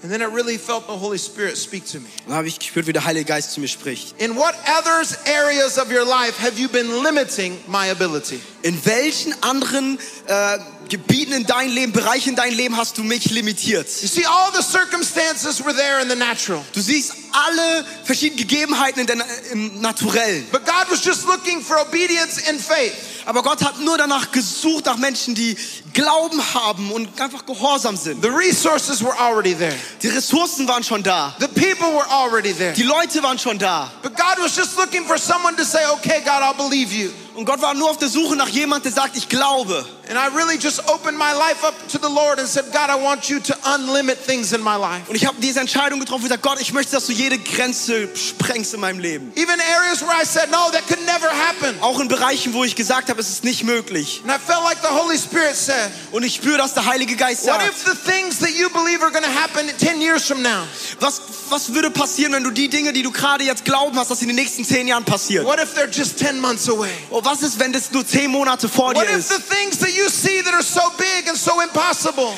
And 0.00 0.12
then 0.12 0.22
I 0.22 0.26
really 0.26 0.58
felt 0.58 0.86
the 0.86 0.96
Holy 0.96 1.18
Spirit 1.18 1.56
speak 1.56 1.84
to 1.86 1.98
me. 1.98 2.08
Dann 2.26 2.36
habe 2.36 2.46
ich 2.46 2.60
gespürt, 2.60 2.86
wie 2.86 2.92
der 2.92 3.04
Heilige 3.04 3.24
Geist 3.24 3.50
zu 3.50 3.60
mir 3.60 3.66
spricht. 3.66 4.14
In 4.20 4.36
what 4.36 4.54
other 4.68 5.02
areas 5.26 5.76
of 5.76 5.90
your 5.90 6.04
life 6.04 6.38
have 6.38 6.56
you 6.56 6.68
been 6.68 7.02
limiting 7.02 7.58
my 7.66 7.90
ability? 7.90 8.40
In 8.62 8.78
welchen 8.84 9.34
anderen 9.42 9.98
äh, 10.26 10.58
Gebieten 10.88 11.32
in 11.32 11.46
deinem 11.46 11.74
Leben, 11.74 11.92
Bereichen 11.92 12.30
in 12.30 12.36
deinem 12.36 12.56
Leben 12.56 12.76
hast 12.76 12.96
du 12.96 13.02
mich 13.02 13.30
limitiert? 13.30 13.88
You 14.00 14.06
see, 14.06 14.24
all 14.24 14.52
the 14.52 14.62
circumstances 14.62 15.64
were 15.64 15.74
there 15.74 16.00
in 16.00 16.08
the 16.08 16.14
natural. 16.14 16.64
Du 16.72 16.80
siehst 16.80 17.14
alle 17.32 17.84
verschiedenen 18.04 18.46
Gegebenheiten 18.46 19.00
in 19.00 19.06
der, 19.08 19.16
im 19.50 19.80
Naturellen. 19.80 20.46
But 20.52 20.64
God 20.64 20.88
was 20.90 21.04
just 21.04 21.26
looking 21.26 21.60
for 21.60 21.76
obedience 21.80 22.48
and 22.48 22.60
faith. 22.60 23.17
Aber 23.28 23.42
Gott 23.42 23.62
hat 23.62 23.78
nur 23.80 23.98
danach 23.98 24.32
gesucht, 24.32 24.86
nach 24.86 24.96
Menschen, 24.96 25.34
die 25.34 25.54
Glauben 25.92 26.42
haben 26.54 26.90
und 26.92 27.20
einfach 27.20 27.44
gehorsam 27.44 27.94
sind. 27.94 28.22
The 28.22 28.30
resources 28.30 29.04
were 29.04 29.14
already 29.20 29.54
there. 29.54 29.74
Die 30.00 30.08
Ressourcen 30.08 30.66
waren 30.66 30.82
schon 30.82 31.02
da. 31.02 31.36
The 31.38 31.46
people 31.46 31.92
were 31.92 32.08
already 32.10 32.54
there. 32.54 32.72
Die 32.72 32.84
Leute 32.84 33.22
waren 33.22 33.38
schon 33.38 33.58
da. 33.58 33.92
But 34.00 34.16
God 34.16 34.42
was 34.42 34.56
just 34.56 34.78
looking 34.78 35.04
for 35.04 35.18
someone 35.18 35.54
to 35.56 35.64
say, 35.64 35.80
okay, 35.92 36.22
God, 36.24 36.40
I'll 36.42 36.54
believe 36.54 36.90
you. 36.90 37.10
Und 37.34 37.44
Gott 37.44 37.60
war 37.60 37.74
nur 37.74 37.90
auf 37.90 37.98
der 37.98 38.08
Suche 38.08 38.34
nach 38.34 38.48
jemand, 38.48 38.86
der 38.86 38.92
sagt, 38.92 39.14
ich 39.14 39.28
glaube. 39.28 39.84
And 40.08 40.18
I 40.18 40.34
really 40.34 40.58
just 40.58 40.80
opened 40.88 41.18
my 41.18 41.32
life 41.32 41.64
up 41.64 41.74
to 41.88 41.98
the 41.98 42.08
Lord 42.08 42.38
and 42.38 42.48
said, 42.48 42.64
God, 42.72 42.88
I 42.88 42.96
want 42.96 43.28
you 43.28 43.40
to 43.40 43.54
unlimit 43.74 44.16
things 44.16 44.52
in 44.52 44.62
my 44.62 44.76
life. 44.76 45.08
Und 45.08 45.16
ich 45.16 45.26
habe 45.26 45.38
diese 45.40 45.60
Entscheidung 45.60 46.00
getroffen 46.00 46.22
und 46.22 46.28
gesagt, 46.28 46.42
Gott, 46.42 46.60
ich 46.60 46.72
möchte, 46.72 46.92
dass 46.92 47.06
du 47.06 47.12
jede 47.12 47.38
Grenze 47.38 48.08
sprengst 48.16 48.72
in 48.72 48.80
meinem 48.80 49.00
Leben. 49.00 49.32
Even 49.36 49.60
areas 49.60 50.00
where 50.00 50.14
I 50.18 50.24
said, 50.24 50.50
no, 50.50 50.70
that 50.70 50.86
could 50.88 51.04
never 51.04 51.28
happen. 51.28 51.78
Auch 51.82 52.00
in 52.00 52.08
Bereichen, 52.08 52.54
wo 52.54 52.64
ich 52.64 52.74
gesagt 52.74 53.10
habe, 53.10 53.20
es 53.20 53.28
ist 53.28 53.44
nicht 53.44 53.64
möglich. 53.64 54.22
And 54.24 54.32
I 54.32 54.38
felt 54.38 54.64
like 54.64 54.78
the 54.80 54.88
Holy 54.88 55.18
Spirit 55.18 55.54
said, 55.54 55.90
Und 56.10 56.22
ich 56.22 56.36
spüre, 56.36 56.56
dass 56.56 56.72
der 56.72 56.86
Heilige 56.86 57.14
Geist 57.16 57.46
what 57.46 57.60
sagt, 57.60 57.68
if 57.68 57.84
the 57.84 58.10
things 58.10 58.38
that 58.38 58.50
you 58.50 58.70
believe 58.70 59.02
are 59.02 59.12
going 59.12 59.24
to 59.24 59.30
happen 59.30 59.68
10 59.76 60.00
years 60.00 60.24
from 60.26 60.42
now? 60.42 60.64
was, 61.00 61.20
was 61.50 61.74
würde 61.74 61.90
passieren, 61.90 62.32
wenn 62.32 62.44
du 62.44 62.50
die 62.50 62.68
Dinge, 62.68 62.92
die 62.92 63.02
du 63.02 63.10
gerade 63.10 63.44
jetzt 63.44 63.64
glauben 63.64 63.98
hast, 63.98 64.10
dass 64.10 64.22
in 64.22 64.28
den 64.28 64.36
nächsten 64.36 64.64
zehn 64.64 64.88
Jahren 64.88 65.04
passieren? 65.04 65.46
What 65.46 65.60
if 65.60 65.74
they're 65.76 65.90
just 65.90 66.18
10 66.18 66.40
months 66.40 66.68
away? 66.68 66.90
Oh, 67.10 67.20
was 67.22 67.42
ist, 67.42 67.58
wenn 67.58 67.72
das 67.72 67.90
nur 67.90 68.06
zehn 68.06 68.30
Monate 68.30 68.68
vor 68.68 68.94
What 68.94 69.06
dir 69.06 69.10
if 69.10 69.18
ist? 69.18 69.28
the 69.28 69.54
things 69.54 69.78
that 69.78 69.90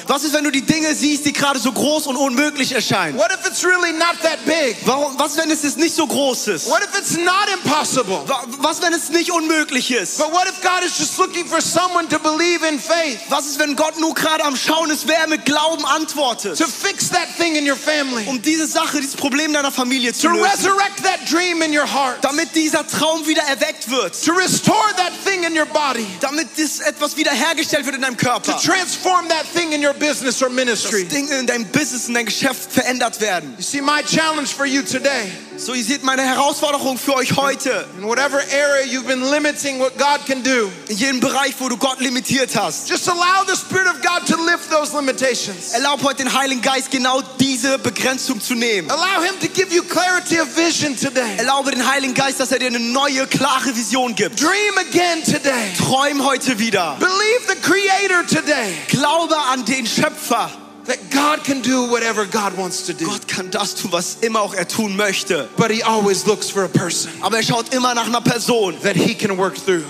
Was 0.06 0.24
ist, 0.24 0.32
wenn 0.34 0.44
du 0.44 0.50
die 0.50 0.62
Dinge 0.62 0.94
siehst, 0.94 1.24
die 1.24 1.32
gerade 1.32 1.58
so 1.58 1.72
groß 1.72 2.06
und 2.06 2.16
unmöglich 2.16 2.72
erscheinen? 2.72 3.16
What 3.18 3.30
if 3.32 3.46
it's 3.46 3.64
really 3.64 3.92
not 3.92 4.16
that 4.22 4.44
big? 4.44 4.76
Warum, 4.84 5.18
was, 5.18 5.36
wenn 5.36 5.50
es 5.50 5.62
nicht 5.76 5.94
so 5.94 6.06
groß 6.06 6.48
ist? 6.48 6.68
What 6.68 6.82
if 6.82 6.98
it's 6.98 7.16
not 7.16 7.48
impossible? 7.62 8.22
Wa- 8.26 8.44
Was, 8.58 8.82
wenn 8.82 8.92
es 8.92 9.08
nicht 9.10 9.30
unmöglich 9.30 9.90
ist? 9.90 10.18
But 10.18 10.32
what 10.32 10.46
if 10.48 10.60
God 10.62 10.82
is 10.84 10.98
just 10.98 11.18
looking 11.18 11.46
for 11.46 11.60
someone 11.60 12.08
to 12.08 12.18
believe 12.18 12.66
in 12.66 12.78
faith, 12.78 13.18
Was 13.28 13.46
ist, 13.46 13.58
wenn 13.58 13.76
Gott 13.76 13.98
nur 13.98 14.14
gerade 14.14 14.44
am 14.44 14.56
Schauen 14.56 14.90
ist, 14.90 15.06
wer 15.06 15.26
mit 15.28 15.44
Glauben 15.44 15.84
antwortet? 15.84 16.58
to 16.58 16.66
fix 16.66 17.08
that 17.10 17.28
thing 17.38 17.56
in 17.56 17.68
your 17.68 17.76
family, 17.76 18.26
Um 18.26 18.40
diese 18.42 18.66
Sache, 18.66 19.00
dieses 19.00 19.16
Problem 19.16 19.52
deiner 19.52 19.70
Familie 19.72 20.12
zu 20.12 20.28
to 20.28 20.34
lösen. 20.34 20.44
resurrect 20.50 21.02
that 21.02 21.20
dream 21.30 21.62
in 21.62 21.76
your 21.76 21.86
heart, 21.90 22.18
Damit 22.22 22.54
dieser 22.54 22.86
Traum 22.86 23.26
wieder 23.26 23.42
erweckt 23.42 23.90
wird. 23.90 24.14
to 24.24 24.32
restore 24.32 24.76
that 24.96 25.12
thing 25.24 25.44
in 25.44 25.56
your 25.56 25.66
body, 25.66 26.06
Damit 26.20 26.48
das 26.56 26.80
etwas 26.80 27.16
wiederhergestellt 27.50 27.84
wird 27.86 27.96
in 27.96 28.02
deinem 28.02 28.16
to 28.16 28.26
Körper. 28.26 28.58
transform 28.60 29.28
that 29.28 29.44
thing 29.46 29.72
in 29.72 29.84
your 29.84 29.94
business 29.94 30.42
or 30.42 30.50
ministry. 30.50 31.04
Dinge 31.04 31.38
in 31.38 31.46
deinem 31.46 31.64
Business, 31.66 32.08
in 32.08 32.14
deinem 32.14 32.26
Geschäft 32.26 32.72
verändert 32.72 33.20
werden. 33.20 33.54
You 33.56 33.62
see, 33.62 33.80
my 33.80 34.02
challenge 34.02 34.48
for 34.54 34.66
you 34.66 34.82
today, 34.82 35.30
So, 35.60 35.74
ihr 35.74 35.84
seht 35.84 36.02
meine 36.02 36.22
Herausforderung 36.22 36.96
für 36.96 37.14
euch 37.16 37.36
heute. 37.36 37.84
in 37.98 38.04
whatever 38.06 38.38
area 38.50 38.86
you've 38.86 39.06
been 39.06 39.30
limiting 39.30 39.78
what 39.78 39.92
God 39.98 40.24
can 40.26 40.42
do, 40.42 40.72
In 40.88 40.96
jedem 40.96 41.20
Bereich, 41.20 41.52
wo 41.58 41.68
du 41.68 41.76
Gott 41.76 42.00
limitiert 42.00 42.56
hast. 42.56 42.88
just 42.88 43.06
allow 43.10 43.44
the 43.46 43.54
Spirit 43.54 43.86
of 43.86 44.00
God 44.00 44.26
to 44.26 44.42
lift 44.46 44.70
those 44.70 44.96
limitations. 44.96 45.74
Erlaub 45.74 46.02
heute 46.02 46.24
den 46.24 46.32
Heiligen 46.32 46.62
Geist 46.62 46.90
genau 46.90 47.20
diese 47.38 47.78
Begrenzung 47.78 48.40
zu 48.40 48.54
nehmen. 48.54 48.90
Allow 48.90 49.22
Him 49.22 49.38
to 49.38 49.48
give 49.48 49.70
you 49.74 49.82
clarity 49.82 50.40
of 50.40 50.48
vision 50.56 50.96
today. 50.96 51.36
Erlaube 51.36 51.72
den 51.72 51.86
Heiligen 51.86 52.14
Geist, 52.14 52.40
dass 52.40 52.50
er 52.52 52.58
dir 52.58 52.68
eine 52.68 52.80
neue, 52.80 53.26
klare 53.26 53.76
Vision 53.76 54.14
gibt. 54.14 54.40
Dream 54.40 54.78
again 54.78 55.22
today. 55.22 55.74
Träum 55.76 56.24
heute 56.24 56.58
wieder. 56.58 56.96
Believe 56.98 57.42
the 57.48 57.56
Creator 57.60 58.26
today 58.26 58.72
Glaube 58.88 59.36
an 59.52 59.66
den 59.66 59.86
Schöpfer. 59.86 60.50
That 60.86 60.98
God 61.10 61.44
can 61.44 61.60
do 61.62 61.90
whatever 61.90 62.24
God 62.26 62.56
wants 62.56 62.86
to 62.86 62.92
do. 62.94 63.06
Gott 63.06 63.26
kann 63.28 63.50
das 63.50 63.74
tun, 63.74 63.92
was 63.92 64.18
immer 64.22 64.40
auch 64.40 64.54
er 64.54 64.66
tun 64.66 64.96
möchte. 64.96 65.48
But 65.56 65.70
He 65.70 65.82
always 65.82 66.26
looks 66.26 66.50
for 66.50 66.64
a 66.64 66.68
person 66.68 67.10
Aber 67.20 67.36
er 67.36 67.42
schaut 67.42 67.72
immer 67.74 67.94
nach 67.94 68.06
einer 68.06 68.20
Person, 68.20 68.74
that 68.82 68.96
He 68.96 69.14
can 69.14 69.36
work 69.36 69.56
through. 69.56 69.84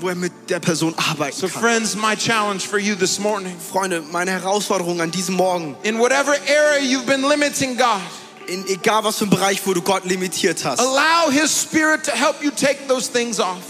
wo 0.00 0.08
er 0.08 0.14
mit 0.16 0.32
der 0.50 0.58
Person 0.60 0.92
arbeiten 0.96 1.36
So, 1.38 1.48
kann. 1.48 1.62
friends, 1.62 1.94
my 1.94 2.16
challenge 2.16 2.66
for 2.66 2.78
you 2.78 2.94
this 2.96 3.18
morning 3.18 3.56
Freunde, 3.58 4.02
meine 4.12 4.32
Herausforderung 4.32 5.00
an 5.00 5.10
diesem 5.10 5.36
Morgen, 5.36 5.76
in 5.82 5.98
whatever 5.98 6.32
area 6.48 6.80
you've 6.82 7.06
been 7.06 7.22
limiting 7.22 7.76
God, 7.76 8.00
in 8.48 8.66
egal 8.66 9.04
was 9.04 9.16
für 9.18 9.24
ein 9.24 9.30
Bereich, 9.30 9.60
wo 9.64 9.72
du 9.72 9.80
Gott 9.82 10.04
limitiert 10.04 10.64
hast, 10.64 10.80
allow 10.80 11.30
His 11.30 11.50
Spirit 11.50 12.02
to 12.04 12.10
help 12.12 12.42
you 12.42 12.50
take 12.50 12.88
those 12.88 13.08
things 13.10 13.38
off 13.38 13.62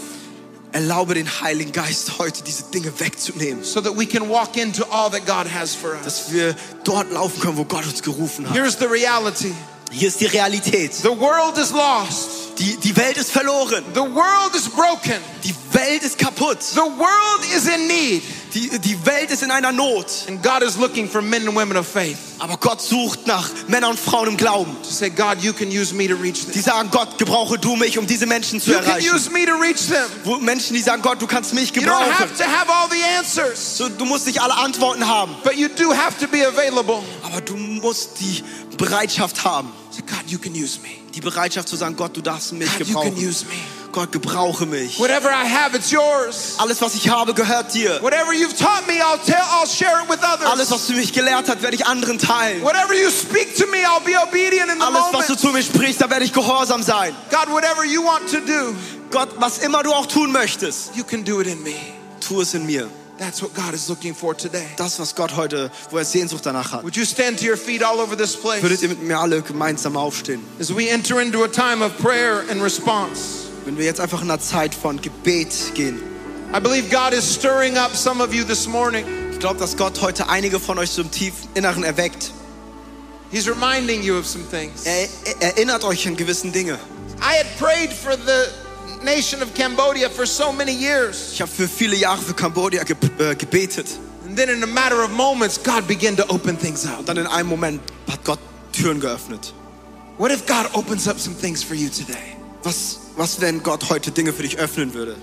erlaube 0.75 1.13
den 1.13 1.27
Heiligen 1.41 1.71
Geist 1.71 2.17
heute 2.19 2.43
diese 2.43 2.63
Dinge 2.65 2.91
wegzunehmen, 2.99 3.63
so 3.63 3.79
that 3.81 3.97
we 3.97 4.05
can 4.05 4.29
walk 4.29 4.57
into 4.57 4.83
all 4.91 5.09
that 5.09 5.25
God 5.25 5.47
has 5.51 5.73
for 5.73 5.93
us. 5.95 6.03
dass 6.03 6.31
wir 6.33 6.53
dort 6.83 7.11
laufen 7.11 7.39
können, 7.39 7.57
wo 7.57 7.63
Gott 7.63 7.85
uns 7.85 8.01
gerufen 8.03 8.47
hat. 8.49 8.55
Here's 8.55 8.77
the 8.77 8.85
reality 8.85 9.53
Hier 9.91 10.09
ist 10.09 10.19
die 10.19 10.25
Realität. 10.25 10.93
the 10.93 11.07
world 11.17 11.57
is 11.57 11.71
lost, 11.71 12.59
Die, 12.59 12.75
die 12.77 12.95
Welt 12.97 13.15
ist 13.17 13.31
verloren. 13.31 13.83
the 13.93 14.01
world 14.01 14.53
is 14.55 14.67
broken, 14.67 15.15
Die 15.45 15.55
Welt 15.71 16.03
ist 16.03 16.17
kaputt. 16.17 16.61
the 16.61 16.79
world 16.81 17.45
is 17.55 17.67
in 17.67 17.87
need, 17.87 18.21
Die, 18.55 18.69
die 18.79 19.05
Welt 19.05 19.29
ist 19.31 19.43
in 19.43 19.51
einer 19.51 19.71
Not. 19.73 20.05
and 20.29 20.41
God 20.41 20.63
is 20.63 20.77
looking 20.77 21.09
for 21.09 21.21
men 21.21 21.45
and 21.45 21.55
women 21.55 21.75
of 21.75 21.85
faith 21.85 22.17
Aber 22.39 22.55
Gott 22.57 22.81
sucht 22.81 23.27
nach 23.27 23.49
Männern 23.67 23.91
und 23.91 23.99
Frauen 23.99 24.29
im 24.29 24.37
Glauben. 24.37 24.75
to 24.81 24.89
say, 24.89 25.09
God, 25.09 25.41
you 25.43 25.51
can 25.51 25.67
use 25.69 25.93
me 25.93 26.07
to 26.07 26.15
reach 26.15 26.45
Die 26.45 26.51
them. 26.53 26.61
sagen, 26.63 26.89
Gott, 26.89 27.17
gebrauche 27.17 27.59
du 27.59 27.75
mich, 27.75 27.97
um 27.97 28.07
diese 28.07 28.25
Menschen 28.25 28.61
zu 28.61 28.71
You 28.71 28.77
can 28.77 28.85
erreichen. 28.85 29.13
use 29.13 29.29
me 29.29 29.45
to 29.45 29.55
reach 29.61 29.87
them. 29.89 30.05
Wo 30.23 30.37
Menschen, 30.37 30.73
die 30.73 30.81
sagen, 30.81 31.01
Gott, 31.01 31.21
du 31.21 31.27
kannst 31.27 31.53
mich 31.53 31.75
You 31.75 31.81
don't 31.81 31.85
gebrauchen. 31.85 32.17
have 32.17 32.33
to 32.37 32.43
have 32.45 32.71
all 32.71 32.87
the 32.89 33.03
answers, 33.19 33.77
So, 33.77 33.89
du 33.89 34.05
musst 34.05 34.25
nicht 34.25 34.41
alle 34.41 34.55
Antworten 34.55 35.05
haben, 35.05 35.35
but 35.43 35.55
you 35.55 35.67
do 35.67 35.93
have 35.93 36.17
to 36.19 36.27
be 36.27 36.47
available. 36.47 37.03
aber 37.23 37.41
du 37.41 37.57
musst 37.57 38.11
die 38.21 38.41
Bereitschaft 38.77 39.43
haben. 39.43 39.69
Say, 39.91 40.01
God, 40.07 40.29
you 40.31 40.39
can 40.39 40.53
use 40.53 40.79
me. 40.81 40.89
Die 41.13 41.21
Bereitschaft 41.21 41.67
zu 41.67 41.75
sagen, 41.75 41.95
Gott, 41.97 42.15
du 42.15 42.21
darfst 42.21 42.53
mich 42.53 42.69
God, 42.77 42.87
you 42.87 42.93
can 42.93 43.03
gebrauchen. 43.03 43.27
use 43.29 43.45
me. 43.45 43.53
Gott, 43.95 44.11
gebrauche 44.11 44.65
mich. 44.65 44.99
Whatever 44.99 45.29
I 45.29 45.47
have, 45.47 45.73
it's 45.73 45.89
yours. 45.89 46.55
Alles, 46.57 46.81
was 46.81 46.95
ich 46.95 47.07
habe, 47.07 47.33
gehört 47.33 47.73
dir. 47.73 47.97
Whatever 48.01 48.33
you've 48.33 48.53
taught 48.57 48.85
me, 48.87 49.01
I'll 49.01 49.17
tell, 49.25 49.41
I'll 49.41 49.65
share 49.65 50.03
it 50.03 50.09
with 50.09 50.21
Alles, 50.21 50.45
others. 50.45 50.71
was 50.71 50.87
du 50.87 50.93
mich 50.95 51.13
gelehrt 51.13 51.47
hast, 51.47 51.61
werde 51.61 51.75
ich 51.77 51.85
anderen 51.85 52.19
teilen. 52.19 52.61
Whatever 52.61 52.93
you 52.93 53.09
speak 53.09 53.55
to 53.55 53.65
me, 53.67 53.77
I'll 53.87 54.03
be 54.03 54.17
obedient 54.21 54.69
in 54.69 54.79
the 54.79 54.85
Alles, 54.85 55.13
was 55.13 55.27
du 55.27 55.35
zu 55.37 55.47
mir 55.47 55.63
sprichst, 55.63 56.01
da 56.01 56.09
werde 56.09 56.25
ich 56.25 56.33
gehorsam 56.33 56.83
sein. 56.83 57.15
God, 57.31 57.49
whatever 57.53 57.85
you 57.85 58.03
want 58.03 58.29
to 58.31 58.41
do, 58.41 58.75
Gott, 59.11 59.29
was 59.39 59.59
immer 59.59 59.81
du 59.81 59.93
auch 59.93 60.07
tun 60.07 60.29
möchtest, 60.33 60.93
you 60.97 61.05
can 61.05 61.23
do 61.23 61.39
it 61.39 61.47
in 61.47 61.63
me. 61.63 61.75
tu 62.19 62.41
es 62.41 62.53
in 62.53 62.65
mir. 62.65 62.89
That's 63.17 63.41
what 63.41 63.53
God 63.53 63.73
is 63.73 63.87
looking 63.87 64.13
for 64.13 64.35
today. 64.35 64.67
Das, 64.75 64.99
was 64.99 65.15
Gott 65.15 65.37
heute, 65.37 65.71
wo 65.89 65.97
er 65.97 66.03
Sehnsucht 66.03 66.45
danach 66.45 66.73
hat. 66.73 66.83
Would 66.83 66.97
you 66.97 67.05
stand 67.05 67.39
to 67.39 67.45
your 67.45 67.55
feet 67.55 67.81
all 67.81 68.01
over 68.01 68.17
this 68.17 68.35
place 68.35 68.61
Würdet 68.61 68.81
ihr 68.81 68.89
mit 68.89 69.01
mir 69.01 69.17
alle 69.17 69.41
gemeinsam 69.41 69.95
aufstehen? 69.95 70.43
as 70.59 70.75
we 70.75 70.89
enter 70.89 71.21
into 71.21 71.45
a 71.45 71.47
time 71.47 71.81
of 71.81 71.97
prayer 71.99 72.43
and 72.51 72.61
response? 72.61 73.44
Wenn 73.65 73.77
wir 73.79 73.85
jetzt 73.85 73.99
einfach 73.99 74.21
in 74.21 74.29
einer 74.29 74.39
Zeit 74.39 74.75
von 74.75 75.01
Gebet 75.01 75.73
gehen. 75.73 75.99
I 76.55 76.59
believe 76.59 76.89
God 76.89 77.13
is 77.13 77.33
stirring 77.33 77.77
up 77.77 77.95
some 77.95 78.23
of 78.23 78.31
you 78.31 78.43
this 78.43 78.67
morning. 78.67 79.03
Ich 79.31 79.39
glaube, 79.39 79.59
dass 79.59 79.75
Gott 79.75 79.99
heute 80.01 80.29
einige 80.29 80.59
von 80.59 80.77
euch 80.77 80.91
so 80.91 81.01
im 81.01 81.09
tiefen 81.09 81.49
Inneren 81.55 81.83
erweckt. 81.83 82.31
He's 83.31 83.47
reminding 83.47 84.03
you 84.03 84.17
of 84.17 84.27
some 84.27 84.43
things. 84.51 84.85
Er, 84.85 85.07
er 85.25 85.57
erinnert 85.57 85.83
euch 85.83 86.07
an 86.07 86.15
gewissen 86.15 86.51
Dinge. 86.51 86.77
I 87.19 87.37
had 87.37 87.47
prayed 87.57 87.91
for 87.91 88.15
the 88.15 89.03
nation 89.03 89.41
of 89.41 89.51
Cambodia 89.55 90.09
for 90.09 90.27
so 90.27 90.51
many 90.51 90.71
years. 90.71 91.31
Ich 91.33 91.41
habe 91.41 91.51
für 91.51 91.67
viele 91.67 91.95
Jahre 91.95 92.21
für 92.21 92.35
Kambodscha 92.35 92.83
ge 92.83 92.95
äh, 93.17 93.35
gebetet. 93.35 93.87
And 94.27 94.37
then 94.37 94.49
in 94.49 94.61
a 94.63 94.67
matter 94.67 95.03
of 95.03 95.09
moments, 95.09 95.57
God 95.61 95.87
began 95.87 96.15
to 96.15 96.23
open 96.29 96.55
things 96.57 96.85
up. 96.85 96.99
Und 96.99 97.09
dann 97.09 97.17
in 97.17 97.25
einem 97.25 97.49
Moment 97.49 97.81
hat 98.11 98.23
Gott 98.23 98.39
Türen 98.71 98.99
geöffnet. 98.99 99.53
What 100.19 100.31
if 100.31 100.45
God 100.45 100.69
opens 100.73 101.07
up 101.07 101.19
some 101.19 101.35
things 101.35 101.63
for 101.63 101.75
you 101.75 101.89
today? 101.89 102.34
Was, 102.65 102.99
was, 103.15 103.41
wenn 103.41 103.61
Gott 103.61 103.91
heute 103.91 104.09
Dinge 104.09 104.33
für 104.33 104.41
dich 104.41 104.57
öffnen 104.57 104.95
würde? 104.95 105.15